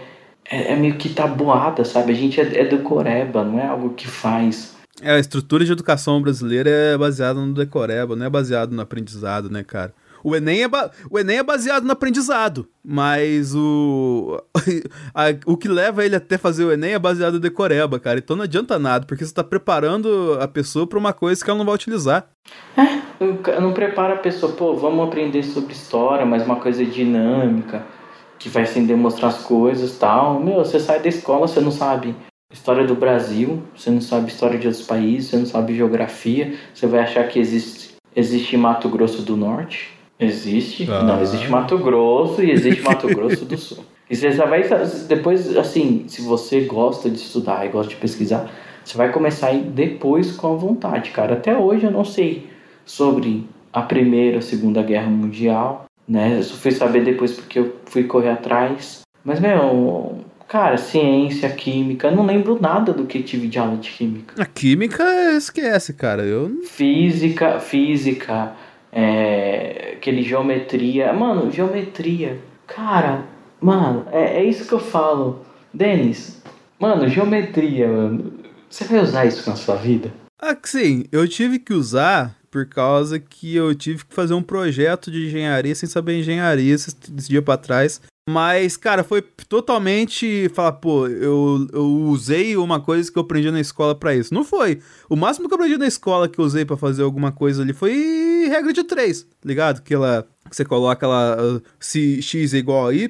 é, 0.49 0.73
é 0.73 0.75
meio 0.75 0.95
que 0.97 1.09
tabuada, 1.09 1.83
sabe? 1.85 2.11
A 2.11 2.15
gente 2.15 2.39
é, 2.39 2.61
é 2.61 2.65
decoreba, 2.65 3.43
não 3.43 3.59
é 3.59 3.67
algo 3.67 3.91
que 3.91 4.07
faz. 4.07 4.75
É, 5.01 5.11
a 5.11 5.19
estrutura 5.19 5.63
de 5.63 5.71
educação 5.71 6.21
brasileira 6.21 6.69
é 6.69 6.97
baseada 6.97 7.39
no 7.39 7.53
decoreba, 7.53 8.15
não 8.15 8.25
é 8.25 8.29
baseado 8.29 8.71
no 8.71 8.81
aprendizado, 8.81 9.49
né, 9.49 9.63
cara? 9.63 9.93
O 10.23 10.35
Enem, 10.35 10.63
é 10.63 10.67
o 11.09 11.19
Enem 11.19 11.37
é 11.37 11.43
baseado 11.43 11.83
no 11.83 11.91
aprendizado, 11.91 12.67
mas 12.83 13.53
o, 13.55 14.41
a, 15.13 15.25
o 15.45 15.55
que 15.55 15.67
leva 15.67 16.03
ele 16.03 16.15
até 16.15 16.37
fazer 16.37 16.65
o 16.65 16.71
Enem 16.71 16.93
é 16.93 16.99
baseado 16.99 17.35
no 17.35 17.39
decoreba, 17.39 17.99
cara. 17.99 18.17
Então 18.17 18.35
não 18.35 18.43
adianta 18.43 18.79
nada, 18.79 19.05
porque 19.05 19.23
você 19.23 19.31
está 19.31 19.43
preparando 19.43 20.37
a 20.41 20.47
pessoa 20.47 20.87
para 20.87 20.97
uma 20.97 21.13
coisa 21.13 21.43
que 21.43 21.49
ela 21.49 21.59
não 21.59 21.65
vai 21.65 21.75
utilizar. 21.75 22.27
É, 22.75 23.59
não 23.59 23.71
prepara 23.73 24.15
a 24.15 24.17
pessoa, 24.17 24.51
pô, 24.51 24.75
vamos 24.75 25.07
aprender 25.07 25.43
sobre 25.43 25.73
história, 25.73 26.25
mas 26.25 26.43
uma 26.43 26.57
coisa 26.57 26.83
dinâmica, 26.83 27.85
que 28.39 28.49
vai 28.49 28.65
sem 28.65 28.85
demonstrar 28.85 29.31
as 29.31 29.43
coisas 29.43 29.97
tal. 29.97 30.39
Meu, 30.39 30.57
você 30.57 30.79
sai 30.79 30.99
da 30.99 31.09
escola, 31.09 31.47
você 31.47 31.59
não 31.59 31.71
sabe 31.71 32.15
história 32.51 32.85
do 32.85 32.95
Brasil, 32.95 33.61
você 33.75 33.89
não 33.89 34.01
sabe 34.01 34.29
história 34.29 34.57
de 34.57 34.67
outros 34.67 34.85
países, 34.85 35.29
você 35.29 35.37
não 35.37 35.45
sabe 35.45 35.75
geografia, 35.75 36.55
você 36.73 36.87
vai 36.87 37.01
achar 37.01 37.27
que 37.27 37.39
existe, 37.39 37.95
existe 38.15 38.55
Mato 38.55 38.87
Grosso 38.89 39.21
do 39.21 39.35
Norte. 39.35 39.97
Existe. 40.19 40.89
Ah. 40.89 41.03
Não, 41.03 41.21
existe 41.21 41.47
Mato 41.49 41.77
Grosso 41.77 42.43
e 42.43 42.51
existe 42.51 42.81
Mato 42.81 43.07
Grosso 43.07 43.45
do 43.45 43.57
Sul. 43.57 43.85
E 44.09 44.15
você 44.15 44.31
já 44.31 44.45
vai. 44.45 44.63
Depois, 45.07 45.55
assim, 45.57 46.05
se 46.07 46.21
você 46.21 46.61
gosta 46.61 47.09
de 47.09 47.17
estudar 47.17 47.65
e 47.65 47.69
gosta 47.69 47.89
de 47.89 47.97
pesquisar, 47.97 48.49
você 48.83 48.97
vai 48.97 49.11
começar 49.11 49.47
a 49.47 49.53
ir 49.53 49.63
depois 49.63 50.31
com 50.31 50.53
a 50.53 50.55
vontade, 50.55 51.11
cara. 51.11 51.33
Até 51.33 51.55
hoje 51.55 51.85
eu 51.85 51.91
não 51.91 52.05
sei 52.05 52.49
sobre 52.85 53.45
a 53.71 53.81
Primeira, 53.81 54.37
a 54.39 54.41
Segunda 54.41 54.81
Guerra 54.81 55.09
Mundial, 55.09 55.86
né? 56.07 56.37
Eu 56.37 56.43
só 56.43 56.55
fui 56.55 56.71
saber 56.71 57.03
depois 57.03 57.33
porque 57.33 57.59
eu 57.59 57.75
fui 57.85 58.03
correr 58.03 58.29
atrás. 58.29 59.01
Mas, 59.23 59.39
meu, 59.39 60.23
cara, 60.47 60.77
ciência, 60.77 61.49
química, 61.49 62.07
eu 62.07 62.15
não 62.15 62.25
lembro 62.25 62.57
nada 62.61 62.93
do 62.93 63.05
que 63.05 63.21
tive 63.21 63.47
de 63.47 63.59
aula 63.59 63.77
de 63.77 63.89
química. 63.89 64.41
A 64.41 64.45
química 64.45 65.03
esquece, 65.35 65.93
cara. 65.93 66.23
Eu... 66.23 66.61
Física, 66.63 67.59
física 67.59 68.53
é, 68.91 69.93
aquele 69.97 70.21
geometria. 70.21 71.11
Mano, 71.13 71.51
geometria. 71.51 72.39
Cara, 72.65 73.25
mano, 73.59 74.05
é, 74.11 74.39
é 74.39 74.43
isso 74.43 74.67
que 74.67 74.73
eu 74.73 74.79
falo. 74.79 75.45
Denis, 75.73 76.41
mano, 76.79 77.07
geometria, 77.07 77.87
mano. 77.87 78.33
Você 78.69 78.85
vai 78.85 78.99
usar 78.99 79.25
isso 79.25 79.49
na 79.49 79.55
sua 79.55 79.75
vida? 79.75 80.11
Ah, 80.39 80.55
sim, 80.63 81.05
eu 81.11 81.27
tive 81.27 81.59
que 81.59 81.73
usar 81.73 82.35
por 82.57 82.65
causa 82.65 83.19
que 83.19 83.55
eu 83.55 83.75
tive 83.75 84.03
que 84.03 84.15
fazer 84.15 84.33
um 84.33 84.41
projeto 84.41 85.11
de 85.11 85.27
engenharia 85.27 85.75
sem 85.75 85.87
saber 85.87 86.17
engenharia 86.17 86.73
esse, 86.73 86.89
esse 87.15 87.29
dia 87.29 87.39
para 87.39 87.55
trás. 87.55 88.01
Mas, 88.27 88.75
cara, 88.75 89.03
foi 89.03 89.21
totalmente 89.21 90.49
falar, 90.49 90.71
pô, 90.73 91.07
eu, 91.07 91.67
eu 91.71 91.85
usei 91.85 92.57
uma 92.57 92.79
coisa 92.79 93.11
que 93.11 93.17
eu 93.17 93.21
aprendi 93.21 93.51
na 93.51 93.59
escola 93.59 93.93
para 93.93 94.15
isso. 94.15 94.33
Não 94.33 94.43
foi. 94.43 94.81
O 95.07 95.15
máximo 95.15 95.47
que 95.47 95.53
eu 95.53 95.57
aprendi 95.57 95.77
na 95.77 95.85
escola 95.85 96.27
que 96.27 96.39
eu 96.39 96.45
usei 96.45 96.65
para 96.65 96.75
fazer 96.75 97.03
alguma 97.03 97.31
coisa 97.31 97.61
ali 97.61 97.73
foi 97.73 98.47
regra 98.49 98.73
de 98.73 98.83
três, 98.83 99.27
ligado? 99.45 99.83
Que 99.83 99.93
ela 99.93 100.27
você 100.51 100.65
coloca 100.65 101.05
lá 101.05 101.37
se 101.79 102.21
x 102.21 102.53
é 102.53 102.57
igual 102.57 102.87
a 102.87 102.93
y, 102.93 103.07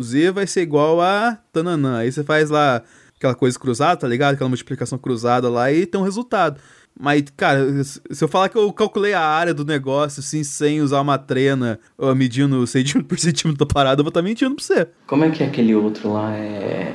z 0.00 0.30
vai 0.30 0.46
ser 0.46 0.62
igual 0.62 1.00
a 1.00 1.38
tananã. 1.52 1.98
Aí 1.98 2.12
você 2.12 2.22
faz 2.22 2.50
lá 2.50 2.82
aquela 3.16 3.34
coisa 3.34 3.58
cruzada, 3.58 3.96
tá 3.96 4.06
ligado? 4.06 4.34
Aquela 4.34 4.48
multiplicação 4.48 4.96
cruzada 4.96 5.50
lá 5.50 5.72
e 5.72 5.86
tem 5.86 6.00
um 6.00 6.04
resultado. 6.04 6.60
Mas, 6.98 7.24
cara, 7.36 7.84
se 7.84 8.00
eu 8.24 8.26
falar 8.26 8.48
que 8.48 8.56
eu 8.56 8.72
calculei 8.72 9.12
a 9.12 9.20
área 9.20 9.52
do 9.52 9.66
negócio, 9.66 10.20
assim, 10.20 10.42
sem 10.42 10.80
usar 10.80 11.02
uma 11.02 11.18
trena, 11.18 11.78
medindo 12.16 12.66
centímetro 12.66 13.04
por 13.04 13.18
centímetro 13.18 13.66
da 13.66 13.72
parada, 13.72 14.00
eu 14.00 14.04
vou 14.04 14.08
estar 14.08 14.20
tá 14.20 14.24
mentindo 14.24 14.54
pra 14.54 14.64
você. 14.64 14.88
Como 15.06 15.22
é 15.22 15.30
que 15.30 15.42
é 15.42 15.46
aquele 15.46 15.74
outro 15.74 16.14
lá? 16.14 16.34
É, 16.34 16.94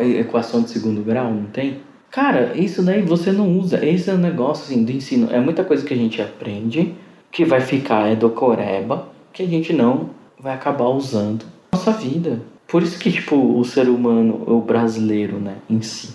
é 0.00 0.20
equação 0.20 0.62
de 0.62 0.70
segundo 0.70 1.02
grau, 1.02 1.32
não 1.32 1.46
tem? 1.46 1.80
Cara, 2.10 2.52
isso 2.54 2.82
daí 2.82 3.00
você 3.00 3.32
não 3.32 3.58
usa. 3.58 3.84
Esse 3.84 4.10
é 4.10 4.14
o 4.14 4.18
negócio, 4.18 4.64
assim, 4.64 4.84
do 4.84 4.92
ensino. 4.92 5.28
É 5.32 5.40
muita 5.40 5.64
coisa 5.64 5.84
que 5.84 5.94
a 5.94 5.96
gente 5.96 6.20
aprende, 6.20 6.94
que 7.30 7.44
vai 7.44 7.62
ficar 7.62 8.06
é 8.06 8.14
do 8.14 8.28
coreba, 8.28 9.08
que 9.32 9.42
a 9.42 9.46
gente 9.46 9.72
não 9.72 10.10
vai 10.38 10.54
acabar 10.54 10.88
usando 10.88 11.44
na 11.72 11.78
nossa 11.78 11.92
vida. 11.92 12.42
Por 12.66 12.82
isso 12.82 12.98
que, 12.98 13.10
tipo, 13.10 13.58
o 13.58 13.64
ser 13.64 13.88
humano, 13.88 14.44
o 14.46 14.60
brasileiro, 14.60 15.38
né, 15.38 15.56
em 15.70 15.80
si, 15.80 16.10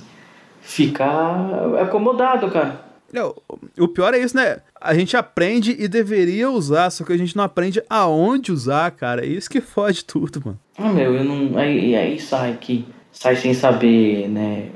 fica 0.61 1.05
acomodado, 1.81 2.47
cara 2.51 2.82
não, 3.13 3.35
o 3.77 3.87
pior 3.87 4.15
é 4.15 4.17
isso, 4.17 4.35
né? 4.35 4.57
A 4.81 4.95
gente 4.95 5.15
aprende 5.15 5.75
e 5.77 5.87
deveria 5.87 6.49
usar, 6.49 6.89
só 6.89 7.05
que 7.05 7.13
a 7.13 7.17
gente 7.17 7.37
não 7.37 7.43
aprende 7.43 7.79
aonde 7.87 8.51
usar, 8.51 8.89
cara. 8.89 9.23
É 9.23 9.27
isso 9.27 9.47
que 9.47 9.61
fode 9.61 10.03
tudo, 10.03 10.41
mano. 10.43 10.59
Ah, 10.75 10.91
meu, 10.91 11.13
eu 11.13 11.23
não. 11.23 11.55
Aí, 11.57 11.95
aí 11.95 12.19
sai 12.19 12.57
que. 12.59 12.83
Sai 13.11 13.35
sem 13.35 13.53
saber, 13.53 14.27
né? 14.27 14.69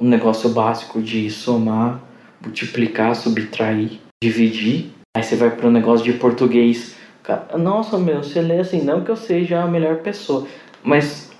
Um 0.00 0.08
negócio 0.08 0.50
básico 0.50 1.00
de 1.00 1.30
somar, 1.30 2.02
multiplicar, 2.42 3.14
subtrair, 3.14 4.00
dividir. 4.20 4.90
Aí 5.16 5.22
você 5.22 5.36
vai 5.36 5.56
um 5.62 5.70
negócio 5.70 6.04
de 6.04 6.14
português. 6.14 6.96
Cara, 7.22 7.56
nossa, 7.56 7.96
meu, 7.96 8.24
você 8.24 8.40
lê 8.40 8.58
assim, 8.58 8.82
não 8.82 9.04
que 9.04 9.10
eu 9.12 9.16
seja 9.16 9.62
a 9.62 9.66
melhor 9.68 9.98
pessoa, 9.98 10.46
mas 10.82 11.30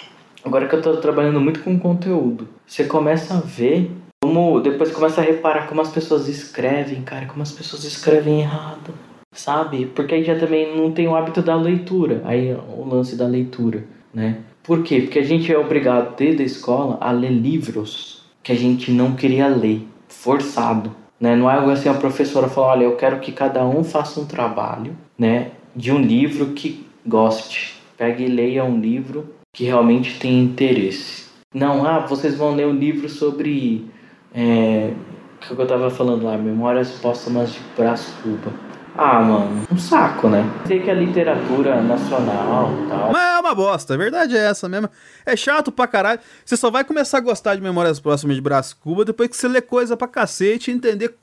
agora 0.44 0.68
que 0.68 0.74
eu 0.76 0.80
tô 0.80 0.96
trabalhando 0.98 1.40
muito 1.40 1.60
com 1.60 1.78
conteúdo, 1.78 2.48
você 2.64 2.84
começa 2.84 3.34
a 3.34 3.40
ver 3.40 3.90
como 4.24 4.58
depois 4.58 4.90
começa 4.90 5.20
a 5.20 5.24
reparar 5.24 5.66
como 5.66 5.82
as 5.82 5.90
pessoas 5.90 6.28
escrevem, 6.28 7.02
cara, 7.02 7.26
como 7.26 7.42
as 7.42 7.52
pessoas 7.52 7.84
escrevem 7.84 8.40
errado, 8.40 8.94
sabe? 9.30 9.84
Porque 9.84 10.14
aí 10.14 10.24
já 10.24 10.38
também 10.38 10.74
não 10.74 10.92
tem 10.92 11.06
o 11.06 11.14
hábito 11.14 11.42
da 11.42 11.54
leitura, 11.54 12.22
aí 12.24 12.48
é 12.48 12.56
o 12.56 12.88
lance 12.88 13.16
da 13.16 13.26
leitura, 13.26 13.84
né? 14.14 14.38
Por 14.62 14.82
quê? 14.82 15.02
Porque 15.02 15.18
a 15.18 15.22
gente 15.22 15.52
é 15.52 15.58
obrigado 15.58 16.16
desde 16.16 16.42
a 16.42 16.46
escola 16.46 16.96
a 17.02 17.12
ler 17.12 17.32
livros 17.32 18.24
que 18.42 18.50
a 18.50 18.54
gente 18.54 18.90
não 18.90 19.14
queria 19.14 19.46
ler, 19.46 19.87
forçado, 20.08 20.90
né? 21.20 21.37
Não 21.37 21.50
é 21.50 21.56
algo 21.56 21.70
assim 21.70 21.90
a 21.90 21.94
professora 21.94 22.48
fala, 22.48 22.68
olha, 22.68 22.84
eu 22.84 22.96
quero 22.96 23.20
que 23.20 23.30
cada 23.30 23.62
um 23.66 23.84
faça 23.84 24.18
um 24.18 24.24
trabalho, 24.24 24.96
né, 25.18 25.50
de 25.76 25.92
um 25.92 26.00
livro 26.00 26.46
que 26.54 26.87
goste. 27.06 27.74
Pegue 27.98 28.24
e 28.24 28.28
leia 28.28 28.64
um 28.64 28.80
livro 28.80 29.34
que 29.52 29.64
realmente 29.64 30.18
tem 30.18 30.40
interesse. 30.40 31.24
Não, 31.52 31.87
ah, 31.87 32.00
vocês 32.00 32.34
vão 32.34 32.54
ler 32.54 32.66
um 32.66 32.74
livro 32.74 33.08
sobre 33.08 33.92
é, 34.35 34.92
que 35.40 35.53
eu 35.53 35.66
tava 35.66 35.90
falando 35.90 36.25
lá, 36.25 36.37
Memórias 36.37 36.90
Póstumas 36.92 37.53
de 37.53 37.61
Brás 37.77 38.12
Cuba. 38.23 38.53
Ah, 38.97 39.20
mano, 39.20 39.66
um 39.73 39.77
saco, 39.77 40.29
né? 40.29 40.49
Sei 40.66 40.81
que 40.81 40.88
é 40.88 40.94
literatura 40.94 41.83
nacional 41.83 42.70
e 42.73 42.88
tal. 42.88 43.12
Mas 43.12 43.37
é 43.37 43.40
uma 43.40 43.55
bosta, 43.55 43.94
a 43.94 43.97
verdade 43.97 44.37
é 44.37 44.47
essa 44.47 44.68
mesmo. 44.68 44.88
É 45.27 45.37
chato 45.37 45.73
pra 45.73 45.88
caralho. 45.88 46.20
Você 46.44 46.57
só 46.57 46.70
vai 46.70 46.85
começar 46.85 47.18
a 47.18 47.20
gostar 47.20 47.57
de 47.57 47.61
Memórias 47.61 47.99
Póstumas 47.99 48.37
de 48.37 48.42
Brás 48.42 48.73
Cuba 48.73 49.05
depois 49.05 49.29
que 49.29 49.37
você 49.37 49.49
lê 49.49 49.61
coisa 49.61 49.97
pra 49.97 50.07
cacete 50.07 50.70
e 50.70 50.75
entender 50.75 51.16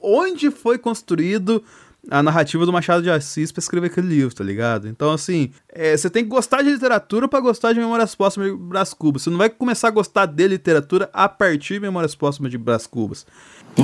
onde 0.00 0.50
foi 0.50 0.78
construído 0.78 1.64
a 2.10 2.22
narrativa 2.22 2.64
do 2.64 2.72
Machado 2.72 3.02
de 3.02 3.10
Assis 3.10 3.52
pra 3.52 3.60
escrever 3.60 3.88
aquele 3.88 4.08
livro, 4.08 4.34
tá 4.34 4.44
ligado? 4.44 4.88
Então, 4.88 5.10
assim, 5.10 5.50
é, 5.68 5.96
você 5.96 6.08
tem 6.08 6.22
que 6.22 6.28
gostar 6.28 6.62
de 6.62 6.70
literatura 6.70 7.28
para 7.28 7.40
gostar 7.40 7.72
de 7.72 7.80
Memórias 7.80 8.14
Póstumas 8.14 8.50
de 8.50 8.56
Brás 8.56 8.94
Cubas. 8.94 9.22
Você 9.22 9.30
não 9.30 9.38
vai 9.38 9.50
começar 9.50 9.88
a 9.88 9.90
gostar 9.90 10.26
de 10.26 10.48
literatura 10.48 11.10
a 11.12 11.28
partir 11.28 11.74
de 11.74 11.80
Memórias 11.80 12.14
Póstumas 12.14 12.50
de 12.50 12.58
Brás 12.58 12.86
Cubas. 12.86 13.26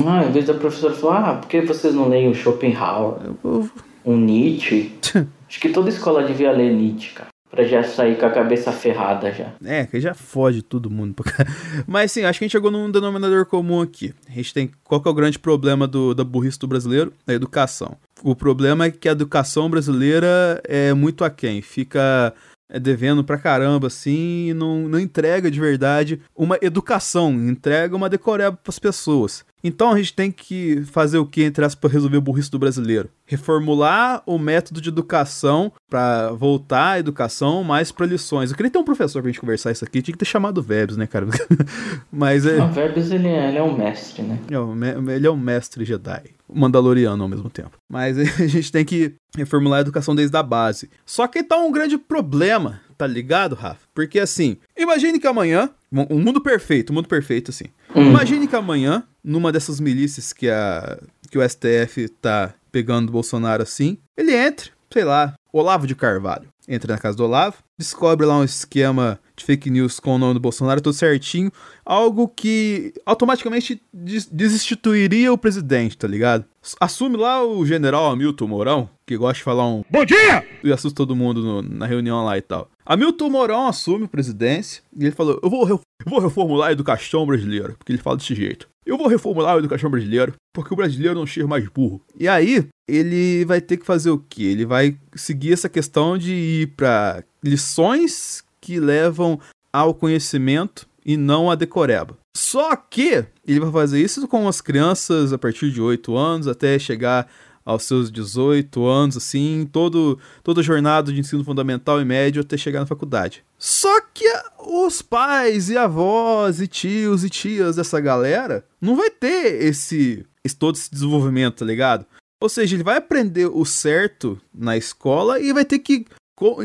Ah, 0.05 0.25
em 0.25 0.31
vez 0.31 0.45
da 0.45 0.53
professora 0.53 0.93
falar, 0.93 1.29
ah, 1.29 1.35
por 1.35 1.47
que 1.47 1.61
vocês 1.61 1.93
não 1.93 2.09
leem 2.09 2.29
o 2.29 2.35
Schopenhauer? 2.35 3.17
Eu... 3.43 3.69
Um 4.05 4.17
Nietzsche? 4.17 4.91
Acho 5.47 5.59
que 5.59 5.69
toda 5.69 5.89
escola 5.89 6.23
devia 6.23 6.51
ler 6.51 6.73
Nietzsche, 6.73 7.13
cara. 7.13 7.32
Pra 7.53 7.63
já 7.65 7.83
sair 7.83 8.17
com 8.17 8.25
a 8.25 8.31
cabeça 8.31 8.71
ferrada 8.71 9.31
já. 9.31 9.53
É, 9.63 9.85
que 9.85 9.99
já 9.99 10.15
fode 10.15 10.63
todo 10.63 10.89
mundo. 10.89 11.23
Mas 11.85 12.11
sim, 12.11 12.23
acho 12.23 12.39
que 12.39 12.45
a 12.45 12.47
gente 12.47 12.51
chegou 12.51 12.71
num 12.71 12.89
denominador 12.89 13.45
comum 13.45 13.79
aqui. 13.79 14.11
A 14.27 14.31
gente 14.31 14.51
tem. 14.51 14.71
Qual 14.83 14.99
que 14.99 15.07
é 15.07 15.11
o 15.11 15.13
grande 15.13 15.37
problema 15.37 15.85
do, 15.87 16.15
da 16.15 16.23
burrice 16.23 16.57
do 16.57 16.65
brasileiro? 16.65 17.13
A 17.27 17.31
educação. 17.31 17.95
O 18.23 18.35
problema 18.35 18.85
é 18.85 18.91
que 18.91 19.07
a 19.07 19.11
educação 19.11 19.69
brasileira 19.69 20.59
é 20.63 20.95
muito 20.95 21.23
aquém. 21.23 21.61
Fica 21.61 22.33
devendo 22.79 23.23
pra 23.23 23.37
caramba, 23.37 23.87
assim, 23.87 24.49
e 24.49 24.53
não, 24.53 24.87
não 24.87 24.99
entrega 24.99 25.49
de 25.49 25.59
verdade 25.59 26.19
uma 26.35 26.57
educação, 26.61 27.31
entrega 27.33 27.95
uma 27.95 28.09
decoreba 28.09 28.57
pras 28.61 28.79
pessoas. 28.79 29.45
Então 29.63 29.91
a 29.91 29.97
gente 29.97 30.13
tem 30.13 30.29
que 30.29 30.83
fazer 30.91 31.17
o 31.17 31.25
que, 31.25 31.41
entre 31.41 31.63
aspas, 31.63 31.79
para 31.79 31.93
resolver 31.93 32.17
o 32.17 32.21
burrice 32.21 32.51
do 32.51 32.59
brasileiro? 32.59 33.09
Reformular 33.25 34.21
o 34.25 34.37
método 34.37 34.81
de 34.81 34.89
educação 34.89 35.71
para 35.89 36.31
voltar 36.33 36.91
à 36.91 36.99
educação 36.99 37.63
mais 37.63 37.89
para 37.89 38.05
lições. 38.05 38.51
Eu 38.51 38.57
queria 38.57 38.69
ter 38.69 38.77
um 38.77 38.83
professor 38.83 39.21
pra 39.21 39.31
gente 39.31 39.39
conversar 39.39 39.71
isso 39.71 39.85
aqui, 39.85 40.01
tinha 40.01 40.13
que 40.13 40.19
ter 40.19 40.25
chamado 40.25 40.57
o 40.57 40.61
Vebs, 40.61 40.97
né, 40.97 41.07
cara? 41.07 41.27
Mas 42.11 42.45
é. 42.45 42.61
O 42.61 42.67
Vebs 42.71 43.09
ele 43.09 43.29
é, 43.29 43.47
ele 43.47 43.57
é 43.57 43.63
um 43.63 43.77
mestre, 43.77 44.21
né? 44.21 44.37
É, 44.51 45.15
ele 45.15 45.27
é 45.27 45.31
um 45.31 45.37
mestre 45.37 45.85
Jedi. 45.85 46.23
Mandaloriano 46.53 47.23
ao 47.23 47.29
mesmo 47.29 47.49
tempo. 47.49 47.77
Mas 47.91 48.17
a 48.39 48.47
gente 48.47 48.71
tem 48.71 48.85
que 48.85 49.13
reformular 49.35 49.79
a 49.79 49.81
educação 49.81 50.15
desde 50.15 50.35
a 50.37 50.43
base. 50.43 50.89
Só 51.05 51.27
que 51.27 51.43
tá 51.43 51.57
um 51.57 51.71
grande 51.71 51.97
problema, 51.97 52.81
tá 52.97 53.07
ligado, 53.07 53.55
Rafa? 53.55 53.87
Porque 53.93 54.19
assim, 54.19 54.57
imagine 54.77 55.19
que 55.19 55.27
amanhã, 55.27 55.69
um 55.91 56.19
mundo 56.19 56.41
perfeito, 56.41 56.91
um 56.91 56.95
mundo 56.95 57.07
perfeito 57.07 57.51
assim. 57.51 57.65
Hum. 57.95 58.09
Imagine 58.09 58.47
que 58.47 58.55
amanhã, 58.55 59.03
numa 59.23 59.51
dessas 59.51 59.79
milícias 59.79 60.33
que, 60.33 60.49
a, 60.49 60.99
que 61.29 61.37
o 61.37 61.49
STF 61.49 62.09
tá 62.21 62.53
pegando 62.71 63.09
o 63.09 63.11
Bolsonaro 63.11 63.63
assim, 63.63 63.97
ele 64.17 64.35
entre, 64.35 64.71
sei 64.91 65.03
lá, 65.03 65.33
Olavo 65.51 65.85
de 65.85 65.95
Carvalho. 65.95 66.47
Entra 66.67 66.93
na 66.93 66.99
casa 66.99 67.17
do 67.17 67.23
Olavo, 67.23 67.57
descobre 67.77 68.25
lá 68.25 68.37
um 68.37 68.43
esquema 68.43 69.19
de 69.35 69.43
fake 69.43 69.69
news 69.69 69.99
com 69.99 70.15
o 70.15 70.17
nome 70.17 70.35
do 70.35 70.39
Bolsonaro 70.39 70.79
tudo 70.81 70.93
certinho, 70.93 71.51
algo 71.85 72.27
que 72.27 72.93
automaticamente 73.05 73.81
des 73.93 74.25
desinstituiria 74.27 75.33
o 75.33 75.37
presidente, 75.37 75.97
tá 75.97 76.07
ligado? 76.07 76.45
Assume 76.79 77.17
lá 77.17 77.43
o 77.45 77.65
general 77.65 78.11
Hamilton 78.11 78.47
Mourão, 78.47 78.89
que 79.05 79.17
gosta 79.17 79.35
de 79.39 79.43
falar 79.43 79.67
um 79.67 79.83
Bom 79.89 80.05
dia! 80.05 80.45
e 80.63 80.71
assusta 80.71 80.95
todo 80.95 81.15
mundo 81.15 81.41
no- 81.41 81.61
na 81.61 81.85
reunião 81.85 82.23
lá 82.23 82.37
e 82.37 82.41
tal. 82.41 82.69
Hamilton 82.85 83.29
Mourão 83.29 83.67
assume 83.67 84.05
a 84.05 84.07
presidência 84.07 84.81
e 84.97 85.03
ele 85.05 85.11
falou: 85.15 85.39
Eu 85.41 85.49
vou, 85.49 85.67
eu 85.67 85.81
vou 86.05 86.19
reformular 86.19 86.69
a 86.69 86.71
educação 86.73 87.25
brasileira, 87.25 87.73
porque 87.77 87.91
ele 87.91 88.01
fala 88.01 88.17
desse 88.17 88.35
jeito. 88.35 88.67
Eu 88.85 88.97
vou 88.97 89.07
reformular 89.07 89.55
a 89.55 89.59
educação 89.59 89.89
brasileira, 89.89 90.33
porque 90.53 90.73
o 90.73 90.77
brasileiro 90.77 91.15
não 91.15 91.25
chega 91.25 91.47
mais 91.47 91.65
burro. 91.69 92.01
E 92.19 92.27
aí, 92.27 92.67
ele 92.87 93.45
vai 93.45 93.61
ter 93.61 93.77
que 93.77 93.85
fazer 93.85 94.09
o 94.09 94.17
quê? 94.17 94.43
Ele 94.43 94.65
vai 94.65 94.97
seguir 95.15 95.53
essa 95.53 95.69
questão 95.69 96.17
de 96.17 96.33
ir 96.33 96.67
pra 96.75 97.23
lições 97.41 98.43
que 98.63 98.79
levam 98.79 99.37
ao 99.73 99.93
conhecimento 99.93 100.87
e 101.05 101.17
não 101.17 101.51
a 101.51 101.55
decoreba. 101.55 102.17
Só 102.35 102.73
que 102.77 103.25
ele 103.45 103.59
vai 103.59 103.69
fazer 103.69 104.01
isso 104.01 104.25
com 104.25 104.47
as 104.47 104.61
crianças 104.61 105.33
a 105.33 105.37
partir 105.37 105.69
de 105.69 105.81
8 105.81 106.15
anos 106.15 106.47
até 106.47 106.79
chegar 106.79 107.29
aos 107.65 107.83
seus 107.83 108.09
18 108.09 108.85
anos, 108.85 109.17
assim, 109.17 109.67
todo, 109.69 110.17
toda 110.41 110.63
jornada 110.63 111.11
de 111.11 111.19
ensino 111.19 111.43
fundamental 111.43 111.99
e 111.99 112.05
médio 112.05 112.41
até 112.41 112.55
chegar 112.55 112.79
na 112.79 112.85
faculdade. 112.85 113.43
Só 113.59 113.99
que 114.13 114.25
os 114.57 115.01
pais 115.01 115.69
e 115.69 115.77
avós 115.77 116.61
e 116.61 116.67
tios 116.67 117.25
e 117.25 117.29
tias 117.29 117.75
dessa 117.75 117.99
galera 117.99 118.65
não 118.79 118.95
vai 118.95 119.09
ter 119.09 119.61
esse, 119.61 120.25
esse 120.43 120.55
todo 120.55 120.75
esse 120.75 120.89
desenvolvimento, 120.89 121.57
tá 121.57 121.65
ligado? 121.65 122.05
Ou 122.41 122.47
seja, 122.47 122.75
ele 122.75 122.83
vai 122.83 122.97
aprender 122.97 123.47
o 123.47 123.65
certo 123.65 124.39
na 124.53 124.77
escola 124.77 125.39
e 125.39 125.51
vai 125.51 125.65
ter 125.65 125.79
que 125.79 126.05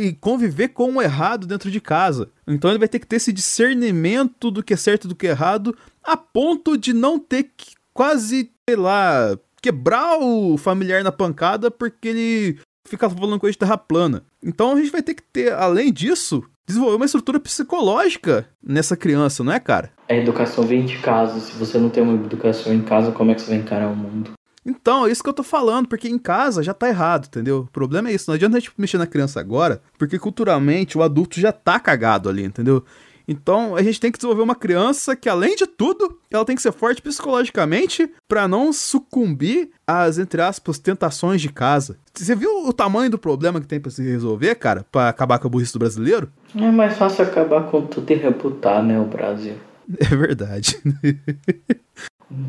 e 0.00 0.12
conviver 0.12 0.68
com 0.68 0.94
o 0.94 1.02
errado 1.02 1.46
dentro 1.46 1.70
de 1.70 1.80
casa. 1.80 2.30
Então 2.46 2.70
ele 2.70 2.78
vai 2.78 2.88
ter 2.88 2.98
que 2.98 3.06
ter 3.06 3.16
esse 3.16 3.32
discernimento 3.32 4.50
do 4.50 4.62
que 4.62 4.74
é 4.74 4.76
certo 4.76 5.04
e 5.04 5.08
do 5.08 5.14
que 5.14 5.26
é 5.26 5.30
errado, 5.30 5.76
a 6.02 6.16
ponto 6.16 6.76
de 6.76 6.92
não 6.92 7.18
ter 7.18 7.50
que 7.56 7.74
quase, 7.92 8.50
sei 8.68 8.76
lá, 8.76 9.36
quebrar 9.60 10.18
o 10.18 10.56
familiar 10.56 11.02
na 11.02 11.12
pancada 11.12 11.70
porque 11.70 12.08
ele 12.08 12.58
fica 12.86 13.08
falando 13.10 13.38
coisa 13.38 13.52
de 13.52 13.58
terra 13.58 13.76
plana. 13.76 14.24
Então 14.42 14.72
a 14.72 14.76
gente 14.76 14.90
vai 14.90 15.02
ter 15.02 15.14
que 15.14 15.22
ter, 15.22 15.52
além 15.52 15.92
disso, 15.92 16.42
desenvolver 16.66 16.96
uma 16.96 17.04
estrutura 17.04 17.40
psicológica 17.40 18.48
nessa 18.62 18.96
criança, 18.96 19.42
não 19.42 19.52
é, 19.52 19.60
cara? 19.60 19.92
A 20.08 20.14
educação 20.14 20.64
vem 20.64 20.84
de 20.84 20.98
casa. 20.98 21.40
Se 21.40 21.52
você 21.52 21.78
não 21.78 21.90
tem 21.90 22.02
uma 22.02 22.14
educação 22.14 22.72
em 22.72 22.82
casa, 22.82 23.12
como 23.12 23.30
é 23.30 23.34
que 23.34 23.42
você 23.42 23.50
vai 23.50 23.58
encarar 23.58 23.88
o 23.88 23.96
mundo? 23.96 24.32
Então, 24.68 25.06
é 25.06 25.10
isso 25.10 25.22
que 25.22 25.28
eu 25.30 25.34
tô 25.34 25.42
falando, 25.42 25.88
porque 25.88 26.08
em 26.08 26.18
casa 26.18 26.62
já 26.62 26.74
tá 26.74 26.86
errado, 26.88 27.24
entendeu? 27.26 27.60
O 27.60 27.72
problema 27.72 28.10
é 28.10 28.12
isso, 28.12 28.28
não 28.28 28.34
adianta 28.34 28.58
a 28.58 28.60
gente 28.60 28.70
mexer 28.76 28.98
na 28.98 29.06
criança 29.06 29.40
agora, 29.40 29.80
porque 29.96 30.18
culturalmente 30.18 30.98
o 30.98 31.02
adulto 31.02 31.40
já 31.40 31.50
tá 31.50 31.80
cagado 31.80 32.28
ali, 32.28 32.44
entendeu? 32.44 32.84
Então, 33.26 33.76
a 33.76 33.82
gente 33.82 33.98
tem 33.98 34.12
que 34.12 34.18
desenvolver 34.18 34.42
uma 34.42 34.54
criança 34.54 35.16
que, 35.16 35.28
além 35.28 35.56
de 35.56 35.66
tudo, 35.66 36.18
ela 36.30 36.44
tem 36.44 36.56
que 36.56 36.62
ser 36.62 36.72
forte 36.72 37.00
psicologicamente 37.00 38.10
pra 38.26 38.46
não 38.46 38.70
sucumbir 38.72 39.70
às, 39.86 40.18
entre 40.18 40.40
aspas, 40.40 40.78
tentações 40.78 41.40
de 41.40 41.50
casa. 41.50 41.98
Você 42.14 42.34
viu 42.34 42.66
o 42.66 42.72
tamanho 42.72 43.10
do 43.10 43.18
problema 43.18 43.60
que 43.60 43.66
tem 43.66 43.80
pra 43.80 43.90
se 43.90 44.02
resolver, 44.02 44.54
cara? 44.54 44.84
Pra 44.90 45.08
acabar 45.10 45.38
com 45.38 45.46
a 45.46 45.50
burrice 45.50 45.74
do 45.74 45.78
brasileiro? 45.78 46.30
É 46.56 46.70
mais 46.70 46.96
fácil 46.96 47.24
acabar 47.24 47.64
com 47.70 47.86
tudo 47.86 48.10
e 48.10 48.16
reputar, 48.16 48.82
né, 48.82 48.98
o 49.00 49.04
Brasil. 49.04 49.54
É 49.98 50.14
verdade. 50.14 50.78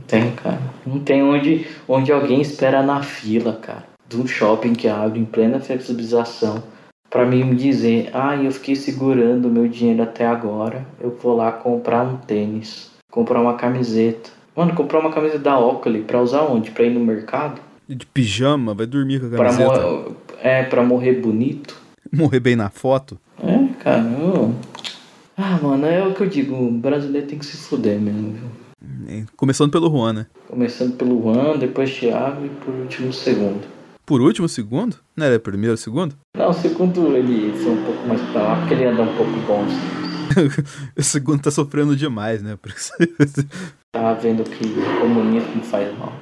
Tem, 0.08 0.32
cara. 0.32 0.60
Não 0.86 1.00
tem 1.00 1.24
onde, 1.24 1.66
onde 1.88 2.12
alguém 2.12 2.42
espera 2.42 2.82
na 2.82 3.02
fila, 3.04 3.54
cara. 3.54 3.84
De 4.08 4.18
um 4.18 4.26
shopping 4.28 4.74
que 4.74 4.88
abre 4.88 5.20
em 5.20 5.26
plena 5.26 5.60
flexibilização. 5.60 6.64
Pra 7.10 7.26
mim 7.26 7.44
me 7.44 7.56
dizer, 7.56 8.10
ah, 8.14 8.36
eu 8.36 8.52
fiquei 8.52 8.76
segurando 8.76 9.48
o 9.48 9.52
meu 9.52 9.68
dinheiro 9.68 10.04
até 10.04 10.26
agora. 10.28 10.86
Eu 11.00 11.18
vou 11.22 11.36
lá 11.36 11.52
comprar 11.52 12.04
um 12.04 12.18
tênis. 12.18 12.92
Comprar 13.12 13.42
uma 13.42 13.56
camiseta. 13.56 14.30
Mano, 14.56 14.74
comprar 14.76 15.00
uma 15.00 15.12
camiseta 15.12 15.40
da 15.40 15.60
Oakley 15.60 16.02
pra 16.04 16.22
usar 16.22 16.42
onde? 16.44 16.70
Pra 16.72 16.84
ir 16.86 16.92
no 16.92 17.00
mercado? 17.00 17.60
De 17.88 18.06
pijama, 18.06 18.74
vai 18.76 18.86
dormir 18.86 19.20
com 19.20 19.26
a 19.28 19.30
Pra 19.30 19.46
camiseta. 19.50 19.82
mor 19.82 20.16
é, 20.42 20.64
pra 20.64 20.84
morrer 20.84 21.14
bonito? 21.14 21.80
Morrer 22.12 22.40
bem 22.40 22.56
na 22.56 22.70
foto. 22.70 23.18
É, 23.44 23.74
cara. 23.84 24.02
eu- 24.04 24.54
Ah, 25.38 25.58
mano, 25.62 25.86
é 25.86 26.06
o 26.06 26.14
que 26.14 26.22
eu 26.22 26.28
digo. 26.28 26.54
O 26.56 26.72
brasileiro 26.72 27.26
tem 27.28 27.40
que 27.40 27.46
se 27.46 27.58
fuder 27.58 28.00
mesmo, 28.00 28.34
viu? 28.34 28.50
É, 29.08 29.24
Começando 29.36 29.72
pelo 29.72 29.90
Juan, 29.90 30.14
né? 30.14 30.26
Começando 30.48 30.96
pelo 30.96 31.22
Juan, 31.22 31.58
depois 31.58 31.94
Thiago 31.98 32.46
e 32.46 32.50
por 32.50 32.74
último 32.74 33.12
segundo. 33.12 33.62
Por 34.06 34.22
último, 34.22 34.50
segundo? 34.50 34.98
Não 35.16 35.26
era 35.26 35.40
primeiro, 35.40 35.78
segundo? 35.78 36.16
Não, 36.36 36.50
o 36.50 36.54
segundo 36.54 37.16
ele 37.16 37.54
foi 37.60 37.72
um 37.74 37.84
pouco 37.86 38.08
mais 38.08 38.22
pra 38.32 38.42
lá, 38.42 38.56
porque 38.60 38.74
ele 38.74 38.86
anda 38.86 39.04
um 39.04 39.16
pouco 39.16 39.32
bom. 39.46 39.66
o 40.98 41.04
segundo 41.04 41.42
tá 41.42 41.52
sofrendo 41.52 41.96
demais, 41.96 42.42
né? 42.42 42.58
Tá 43.92 44.14
vendo 44.14 44.44
que 44.44 44.64
o 44.68 45.00
comunismo 45.02 45.64
faz 45.64 45.96
mal. 45.98 46.14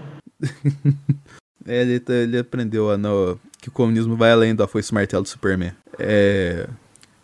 É, 1.69 1.81
ele, 1.81 1.99
tá- 1.99 2.13
ele 2.13 2.37
aprendeu 2.39 2.89
a 2.89 2.97
não- 2.97 3.37
que 3.61 3.67
o 3.67 3.71
comunismo 3.73 4.15
vai 4.15 4.31
além 4.31 4.55
do 4.55 4.65
foice 4.69 4.93
martelo 4.93 5.23
do 5.23 5.27
Superman. 5.27 5.73
É. 5.99 6.65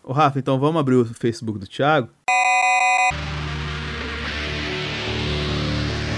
Ô 0.02 0.12
Rafa, 0.12 0.38
então 0.38 0.60
vamos 0.60 0.78
abrir 0.78 0.96
o 0.96 1.04
Facebook 1.06 1.58
do 1.58 1.66
Thiago? 1.66 2.10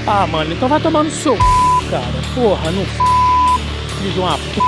Ah, 0.08 0.24
mano, 0.26 0.52
então 0.52 0.68
vai 0.68 0.80
tomar 0.80 1.02
no 1.02 1.10
seu 1.10 1.34
c, 1.34 1.90
cara. 1.90 2.04
Porra, 2.32 2.70
não 2.70 2.82
f... 2.82 3.02
Filho 3.98 4.12
de 4.12 4.20
uma 4.20 4.38
p... 4.38 4.60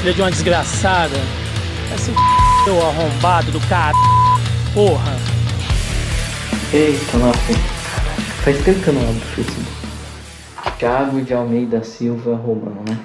Filho 0.00 0.14
de 0.14 0.20
uma 0.20 0.30
desgraçada. 0.30 1.16
Esse 1.94 2.12
seu 2.64 2.86
arrombado 2.86 3.52
do 3.52 3.60
cara. 3.68 3.96
Porra. 4.74 5.16
Eita. 6.72 7.18
Caralho, 7.18 8.22
faz 8.42 8.64
tempo 8.64 8.80
que 8.80 8.88
eu 8.88 8.94
não 8.94 9.02
abro 9.02 9.16
o 9.16 9.20
Facebook. 9.20 9.82
Thiago 10.78 11.22
de 11.22 11.32
Almeida 11.32 11.84
Silva 11.84 12.34
Romão, 12.34 12.82
né? 12.88 12.98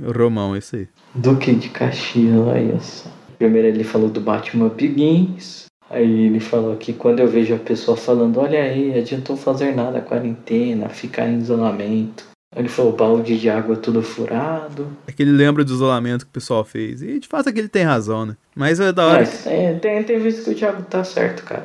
Romão, 0.00 0.56
isso 0.56 0.76
aí. 0.76 0.88
Duque 1.14 1.54
de 1.54 1.68
Caxias, 1.68 2.34
olha 2.34 2.80
só. 2.80 3.10
Primeiro 3.36 3.68
ele 3.68 3.84
falou 3.84 4.08
do 4.08 4.22
Batman 4.22 4.70
Begins. 4.70 5.67
Aí 5.90 6.26
ele 6.26 6.40
falou 6.40 6.76
que 6.76 6.92
quando 6.92 7.20
eu 7.20 7.28
vejo 7.28 7.54
a 7.54 7.58
pessoa 7.58 7.96
falando, 7.96 8.38
olha 8.38 8.62
aí, 8.62 8.98
adiantou 8.98 9.36
fazer 9.36 9.74
nada, 9.74 10.00
quarentena, 10.00 10.88
ficar 10.88 11.28
em 11.28 11.38
isolamento. 11.38 12.28
Ele 12.56 12.68
falou, 12.68 12.92
balde 12.92 13.38
de 13.38 13.48
água 13.50 13.76
tudo 13.76 14.02
furado. 14.02 14.88
É 15.06 15.12
que 15.12 15.22
ele 15.22 15.32
lembra 15.32 15.62
do 15.64 15.72
isolamento 15.72 16.24
que 16.24 16.30
o 16.30 16.32
pessoal 16.32 16.64
fez. 16.64 17.02
E 17.02 17.18
de 17.18 17.28
fato 17.28 17.48
é 17.48 17.52
que 17.52 17.58
ele 17.58 17.68
tem 17.68 17.84
razão, 17.84 18.24
né? 18.24 18.36
Mas 18.54 18.80
é 18.80 18.90
da 18.90 19.06
hora. 19.06 19.18
Mas 19.18 19.46
é, 19.46 19.74
tem, 19.74 20.02
tem 20.02 20.18
vezes 20.18 20.44
que 20.44 20.50
o 20.50 20.54
Thiago 20.54 20.82
tá 20.82 21.04
certo, 21.04 21.44
cara. 21.44 21.64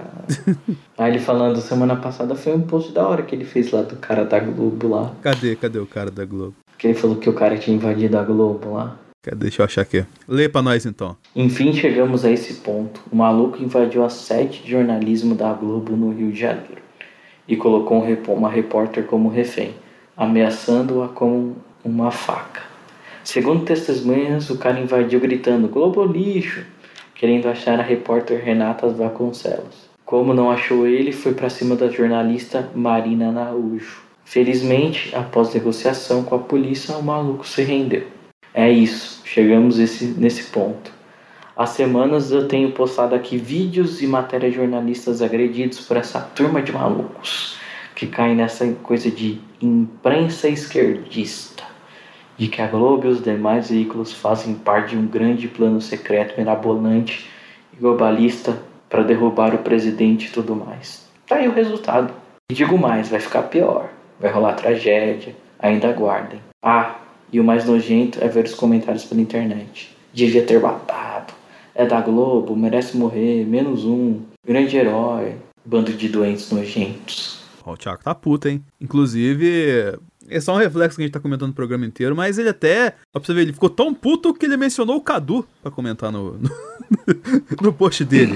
Aí 0.98 1.12
ele 1.12 1.20
falando, 1.20 1.60
semana 1.62 1.96
passada 1.96 2.36
foi 2.36 2.54
um 2.54 2.62
post 2.62 2.92
da 2.92 3.08
hora 3.08 3.24
que 3.24 3.34
ele 3.34 3.46
fez 3.46 3.72
lá 3.72 3.82
do 3.82 3.96
cara 3.96 4.26
da 4.26 4.40
Globo 4.40 4.90
lá. 4.90 5.14
Cadê? 5.22 5.56
Cadê 5.56 5.80
o 5.80 5.88
cara 5.88 6.12
da 6.12 6.26
Globo? 6.26 6.56
Que 6.78 6.88
ele 6.88 6.94
falou 6.96 7.16
que 7.16 7.30
o 7.30 7.34
cara 7.34 7.58
tinha 7.58 7.76
invadido 7.76 8.18
a 8.18 8.24
Globo 8.24 8.74
lá. 8.74 9.00
Deixa 9.32 9.62
eu 9.62 9.66
achar 9.66 9.82
aqui. 9.82 10.06
Lê 10.28 10.50
pra 10.50 10.62
nós 10.62 10.86
então. 10.86 11.16
Enfim, 11.34 11.72
chegamos 11.72 12.26
a 12.26 12.32
esse 12.32 12.56
ponto. 12.56 13.02
O 13.10 13.16
maluco 13.16 13.64
invadiu 13.64 14.04
a 14.04 14.10
sede 14.10 14.62
de 14.62 14.72
jornalismo 14.72 15.34
da 15.34 15.54
Globo 15.54 15.96
no 15.96 16.12
Rio 16.12 16.32
de 16.32 16.40
Janeiro 16.40 16.84
e 17.48 17.56
colocou 17.56 18.04
um 18.04 18.34
uma 18.34 18.50
repórter 18.50 19.06
como 19.06 19.30
refém, 19.30 19.74
ameaçando-a 20.18 21.08
com 21.08 21.54
uma 21.84 22.12
faca. 22.12 22.62
Segundo 23.24 23.64
testemunhas, 23.64 24.50
o 24.50 24.58
cara 24.58 24.80
invadiu 24.80 25.22
gritando 25.22 25.70
Globo 25.70 26.04
lixo, 26.04 26.66
querendo 27.16 27.48
achar 27.48 27.80
a 27.80 27.84
repórter 27.84 28.44
Renata 28.44 28.90
Vasconcelos. 28.90 29.90
Como 30.06 30.34
não 30.34 30.52
achou 30.52 30.86
ele, 30.86 31.14
foi 31.14 31.34
para 31.34 31.50
cima 31.50 31.76
da 31.78 31.88
jornalista 31.88 32.70
Marina 32.76 33.30
Araújo. 33.30 34.02
Felizmente, 34.26 35.16
após 35.16 35.54
negociação 35.54 36.24
com 36.24 36.36
a 36.36 36.40
polícia, 36.40 36.98
o 36.98 37.04
maluco 37.04 37.48
se 37.48 37.64
rendeu. 37.64 38.06
É 38.54 38.70
isso, 38.70 39.22
chegamos 39.26 39.80
esse, 39.80 40.06
nesse 40.06 40.52
ponto. 40.52 40.92
Há 41.56 41.66
semanas 41.66 42.32
eu 42.32 42.48
tenho 42.48 42.72
postado 42.72 43.16
aqui 43.16 43.38
vídeos 43.38 44.02
e 44.02 44.08
matérias 44.08 44.54
jornalistas 44.54 45.22
agredidos 45.22 45.80
por 45.82 45.98
essa 45.98 46.20
turma 46.20 46.62
de 46.62 46.72
malucos 46.72 47.58
que 47.96 48.08
caem 48.08 48.36
nessa 48.36 48.68
coisa 48.84 49.10
de 49.10 49.40
imprensa 49.62 50.48
esquerdista, 50.48 51.64
de 52.38 52.48
que 52.48 52.62
a 52.62 52.68
Globo 52.68 53.08
e 53.08 53.10
os 53.10 53.24
demais 53.24 53.70
veículos 53.70 54.12
fazem 54.12 54.56
parte 54.56 54.90
de 54.90 54.98
um 54.98 55.06
grande 55.06 55.48
plano 55.48 55.80
secreto 55.80 56.38
mirabolante 56.38 57.30
e 57.72 57.76
globalista 57.76 58.58
para 58.90 59.04
derrubar 59.04 59.54
o 59.54 59.60
presidente 59.60 60.28
e 60.28 60.32
tudo 60.32 60.56
mais. 60.56 61.08
Tá 61.28 61.38
aí 61.38 61.48
o 61.48 61.54
resultado. 61.54 62.14
E 62.52 62.54
digo 62.54 62.78
mais, 62.78 63.10
vai 63.10 63.20
ficar 63.20 63.44
pior. 63.44 63.90
Vai 64.20 64.32
rolar 64.32 64.54
tragédia, 64.54 65.36
ainda 65.60 65.90
aguardem. 65.90 66.40
Ah, 66.62 66.96
e 67.34 67.40
o 67.40 67.44
mais 67.44 67.66
nojento 67.66 68.24
é 68.24 68.28
ver 68.28 68.46
os 68.46 68.54
comentários 68.54 69.04
pela 69.04 69.20
internet. 69.20 69.94
Devia 70.14 70.46
ter 70.46 70.62
matado. 70.62 71.34
É 71.74 71.84
da 71.84 72.00
Globo, 72.00 72.56
merece 72.56 72.96
morrer, 72.96 73.44
menos 73.46 73.84
um. 73.84 74.22
Grande 74.46 74.78
herói. 74.78 75.36
Bando 75.66 75.92
de 75.92 76.08
doentes 76.08 76.52
nojentos. 76.52 77.42
Ó, 77.66 77.74
o 77.74 77.78
Thiago 77.78 78.04
tá 78.04 78.14
puto, 78.14 78.48
hein? 78.48 78.64
Inclusive, 78.80 79.98
é 80.30 80.40
só 80.40 80.54
um 80.54 80.58
reflexo 80.58 80.98
que 80.98 81.02
a 81.02 81.06
gente 81.06 81.14
tá 81.14 81.20
comentando 81.20 81.48
no 81.48 81.56
programa 81.56 81.86
inteiro, 81.86 82.16
mas 82.16 82.38
ele 82.38 82.50
até, 82.50 82.96
ó, 83.14 83.20
pra 83.20 83.26
você 83.26 83.34
ver, 83.34 83.42
ele 83.42 83.54
ficou 83.54 83.70
tão 83.70 83.94
puto 83.94 84.34
que 84.34 84.46
ele 84.46 84.58
mencionou 84.58 84.98
o 84.98 85.02
Cadu 85.02 85.46
pra 85.62 85.72
comentar 85.72 86.12
no, 86.12 86.34
no, 86.38 86.50
no 87.62 87.74
post 87.74 88.06
dele. 88.06 88.34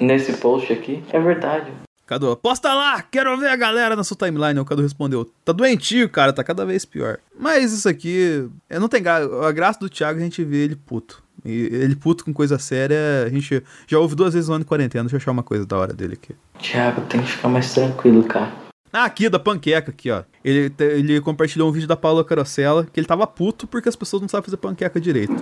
Nesse 0.00 0.32
post 0.32 0.72
aqui, 0.72 1.02
é 1.12 1.20
verdade. 1.20 1.70
Cadu, 2.08 2.34
posta 2.38 2.72
lá, 2.72 3.02
quero 3.02 3.36
ver 3.36 3.50
a 3.50 3.56
galera 3.56 3.94
na 3.94 4.02
sua 4.02 4.16
timeline. 4.16 4.58
O 4.58 4.64
Cadu 4.64 4.80
respondeu, 4.80 5.30
tá 5.44 5.52
doentio, 5.52 6.08
cara, 6.08 6.32
tá 6.32 6.42
cada 6.42 6.64
vez 6.64 6.86
pior. 6.86 7.18
Mas 7.38 7.70
isso 7.70 7.86
aqui, 7.86 8.48
é, 8.70 8.78
não 8.78 8.88
tem 8.88 9.02
graça. 9.02 9.28
A 9.46 9.52
graça 9.52 9.78
do 9.78 9.90
Thiago 9.90 10.18
é 10.18 10.22
a 10.22 10.24
gente 10.24 10.42
vê 10.42 10.64
ele 10.64 10.74
puto. 10.74 11.22
E 11.44 11.68
ele 11.70 11.94
puto 11.94 12.24
com 12.24 12.32
coisa 12.32 12.58
séria, 12.58 12.96
a 13.26 13.28
gente 13.28 13.62
já 13.86 13.98
ouve 13.98 14.14
duas 14.14 14.32
vezes 14.32 14.48
no 14.48 14.54
ano 14.54 14.64
de 14.64 14.68
quarentena. 14.68 15.04
Deixa 15.04 15.16
eu 15.16 15.18
achar 15.18 15.32
uma 15.32 15.42
coisa 15.42 15.66
da 15.66 15.76
hora 15.76 15.92
dele 15.92 16.14
aqui. 16.14 16.34
Thiago, 16.58 17.02
tem 17.02 17.20
que 17.20 17.28
ficar 17.30 17.48
mais 17.48 17.74
tranquilo, 17.74 18.24
cara. 18.24 18.50
Ah, 18.90 19.04
aqui, 19.04 19.28
da 19.28 19.38
panqueca, 19.38 19.90
aqui, 19.90 20.10
ó. 20.10 20.22
Ele, 20.42 20.72
ele 20.78 21.20
compartilhou 21.20 21.68
um 21.68 21.72
vídeo 21.72 21.86
da 21.86 21.94
Paula 21.94 22.24
Carosella 22.24 22.86
que 22.90 22.98
ele 22.98 23.06
tava 23.06 23.26
puto 23.26 23.66
porque 23.66 23.86
as 23.86 23.96
pessoas 23.96 24.22
não 24.22 24.30
sabem 24.30 24.46
fazer 24.46 24.56
panqueca 24.56 24.98
direito? 24.98 25.34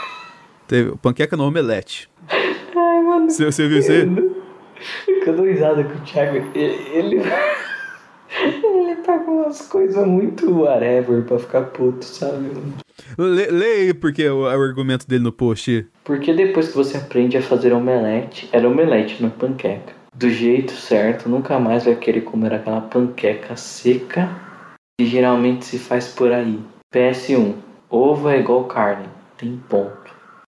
Teve, 0.66 0.96
panqueca 0.96 1.36
no 1.36 1.44
omelete. 1.44 2.08
Ai, 2.26 3.02
mano. 3.02 3.28
Você, 3.28 3.44
você 3.44 3.68
viu 3.68 3.80
isso 3.80 3.92
aí? 3.92 4.39
Fica 5.04 5.32
dou 5.32 5.46
risada 5.46 5.84
com 5.84 5.98
o 5.98 6.00
Thiago. 6.00 6.36
Ele. 6.54 7.22
Ele, 8.62 8.96
pega 8.96 9.30
umas 9.30 9.62
coisas 9.62 10.06
muito 10.06 10.62
whatever 10.62 11.22
pra 11.24 11.38
ficar 11.38 11.62
puto, 11.62 12.04
sabe? 12.04 12.50
Lê, 13.18 13.46
lê 13.46 13.72
aí 13.72 13.94
porque 13.94 14.28
o, 14.28 14.42
o 14.42 14.46
argumento 14.46 15.06
dele 15.06 15.24
no 15.24 15.32
post. 15.32 15.86
Porque 16.04 16.32
depois 16.32 16.68
que 16.68 16.76
você 16.76 16.96
aprende 16.96 17.36
a 17.36 17.42
fazer 17.42 17.72
omelete, 17.72 18.48
era 18.52 18.68
omelete, 18.68 19.20
não 19.20 19.28
é 19.28 19.32
panqueca. 19.32 19.92
Do 20.14 20.28
jeito 20.28 20.72
certo, 20.72 21.28
nunca 21.28 21.58
mais 21.58 21.84
vai 21.84 21.96
querer 21.96 22.22
comer 22.22 22.52
aquela 22.52 22.80
panqueca 22.80 23.56
seca 23.56 24.28
que 24.98 25.06
geralmente 25.06 25.64
se 25.64 25.78
faz 25.78 26.08
por 26.08 26.32
aí. 26.32 26.60
PS1. 26.94 27.54
Ovo 27.88 28.28
é 28.28 28.38
igual 28.38 28.64
carne, 28.64 29.08
tem 29.36 29.60
ponto. 29.68 30.14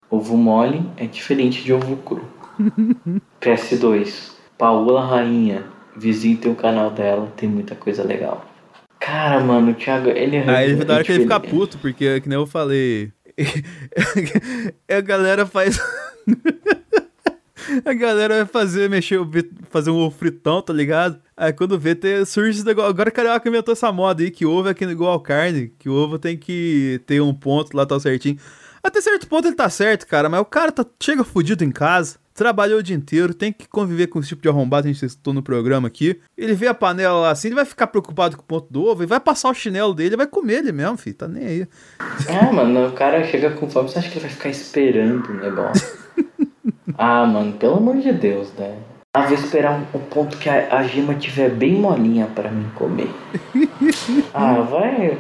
Ovo 0.10 0.38
mole 0.38 0.90
é 0.98 1.06
diferente 1.06 1.64
de 1.64 1.74
ovo 1.74 1.98
cru. 1.98 2.24
PS2. 3.46 4.32
Paola 4.58 5.06
Rainha. 5.06 5.66
Visite 5.96 6.50
o 6.50 6.56
canal 6.56 6.92
dela, 6.92 7.32
tem 7.38 7.48
muita 7.48 7.74
coisa 7.74 8.04
legal. 8.04 8.46
Cara, 9.00 9.40
mano, 9.40 9.72
o 9.72 9.76
Thiago, 9.76 10.10
ele 10.10 10.38
é 10.38 10.50
Aí 10.50 10.76
da 10.76 10.96
hora 10.96 11.04
que 11.04 11.12
ele 11.12 11.24
fica 11.24 11.40
puto, 11.40 11.78
porque, 11.78 12.20
que 12.20 12.28
nem 12.28 12.38
eu 12.38 12.46
falei. 12.46 13.14
a 14.90 15.02
galera 15.02 15.46
faz. 15.46 15.80
a 17.86 17.94
galera 17.94 18.38
vai 18.38 18.46
fazer, 18.46 18.90
mexer, 18.90 19.20
fazer 19.70 19.90
um 19.90 19.98
ovo 19.98 20.18
fritão, 20.18 20.62
tá 20.62 20.74
ligado? 20.74 21.20
Aí 21.38 21.54
quando 21.54 21.80
vê, 21.80 21.96
tem, 21.96 22.26
surge 22.26 22.58
esse 22.58 22.66
negócio. 22.66 22.90
Agora 22.90 23.10
o 23.10 23.14
Carioca 23.14 23.48
inventou 23.48 23.72
essa 23.72 23.92
moda 23.92 24.22
aí, 24.22 24.32
que 24.32 24.46
ovo 24.46 24.68
é 24.68 24.72
aquele 24.72 24.92
igual 24.92 25.20
carne, 25.20 25.72
que 25.80 25.88
o 25.88 25.94
ovo 25.94 26.20
tem 26.20 26.38
que 26.38 27.02
ter 27.06 27.22
um 27.22 27.34
ponto 27.34 27.76
lá, 27.76 27.86
tal 27.86 28.00
certinho. 28.00 28.38
Até 28.84 29.02
certo 29.02 29.28
ponto 29.28 29.48
ele 29.48 29.56
tá 29.56 29.70
certo, 29.70 30.06
cara, 30.08 30.30
mas 30.30 30.42
o 30.42 30.46
cara 30.46 30.72
tá, 30.72 30.86
chega 31.02 31.24
fudido 31.24 31.64
em 31.64 31.72
casa, 31.72 32.18
trabalhou 32.36 32.80
o 32.80 32.84
dia 32.84 32.96
inteiro, 32.96 33.34
tem 33.34 33.52
que 33.52 33.68
conviver 33.68 34.08
com 34.08 34.20
esse 34.20 34.28
tipo 34.28 34.42
de 34.42 34.50
arrombado, 34.50 34.88
a 34.88 34.92
gente 34.92 35.10
citou 35.10 35.34
no 35.34 35.42
programa 35.42 35.88
aqui. 35.88 36.20
Ele 36.38 36.54
vê 36.54 36.68
a 36.68 36.74
panela 36.74 37.22
lá 37.22 37.32
assim, 37.32 37.48
ele 37.48 37.56
vai 37.56 37.66
ficar 37.66 37.88
preocupado 37.88 38.36
com 38.36 38.44
o 38.44 38.46
ponto 38.46 38.72
do 38.72 38.84
ovo 38.84 39.02
e 39.02 39.06
vai 39.08 39.20
passar 39.20 39.50
o 39.50 39.54
chinelo 39.54 39.94
dele 39.96 40.18
vai 40.18 40.28
comer 40.28 40.56
ele 40.56 40.72
mesmo, 40.74 40.98
filho, 40.98 41.16
tá 41.16 41.28
nem 41.28 41.46
aí. 41.46 41.68
É, 42.28 42.52
mano, 42.52 42.90
o 42.90 42.92
cara 42.92 43.24
chega 43.24 43.52
com 43.52 43.70
fome, 43.70 43.90
você 43.90 44.00
acha 44.00 44.10
que 44.10 44.18
ele 44.18 44.26
vai 44.26 44.36
ficar 44.36 44.50
esperando 44.50 45.30
o 45.30 45.34
negócio? 45.34 45.98
ah, 46.98 47.26
mano, 47.26 47.54
pelo 47.54 47.78
amor 47.78 47.98
de 47.98 48.12
Deus, 48.12 48.52
né? 48.58 48.78
Ah, 49.14 49.22
vou 49.22 49.34
esperar 49.34 49.80
um, 49.80 49.98
um 49.98 50.02
ponto 50.02 50.38
que 50.38 50.50
a, 50.50 50.76
a 50.76 50.84
gema 50.84 51.16
tiver 51.16 51.50
bem 51.50 51.76
molinha 51.76 52.28
pra 52.28 52.52
mim 52.52 52.70
comer. 52.76 53.10
ah, 54.34 54.60
vai. 54.60 55.18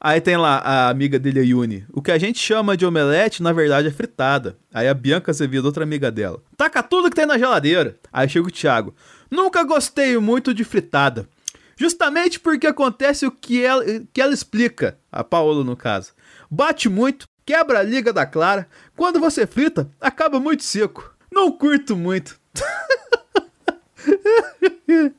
Aí 0.00 0.20
tem 0.20 0.36
lá 0.36 0.58
a 0.58 0.88
amiga 0.88 1.18
dele, 1.18 1.40
a 1.40 1.42
Yuni. 1.42 1.84
O 1.92 2.00
que 2.00 2.12
a 2.12 2.18
gente 2.18 2.38
chama 2.38 2.76
de 2.76 2.86
omelete, 2.86 3.42
na 3.42 3.52
verdade, 3.52 3.88
é 3.88 3.90
fritada. 3.90 4.56
Aí 4.72 4.88
a 4.88 4.94
Bianca 4.94 5.30
Azevedo, 5.30 5.66
outra 5.66 5.82
amiga 5.82 6.10
dela. 6.10 6.40
Taca 6.56 6.82
tudo 6.82 7.10
que 7.10 7.16
tem 7.16 7.26
na 7.26 7.36
geladeira. 7.38 7.96
Aí 8.12 8.28
chega 8.28 8.46
o 8.46 8.50
Thiago. 8.50 8.94
Nunca 9.30 9.62
gostei 9.64 10.16
muito 10.18 10.54
de 10.54 10.64
fritada. 10.64 11.28
Justamente 11.76 12.40
porque 12.40 12.66
acontece 12.66 13.26
o 13.26 13.30
que 13.30 13.64
ela, 13.64 13.84
que 14.12 14.20
ela 14.20 14.34
explica, 14.34 14.98
a 15.12 15.22
Paola 15.22 15.62
no 15.62 15.76
caso. 15.76 16.12
Bate 16.50 16.88
muito, 16.88 17.28
quebra 17.46 17.78
a 17.80 17.82
liga 17.82 18.12
da 18.12 18.26
Clara. 18.26 18.66
Quando 18.96 19.20
você 19.20 19.46
frita, 19.46 19.88
acaba 20.00 20.40
muito 20.40 20.64
seco. 20.64 21.14
Não 21.32 21.52
curto 21.52 21.94
muito. 21.96 22.38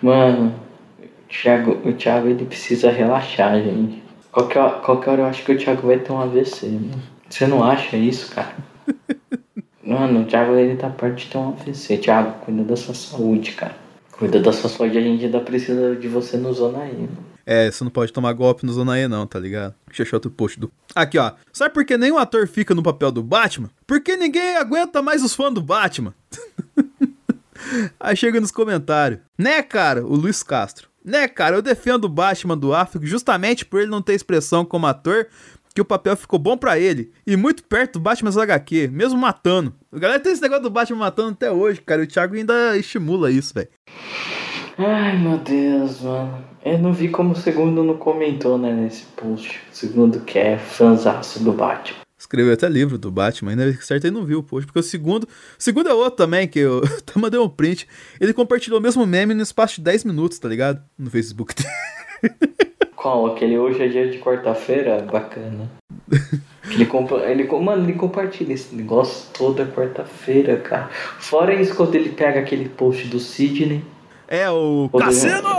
Mano, 0.00 0.58
Thiago, 1.42 1.80
o 1.88 1.92
Thiago 1.92 2.28
ele 2.28 2.44
precisa 2.44 2.90
relaxar, 2.90 3.60
gente. 3.62 4.02
Qualquer, 4.30 4.58
hora- 4.60 4.78
qualquer 4.80 5.10
hora 5.10 5.22
eu 5.22 5.26
acho 5.26 5.44
que 5.44 5.52
o 5.52 5.58
Thiago 5.58 5.86
vai 5.86 5.98
ter 5.98 6.12
um 6.12 6.20
AVC, 6.20 6.66
mano. 6.68 7.02
Você 7.28 7.46
não 7.46 7.64
acha 7.64 7.96
isso, 7.96 8.30
cara? 8.34 8.54
Mano, 9.86 10.22
o 10.22 10.24
Thiago 10.24 10.54
ele 10.54 10.76
tá 10.76 10.88
perto 10.88 11.16
de 11.16 11.26
ter 11.26 11.36
um 11.36 11.48
AVC. 11.50 11.98
Thiago, 11.98 12.32
cuida 12.44 12.64
da 12.64 12.74
sua 12.76 12.94
saúde, 12.94 13.52
cara. 13.52 13.76
Cuida 14.12 14.40
da 14.40 14.50
sua 14.52 14.70
saúde, 14.70 14.96
a 14.96 15.00
gente 15.00 15.24
ainda 15.26 15.40
precisa 15.40 15.94
de 15.94 16.08
você 16.08 16.38
no 16.38 16.52
Zona 16.54 16.78
aí, 16.84 16.94
mano. 16.94 17.18
É, 17.44 17.70
você 17.70 17.84
não 17.84 17.90
pode 17.90 18.10
tomar 18.10 18.32
golpe 18.32 18.64
no 18.64 18.72
Zona 18.72 18.98
E 18.98 19.06
não, 19.06 19.26
tá 19.26 19.38
ligado? 19.38 19.74
Deixa 19.86 20.00
eu 20.02 20.06
achar 20.06 20.16
outro 20.16 20.30
post 20.30 20.58
do... 20.58 20.72
Aqui, 20.94 21.18
ó. 21.18 21.32
Sabe 21.52 21.74
por 21.74 21.84
que 21.84 21.98
nenhum 21.98 22.16
ator 22.16 22.46
fica 22.48 22.74
no 22.74 22.82
papel 22.82 23.12
do 23.12 23.22
Batman? 23.22 23.68
Porque 23.86 24.16
ninguém 24.16 24.56
aguenta 24.56 25.02
mais 25.02 25.22
os 25.22 25.34
fãs 25.34 25.52
do 25.52 25.60
Batman. 25.60 26.14
Aí 28.00 28.16
chega 28.16 28.40
nos 28.40 28.50
comentários. 28.50 29.20
Né, 29.38 29.62
cara? 29.62 30.04
O 30.04 30.14
Luiz 30.16 30.42
Castro. 30.42 30.88
Né, 31.04 31.28
cara? 31.28 31.56
Eu 31.56 31.62
defendo 31.62 32.04
o 32.04 32.08
Batman 32.08 32.56
do 32.56 32.72
África 32.72 33.06
justamente 33.06 33.64
por 33.64 33.80
ele 33.80 33.90
não 33.90 34.00
ter 34.00 34.14
expressão 34.14 34.64
como 34.64 34.86
ator, 34.86 35.28
que 35.74 35.80
o 35.80 35.84
papel 35.84 36.16
ficou 36.16 36.38
bom 36.38 36.56
pra 36.56 36.78
ele. 36.78 37.12
E 37.26 37.36
muito 37.36 37.64
perto 37.64 37.94
do 37.94 38.00
Batman 38.00 38.30
HQ, 38.30 38.88
mesmo 38.92 39.18
matando. 39.18 39.74
A 39.92 39.98
galera 39.98 40.20
tem 40.20 40.32
esse 40.32 40.40
negócio 40.40 40.62
do 40.62 40.70
Batman 40.70 40.98
matando 40.98 41.30
até 41.30 41.50
hoje, 41.50 41.82
cara. 41.82 42.00
E 42.00 42.04
o 42.04 42.08
Thiago 42.08 42.36
ainda 42.36 42.76
estimula 42.76 43.30
isso, 43.30 43.52
velho. 43.52 43.68
Ai, 44.78 45.18
meu 45.18 45.38
Deus, 45.38 46.00
mano. 46.00 46.44
Eu 46.64 46.78
não 46.78 46.92
vi 46.92 47.08
como 47.08 47.32
o 47.32 47.36
segundo 47.36 47.84
não 47.84 47.96
comentou, 47.96 48.56
né, 48.56 48.72
nesse 48.72 49.04
post. 49.04 49.60
O 49.70 49.74
segundo 49.74 50.20
que 50.20 50.38
é 50.38 50.56
fanzaço 50.56 51.42
do 51.42 51.52
Batman. 51.52 52.03
Escreveu 52.34 52.52
até 52.52 52.68
livro 52.68 52.98
do 52.98 53.12
Batman, 53.12 53.52
ainda 53.52 53.72
certo 53.74 54.06
ele 54.06 54.14
não 54.14 54.24
viu 54.24 54.40
o 54.40 54.42
post, 54.42 54.66
porque 54.66 54.80
o 54.80 54.82
segundo. 54.82 55.22
O 55.22 55.28
segundo 55.56 55.88
é 55.88 55.94
outro 55.94 56.16
também, 56.16 56.48
que 56.48 56.58
eu 56.58 56.82
até 56.98 57.16
mandei 57.16 57.38
um 57.38 57.48
print. 57.48 57.86
Ele 58.20 58.32
compartilhou 58.32 58.80
o 58.80 58.82
mesmo 58.82 59.06
meme 59.06 59.34
no 59.34 59.42
espaço 59.42 59.76
de 59.76 59.82
10 59.82 60.02
minutos, 60.02 60.40
tá 60.40 60.48
ligado? 60.48 60.82
No 60.98 61.08
Facebook 61.08 61.54
dele. 61.54 62.44
Qual? 62.96 63.26
Aquele 63.26 63.56
hoje 63.56 63.80
é 63.84 63.86
dia 63.86 64.10
de 64.10 64.18
quarta-feira? 64.18 65.00
Bacana. 65.02 65.70
Ele, 66.68 66.86
compa 66.86 67.18
ele, 67.18 67.44
mano, 67.44 67.84
ele 67.84 67.92
compartilha 67.92 68.52
esse 68.52 68.74
negócio 68.74 69.28
toda 69.32 69.64
quarta-feira, 69.64 70.56
cara. 70.56 70.90
Fora 71.20 71.54
isso, 71.54 71.76
quando 71.76 71.94
ele 71.94 72.08
pega 72.08 72.40
aquele 72.40 72.68
post 72.68 73.06
do 73.06 73.20
Sidney. 73.20 73.84
É 74.26 74.50
o 74.50 74.90
Cassino! 74.98 75.50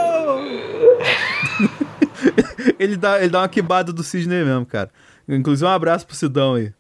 ele, 2.78 2.98
dá, 2.98 3.20
ele 3.22 3.30
dá 3.30 3.40
uma 3.40 3.48
quebada 3.48 3.94
do 3.94 4.04
Sidney 4.04 4.44
mesmo, 4.44 4.66
cara. 4.66 4.90
Inclusive, 5.28 5.66
um 5.66 5.74
abraço 5.74 6.06
pro 6.06 6.16
Sidão 6.16 6.56
aí. 6.56 6.72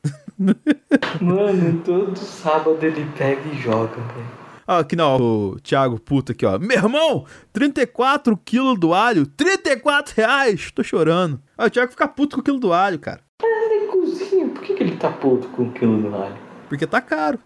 Mano, 1.21 1.81
todo 1.83 2.15
sábado 2.17 2.77
ele 2.81 3.05
pega 3.17 3.41
e 3.49 3.55
joga, 3.61 3.95
velho. 3.95 4.45
Ó, 4.67 4.79
aqui 4.79 4.95
não, 4.95 5.17
o 5.17 5.59
Thiago 5.59 5.99
puta 5.99 6.31
aqui, 6.31 6.45
ó. 6.45 6.57
Meu 6.57 6.77
irmão, 6.77 7.25
34 7.53 8.35
quilos 8.37 8.79
do 8.79 8.93
alho, 8.93 9.27
34 9.27 10.13
reais. 10.15 10.71
Tô 10.71 10.83
chorando. 10.83 11.39
Ó, 11.57 11.65
o 11.65 11.69
Thiago 11.69 11.91
fica 11.91 12.07
puto 12.07 12.35
com 12.35 12.41
o 12.41 12.43
quilo 12.43 12.59
do 12.59 12.73
alho, 12.73 12.97
cara. 12.97 13.21
Ele 13.43 13.87
cozinha, 13.87 14.47
por 14.47 14.63
que, 14.63 14.73
que 14.73 14.83
ele 14.83 14.95
tá 14.97 15.11
puto 15.11 15.47
com 15.49 15.63
o 15.63 15.71
quilo 15.71 16.01
do 16.01 16.15
alho? 16.15 16.37
Porque 16.67 16.87
tá 16.87 16.99
caro. 16.99 17.39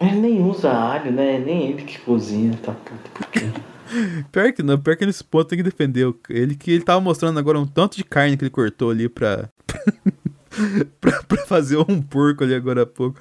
Ele 0.00 0.16
nem 0.16 0.42
usa 0.42 0.70
alho, 0.70 1.12
né? 1.12 1.38
Nem 1.38 1.70
ele 1.70 1.82
que 1.82 1.98
cozinha, 2.00 2.58
tá 2.62 2.72
puto. 2.72 3.10
Por 3.12 3.26
quê? 3.28 3.40
Pior 4.32 4.52
que 4.52 4.62
não, 4.62 4.78
pior 4.78 4.96
que 4.96 5.06
nesse 5.06 5.24
ponto 5.24 5.48
tem 5.48 5.58
que 5.58 5.62
defender 5.62 6.12
ele, 6.28 6.54
que 6.54 6.70
ele 6.70 6.84
tava 6.84 7.00
mostrando 7.00 7.38
agora 7.38 7.58
um 7.58 7.66
tanto 7.66 7.96
de 7.96 8.04
carne 8.04 8.36
que 8.36 8.44
ele 8.44 8.50
cortou 8.50 8.90
ali 8.90 9.08
pra. 9.08 9.48
pra, 11.00 11.22
pra 11.22 11.46
fazer 11.46 11.76
um 11.78 12.00
porco 12.02 12.44
ali 12.44 12.54
agora 12.54 12.82
há 12.82 12.86
pouco. 12.86 13.18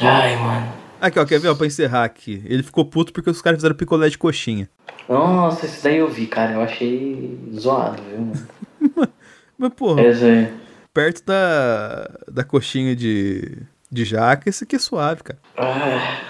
Ai, 0.00 0.36
mano. 0.36 0.72
Aqui, 1.00 1.18
ó, 1.18 1.24
quer 1.26 1.38
ver, 1.38 1.48
ó, 1.48 1.54
pra 1.54 1.66
encerrar 1.66 2.04
aqui. 2.04 2.42
Ele 2.46 2.62
ficou 2.62 2.84
puto 2.84 3.12
porque 3.12 3.28
os 3.28 3.42
caras 3.42 3.58
fizeram 3.58 3.74
picolé 3.76 4.08
de 4.08 4.16
coxinha. 4.16 4.68
Nossa, 5.08 5.66
esse 5.66 5.82
daí 5.84 5.98
eu 5.98 6.08
vi, 6.08 6.26
cara. 6.26 6.52
Eu 6.54 6.62
achei 6.62 7.38
zoado, 7.54 8.02
viu, 8.02 8.20
mano? 8.20 8.48
Mas, 9.58 9.72
porra, 9.74 10.02
Esse 10.02 10.24
aí. 10.24 10.52
perto 10.92 11.22
da, 11.24 12.10
da 12.30 12.44
coxinha 12.44 12.94
de, 12.96 13.58
de 13.90 14.04
jaca, 14.04 14.48
esse 14.48 14.64
aqui 14.64 14.76
é 14.76 14.78
suave, 14.78 15.22
cara. 15.22 15.38
Ah, 15.56 16.20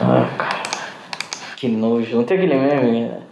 ah, 0.00 0.34
cara. 0.36 0.55
Que 1.70 1.76
nojo. 1.76 2.16
Não 2.16 2.24
tem 2.24 2.36
aquele 2.38 2.54
meme, 2.54 3.00
né? 3.08 3.22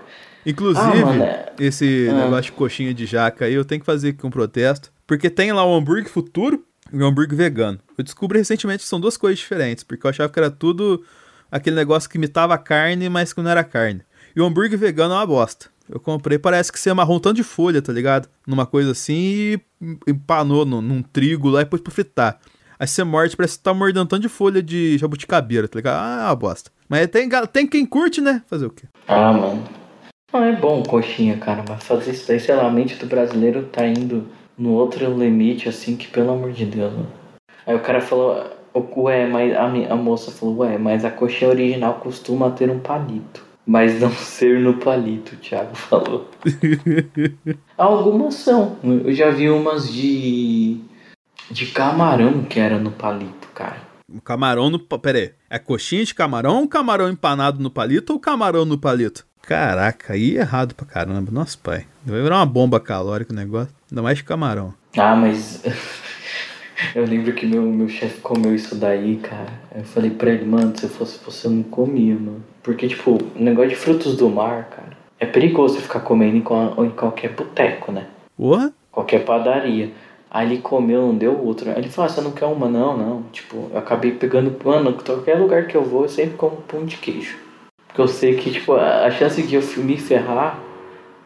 Inclusive, 0.47 0.87
Ah, 1.03 1.07
mano, 1.07 1.23
é- 1.23 1.53
esse 1.59 2.09
Ah. 2.11 2.25
negócio 2.25 2.45
de 2.45 2.53
coxinha 2.53 2.93
de 2.93 3.07
jaca 3.07 3.45
aí, 3.47 3.55
eu 3.55 3.65
tenho 3.65 3.81
que 3.81 3.87
fazer 3.87 4.11
aqui 4.11 4.27
um 4.27 4.31
protesto. 4.31 4.93
Porque 5.07 5.29
tem 5.31 5.53
lá 5.53 5.65
o 5.65 5.75
hambúrguer 5.75 6.09
futuro 6.09 6.65
e 6.93 6.97
o 6.99 7.07
hambúrguer 7.07 7.37
vegano. 7.37 7.79
Eu 7.97 8.05
descobri 8.05 8.39
recentemente 8.39 8.83
que 8.83 8.89
são 8.89 9.01
duas 9.01 9.17
coisas 9.17 9.39
diferentes, 9.39 9.85
porque 9.85 10.07
eu 10.07 10.11
achava 10.11 10.31
que 10.33 10.39
era 10.39 10.51
tudo 10.51 11.03
aquele 11.51 11.77
negócio 11.77 12.09
que 12.11 12.17
imitava 12.19 12.57
carne, 12.59 13.09
mas 13.09 13.33
que 13.33 13.41
não 13.41 13.51
era 13.51 13.65
carne. 13.65 14.03
E 14.37 14.41
o 14.41 14.45
hambúrguer 14.45 14.79
vegano 14.79 15.15
é 15.15 15.17
uma 15.19 15.27
bosta. 15.27 15.67
Eu 15.89 16.01
comprei, 16.01 16.39
parece 16.39 16.73
que 16.73 16.81
você 16.81 16.89
amarrou 16.91 17.17
um 17.17 17.21
tanto 17.21 17.37
de 17.37 17.43
folha, 17.43 17.81
tá 17.83 17.93
ligado? 17.93 18.29
Numa 18.47 18.65
coisa 18.65 18.93
assim 18.93 19.15
e 19.15 19.61
empanou 20.09 20.65
no- 20.65 20.81
num 20.81 21.03
trigo 21.03 21.49
lá 21.51 21.61
e 21.61 21.67
pôs 21.67 21.83
pra 21.83 21.93
fritar. 21.93 22.39
Aí 22.79 22.87
você 22.87 23.05
morde, 23.05 23.37
parece 23.37 23.59
que 23.59 23.65
tá 23.65 23.73
mordendo 23.73 24.03
um 24.03 24.07
tanto 24.07 24.23
de 24.23 24.29
folha 24.29 24.63
de 24.63 24.99
jabuticabeira, 24.99 25.69
tá 25.69 25.77
ligado? 25.77 25.97
Ah, 25.97 26.23
é 26.23 26.27
uma 26.27 26.37
bosta. 26.37 26.71
Mas 26.89 27.07
tem, 27.09 27.29
tem 27.53 27.67
quem 27.67 27.87
curte, 27.87 28.21
né? 28.21 28.43
Fazer 28.47 28.67
o 28.67 28.71
quê? 28.71 28.85
Ah, 29.09 29.33
mano. 29.33 29.63
Não 30.33 30.43
é 30.43 30.53
bom 30.53 30.83
coxinha, 30.83 31.37
cara, 31.37 31.65
mas 31.69 31.85
fazer 31.85 32.11
isso 32.11 32.27
daí, 32.27 32.41
sei 32.41 32.57
lá, 32.57 32.67
a 32.67 32.71
mente 32.71 32.97
do 32.97 33.07
brasileiro 33.07 33.65
tá 33.67 33.87
indo 33.87 34.27
no 34.59 34.73
outro 34.73 35.07
limite, 35.17 35.69
assim, 35.69 35.97
que 35.97 36.09
pelo 36.09 36.33
amor 36.33 36.53
de 36.53 36.65
Deus, 36.65 36.93
mano. 36.93 37.13
Aí 37.67 37.75
o 37.75 37.81
cara 37.81 38.01
falou, 38.01 38.45
ué, 38.97 39.27
mas 39.27 39.55
a, 39.55 39.65
a 39.65 39.97
moça 39.97 40.33
falou, 40.33 40.59
ué, 40.59 40.77
mas 40.77 41.05
a 41.05 41.11
coxinha 41.11 41.51
original 41.51 41.95
costuma 41.95 42.51
ter 42.51 42.69
um 42.69 42.81
palito. 42.81 43.45
Mas 43.67 44.01
não 44.01 44.11
ser 44.13 44.61
no 44.61 44.75
palito, 44.75 45.35
o 45.35 45.39
Thiago 45.39 45.75
falou. 45.75 46.29
Algumas 47.79 48.35
são. 48.35 48.77
Eu 48.83 49.13
já 49.13 49.31
vi 49.31 49.49
umas 49.49 49.93
de. 49.93 50.81
De 51.51 51.67
camarão 51.67 52.43
que 52.45 52.59
era 52.61 52.79
no 52.79 52.91
palito, 52.91 53.49
cara. 53.55 53.77
O 54.13 54.21
camarão 54.21 54.71
no. 54.71 54.79
Pera 54.79 55.19
aí. 55.19 55.31
É 55.51 55.59
coxinha 55.59 56.05
de 56.05 56.15
camarão 56.15 56.59
ou 56.61 56.69
camarão 56.69 57.09
empanado 57.09 57.63
no 57.63 57.71
palito 57.71 58.13
ou 58.13 58.21
camarão 58.21 58.65
no 58.65 58.79
palito? 58.79 59.27
Caraca, 59.43 60.13
aí 60.15 60.37
é 60.37 60.41
errado 60.41 60.75
pra 60.75 60.87
caramba. 60.87 61.31
Nossa, 61.31 61.57
pai. 61.63 61.87
Vai 62.05 62.23
virar 62.23 62.37
uma 62.37 62.47
bomba 62.47 62.81
calórica 62.81 63.33
o 63.33 63.37
negócio. 63.37 63.75
Ainda 63.91 64.03
mais 64.03 64.19
de 64.19 64.25
camarão. 64.25 64.75
Ah, 64.97 65.15
mas. 65.17 65.63
eu 66.95 67.05
lembro 67.05 67.33
que 67.33 67.47
meu, 67.47 67.63
meu 67.63 67.89
chefe 67.89 68.21
comeu 68.21 68.55
isso 68.55 68.75
daí, 68.75 69.17
cara. 69.17 69.53
Eu 69.75 69.85
falei 69.85 70.11
pra 70.11 70.31
ele, 70.31 70.45
mano, 70.45 70.77
se 70.77 70.85
eu 70.85 70.91
fosse 70.91 71.19
você, 71.25 71.47
eu 71.47 71.51
não 71.51 71.63
comia, 71.63 72.15
mano. 72.15 72.43
Porque, 72.63 72.89
tipo, 72.89 73.13
o 73.13 73.43
negócio 73.43 73.71
de 73.71 73.77
frutos 73.77 74.17
do 74.17 74.29
mar, 74.31 74.65
cara, 74.71 74.97
é 75.19 75.27
perigoso 75.27 75.75
você 75.77 75.83
ficar 75.83 76.01
comendo 76.01 76.37
em, 76.37 76.41
qual- 76.41 76.85
em 76.85 76.91
qualquer 76.91 77.33
boteco, 77.33 77.93
né? 77.93 78.07
Porra? 78.37 78.73
Qualquer 78.91 79.25
padaria. 79.25 79.91
Aí 80.35 80.49
ele 80.49 80.61
comeu, 80.61 81.03
não 81.03 81.17
deu 81.17 81.41
outra. 81.41 81.75
Aí 81.75 81.79
ele 81.79 81.89
falou, 81.89 82.11
ah, 82.11 82.13
você 82.13 82.21
não 82.21 82.33
quer 82.33 82.47
uma? 82.47 82.69
Não, 82.69 82.97
não. 82.97 83.23
Tipo, 83.31 83.71
eu 83.71 83.79
acabei 83.79 84.11
pegando, 84.11 84.53
mano, 84.65 84.93
qualquer 84.95 85.39
lugar 85.39 85.69
que 85.69 85.77
eu 85.77 85.85
vou, 85.85 86.03
eu 86.03 86.09
sempre 86.09 86.37
como 86.37 86.57
pão 86.57 86.85
de 86.85 86.97
queijo. 86.97 87.37
Porque 87.87 88.01
eu 88.01 88.09
sei 88.09 88.35
que, 88.35 88.51
tipo, 88.51 88.75
a 88.75 89.09
chance 89.13 89.41
de 89.41 89.55
eu 89.55 89.63
me 89.77 89.97
ferrar 89.97 90.59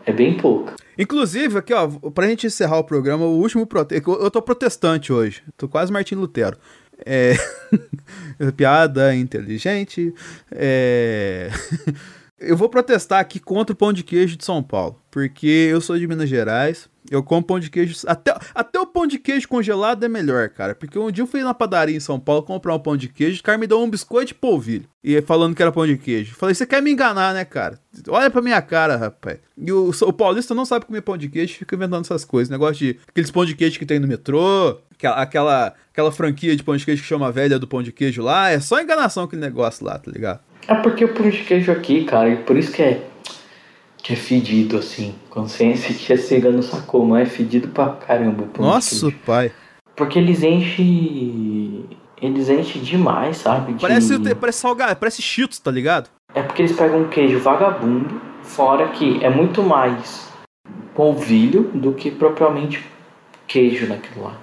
é 0.04 0.12
bem 0.12 0.36
pouca. 0.36 0.74
Inclusive, 0.98 1.56
aqui, 1.56 1.72
ó, 1.72 1.88
pra 2.10 2.28
gente 2.28 2.46
encerrar 2.46 2.76
o 2.76 2.84
programa, 2.84 3.24
o 3.24 3.38
último 3.38 3.66
protesto. 3.66 4.12
Eu 4.12 4.30
tô 4.30 4.42
protestante 4.42 5.10
hoje. 5.10 5.42
Tô 5.56 5.66
quase 5.66 5.90
Martim 5.90 6.16
Lutero. 6.16 6.58
É. 7.06 7.32
Piada 8.58 9.14
inteligente. 9.14 10.12
É. 10.52 11.48
Eu 12.40 12.56
vou 12.56 12.68
protestar 12.68 13.18
aqui 13.18 13.40
contra 13.40 13.72
o 13.72 13.76
pão 13.76 13.92
de 13.92 14.04
queijo 14.04 14.36
de 14.36 14.44
São 14.44 14.62
Paulo. 14.62 15.00
Porque 15.10 15.68
eu 15.72 15.80
sou 15.80 15.98
de 15.98 16.06
Minas 16.06 16.28
Gerais. 16.28 16.88
Eu 17.10 17.22
como 17.22 17.42
pão 17.42 17.58
de 17.58 17.70
queijo. 17.70 17.96
Até, 18.06 18.36
até 18.54 18.78
o 18.78 18.86
pão 18.86 19.06
de 19.06 19.18
queijo 19.18 19.48
congelado 19.48 20.04
é 20.04 20.08
melhor, 20.08 20.48
cara. 20.50 20.74
Porque 20.74 20.98
um 20.98 21.10
dia 21.10 21.22
eu 21.22 21.26
fui 21.26 21.42
na 21.42 21.54
padaria 21.54 21.96
em 21.96 22.00
São 22.00 22.20
Paulo 22.20 22.42
comprar 22.42 22.74
um 22.74 22.78
pão 22.78 22.96
de 22.96 23.08
queijo. 23.08 23.40
O 23.40 23.42
cara 23.42 23.58
me 23.58 23.66
deu 23.66 23.80
um 23.80 23.88
biscoito 23.88 24.28
de 24.28 24.34
polvilho. 24.34 24.84
E 25.02 25.20
falando 25.22 25.54
que 25.54 25.62
era 25.62 25.72
pão 25.72 25.86
de 25.86 25.96
queijo. 25.96 26.34
Falei, 26.34 26.54
você 26.54 26.66
quer 26.66 26.82
me 26.82 26.90
enganar, 26.90 27.32
né, 27.32 27.44
cara? 27.44 27.78
Olha 28.08 28.30
pra 28.30 28.42
minha 28.42 28.60
cara, 28.60 28.96
rapaz. 28.96 29.38
E 29.56 29.72
o, 29.72 29.90
o 29.90 30.12
paulista 30.12 30.54
não 30.54 30.64
sabe 30.64 30.86
comer 30.86 31.00
pão 31.00 31.16
de 31.16 31.28
queijo 31.28 31.54
fica 31.54 31.74
inventando 31.74 32.04
essas 32.04 32.24
coisas. 32.24 32.50
Negócio 32.50 32.76
de 32.76 32.98
aqueles 33.08 33.30
pão 33.30 33.44
de 33.44 33.54
queijo 33.54 33.78
que 33.78 33.86
tem 33.86 33.98
no 33.98 34.06
metrô. 34.06 34.78
Aquela, 34.92 35.74
aquela, 35.86 36.12
franquia 36.12 36.56
de 36.56 36.62
pão 36.62 36.76
de 36.76 36.84
queijo 36.84 37.02
que 37.02 37.08
chama 37.08 37.30
velha 37.30 37.58
do 37.58 37.66
pão 37.66 37.82
de 37.82 37.92
queijo 37.92 38.22
lá. 38.22 38.50
É 38.50 38.60
só 38.60 38.80
enganação 38.80 39.24
aquele 39.24 39.40
negócio 39.40 39.84
lá, 39.86 39.98
tá 39.98 40.10
ligado? 40.10 40.40
É 40.66 40.74
porque 40.74 41.04
o 41.04 41.14
pão 41.14 41.30
de 41.30 41.42
queijo 41.44 41.72
aqui, 41.72 42.04
cara, 42.04 42.36
por 42.38 42.56
isso 42.56 42.72
que 42.72 42.82
é. 42.82 43.07
Que 44.02 44.12
é 44.12 44.16
fedido 44.16 44.78
assim. 44.78 45.14
Quando 45.30 45.48
você 45.48 45.74
se 45.76 45.92
chega 46.18 46.50
no 46.50 46.62
Sacomã, 46.62 47.20
é 47.20 47.26
fedido 47.26 47.68
pra 47.68 47.90
caramba 47.90 48.46
de 48.46 48.60
Nossa, 48.60 48.90
queijo. 48.90 49.18
pai. 49.26 49.52
Porque 49.96 50.18
eles 50.18 50.42
enchem. 50.42 51.84
Eles 52.20 52.48
enchem 52.48 52.82
demais, 52.82 53.36
sabe? 53.36 53.74
de- 53.74 53.80
Parece, 53.80 54.18
parece 54.34 54.58
salgado, 54.58 54.96
parece 54.96 55.22
cheetos, 55.22 55.58
tá 55.60 55.70
ligado? 55.70 56.08
É 56.34 56.42
porque 56.42 56.62
eles 56.62 56.72
pegam 56.72 57.02
um 57.02 57.08
queijo 57.08 57.38
vagabundo, 57.38 58.20
fora 58.42 58.88
que 58.88 59.22
é 59.24 59.30
muito 59.30 59.62
mais 59.62 60.28
polvilho 60.94 61.70
do 61.74 61.92
que 61.92 62.10
propriamente 62.10 62.84
queijo 63.46 63.86
naquilo 63.86 64.24
lá. 64.24 64.36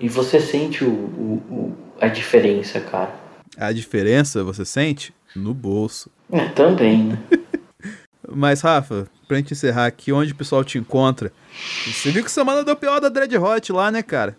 E 0.00 0.08
você 0.08 0.40
sente 0.40 0.84
o, 0.84 0.88
o- 0.90 1.42
o- 1.50 1.76
a 2.00 2.08
diferença, 2.08 2.80
cara. 2.80 3.14
A 3.56 3.72
diferença, 3.72 4.42
você 4.42 4.64
sente? 4.64 5.14
No 5.36 5.54
bolso. 5.54 6.10
É, 6.32 6.46
também, 6.48 7.04
né? 7.04 7.18
Mas, 8.30 8.60
Rafa, 8.60 9.06
pra 9.26 9.36
gente 9.36 9.52
encerrar 9.52 9.86
aqui, 9.86 10.12
onde 10.12 10.32
o 10.32 10.36
pessoal 10.36 10.64
te 10.64 10.78
encontra? 10.78 11.32
Você 11.86 12.10
viu 12.10 12.22
que 12.24 12.30
semana 12.30 12.64
deu 12.64 12.76
pior 12.76 13.00
da 13.00 13.08
Dread 13.08 13.36
Hot 13.36 13.72
lá, 13.72 13.90
né, 13.90 14.02
cara? 14.02 14.36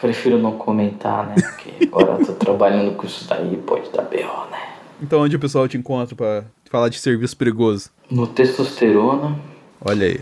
Prefiro 0.00 0.38
não 0.38 0.52
comentar, 0.52 1.26
né? 1.26 1.34
Porque 1.36 1.86
agora 1.86 2.18
eu 2.20 2.26
tô 2.26 2.32
trabalhando 2.34 2.94
com 2.94 3.04
isso 3.06 3.26
daí, 3.28 3.56
pode 3.66 3.90
dar 3.90 4.02
B.O., 4.02 4.50
né? 4.50 4.58
Então, 5.02 5.20
onde 5.20 5.36
o 5.36 5.40
pessoal 5.40 5.66
te 5.66 5.76
encontra 5.76 6.14
pra 6.14 6.44
falar 6.70 6.88
de 6.88 6.98
serviço 6.98 7.36
perigoso? 7.36 7.90
No 8.10 8.26
testosterona.blog.com.br 8.26 9.84
Olha 9.84 10.06
aí. 10.06 10.20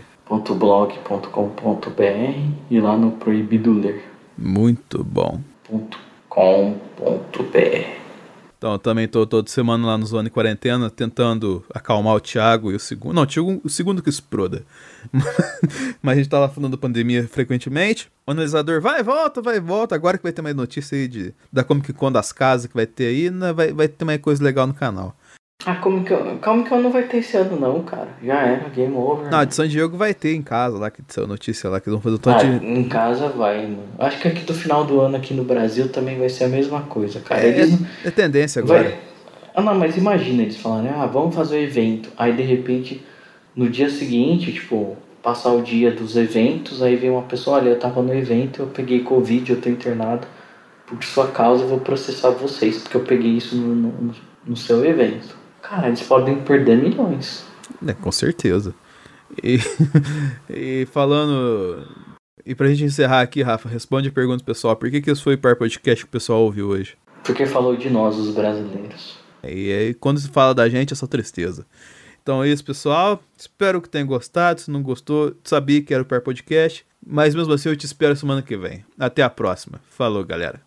e 2.69 2.79
lá 2.79 2.97
no 2.97 3.11
proibido 3.11 3.71
ler. 3.73 4.03
Muito 4.37 5.03
bom. 5.03 5.39
.com.br 6.29 8.06
Então, 8.57 8.73
eu 8.73 8.79
também 8.79 9.07
tô 9.07 9.25
toda 9.27 9.47
semana 9.49 9.85
lá 9.85 9.97
no 9.97 10.05
Zona 10.05 10.27
em 10.27 10.31
Quarentena 10.31 10.89
tentando 10.89 11.63
acalmar 11.71 12.15
o 12.15 12.19
Thiago 12.19 12.71
e 12.71 12.75
o 12.75 12.79
segundo. 12.79 13.13
Não, 13.13 13.21
o, 13.21 13.27
Thiago, 13.27 13.61
o 13.63 13.69
segundo 13.69 14.01
que 14.01 14.09
exploda. 14.09 14.65
Mas 16.01 16.13
a 16.13 16.15
gente 16.17 16.29
tá 16.29 16.39
lá 16.39 16.49
falando 16.49 16.71
da 16.71 16.77
pandemia 16.77 17.27
frequentemente. 17.27 18.09
O 18.25 18.31
analisador 18.31 18.81
vai 18.81 19.03
volta, 19.03 19.43
vai 19.43 19.59
volta. 19.59 19.93
Agora 19.93 20.17
que 20.17 20.23
vai 20.23 20.31
ter 20.31 20.41
mais 20.41 20.55
notícia 20.55 20.97
aí 20.97 21.07
de, 21.07 21.33
da 21.53 21.63
Comic 21.63 21.93
Con 21.93 22.11
das 22.11 22.31
casas 22.31 22.65
que 22.65 22.73
vai 22.73 22.87
ter 22.87 23.05
aí, 23.05 23.29
né, 23.29 23.53
vai, 23.53 23.71
vai 23.71 23.87
ter 23.87 24.05
mais 24.05 24.19
coisa 24.19 24.43
legal 24.43 24.65
no 24.65 24.73
canal. 24.73 25.15
Ah, 25.65 25.75
como 25.75 26.03
que 26.03 26.13
eu, 26.13 26.37
como 26.41 26.63
que 26.63 26.71
eu 26.71 26.79
não 26.79 26.91
vai 26.91 27.03
ter 27.03 27.17
esse 27.17 27.35
ano 27.35 27.59
não, 27.59 27.81
cara? 27.81 28.09
Já 28.23 28.41
era, 28.41 28.69
game 28.69 28.95
over. 28.95 29.29
Não, 29.29 29.43
de 29.43 29.55
San 29.55 29.67
Diego 29.67 29.97
vai 29.97 30.13
ter 30.13 30.33
em 30.35 30.41
casa 30.41 30.77
lá, 30.77 30.91
que 30.91 31.01
saiu 31.07 31.27
notícia 31.27 31.67
lá, 31.69 31.81
que 31.81 31.89
vão 31.89 31.99
fazer 31.99 32.15
um 32.15 32.19
tanto 32.19 32.45
Ah, 32.45 32.57
de. 32.59 32.65
em 32.65 32.83
casa 32.87 33.27
vai, 33.29 33.63
mano. 33.63 33.83
Acho 33.97 34.19
que 34.21 34.27
aqui 34.27 34.45
do 34.45 34.53
final 34.53 34.85
do 34.85 35.01
ano 35.01 35.17
aqui 35.17 35.33
no 35.33 35.43
Brasil 35.43 35.89
também 35.89 36.17
vai 36.17 36.29
ser 36.29 36.43
a 36.45 36.47
mesma 36.47 36.81
coisa, 36.83 37.19
cara. 37.21 37.41
É, 37.41 37.47
Eles 37.49 37.79
é 38.05 38.11
tendência 38.11 38.61
agora. 38.61 38.83
vai... 38.83 38.99
Ah, 39.55 39.61
não, 39.61 39.73
mas 39.73 39.97
imagina 39.97 40.43
eles 40.43 40.57
falarem, 40.57 40.91
ah, 40.91 41.07
vamos 41.07 41.33
fazer 41.35 41.57
o 41.57 41.61
evento. 41.63 42.09
Aí 42.15 42.33
de 42.33 42.43
repente, 42.43 43.03
no 43.55 43.67
dia 43.67 43.89
seguinte, 43.89 44.53
tipo, 44.53 44.95
passar 45.23 45.51
o 45.51 45.63
dia 45.63 45.91
dos 45.91 46.15
eventos, 46.15 46.83
aí 46.83 46.95
vem 46.95 47.09
uma 47.09 47.23
pessoa, 47.23 47.57
olha, 47.57 47.69
eu 47.69 47.79
tava 47.79 48.01
no 48.03 48.13
evento, 48.13 48.61
eu 48.61 48.67
peguei 48.67 49.01
Covid, 49.01 49.51
eu 49.51 49.59
tô 49.59 49.67
internado. 49.69 50.27
Por 50.85 51.03
sua 51.03 51.27
causa, 51.27 51.63
eu 51.63 51.67
vou 51.67 51.79
processar 51.79 52.29
vocês, 52.29 52.77
porque 52.77 52.95
eu 52.95 53.01
peguei 53.03 53.31
isso 53.31 53.55
no, 53.57 53.75
no, 53.75 54.15
no 54.45 54.55
seu 54.55 54.85
evento. 54.85 55.35
Cara, 55.61 55.87
eles 55.87 56.01
podem 56.01 56.41
perder 56.41 56.77
milhões. 56.77 57.45
É, 57.85 57.93
com 57.93 58.11
certeza. 58.11 58.73
E, 59.43 59.59
e 60.49 60.87
falando. 60.91 61.85
E 62.45 62.55
pra 62.55 62.67
gente 62.67 62.85
encerrar 62.85 63.21
aqui, 63.21 63.41
Rafa, 63.41 63.67
responde 63.67 64.09
a 64.09 64.11
pergunta 64.11 64.37
do 64.37 64.45
pessoal. 64.45 64.75
Por 64.75 64.89
que, 64.89 65.01
que 65.01 65.11
esse 65.11 65.21
foi 65.21 65.35
o 65.35 65.37
par 65.37 65.55
podcast 65.55 66.03
que 66.03 66.09
o 66.09 66.11
pessoal 66.11 66.43
ouviu 66.43 66.69
hoje? 66.69 66.97
Porque 67.23 67.45
falou 67.45 67.75
de 67.75 67.89
nós, 67.89 68.15
os 68.15 68.33
brasileiros. 68.33 69.17
E 69.43 69.71
aí, 69.71 69.93
quando 69.93 70.19
se 70.19 70.29
fala 70.29 70.55
da 70.55 70.69
gente, 70.69 70.93
é 70.93 70.95
só 70.95 71.05
tristeza. 71.05 71.65
Então 72.23 72.43
é 72.43 72.49
isso, 72.49 72.63
pessoal. 72.63 73.21
Espero 73.37 73.81
que 73.81 73.89
tenham 73.89 74.07
gostado. 74.07 74.61
Se 74.61 74.71
não 74.71 74.81
gostou, 74.81 75.35
sabia 75.43 75.81
que 75.81 75.93
era 75.93 76.03
o 76.03 76.05
par 76.05 76.21
podcast. 76.21 76.85
Mas 77.05 77.35
mesmo 77.35 77.53
assim, 77.53 77.69
eu 77.69 77.77
te 77.77 77.85
espero 77.85 78.15
semana 78.15 78.41
que 78.41 78.57
vem. 78.57 78.83
Até 78.99 79.21
a 79.23 79.29
próxima. 79.29 79.81
Falou, 79.89 80.25
galera. 80.25 80.66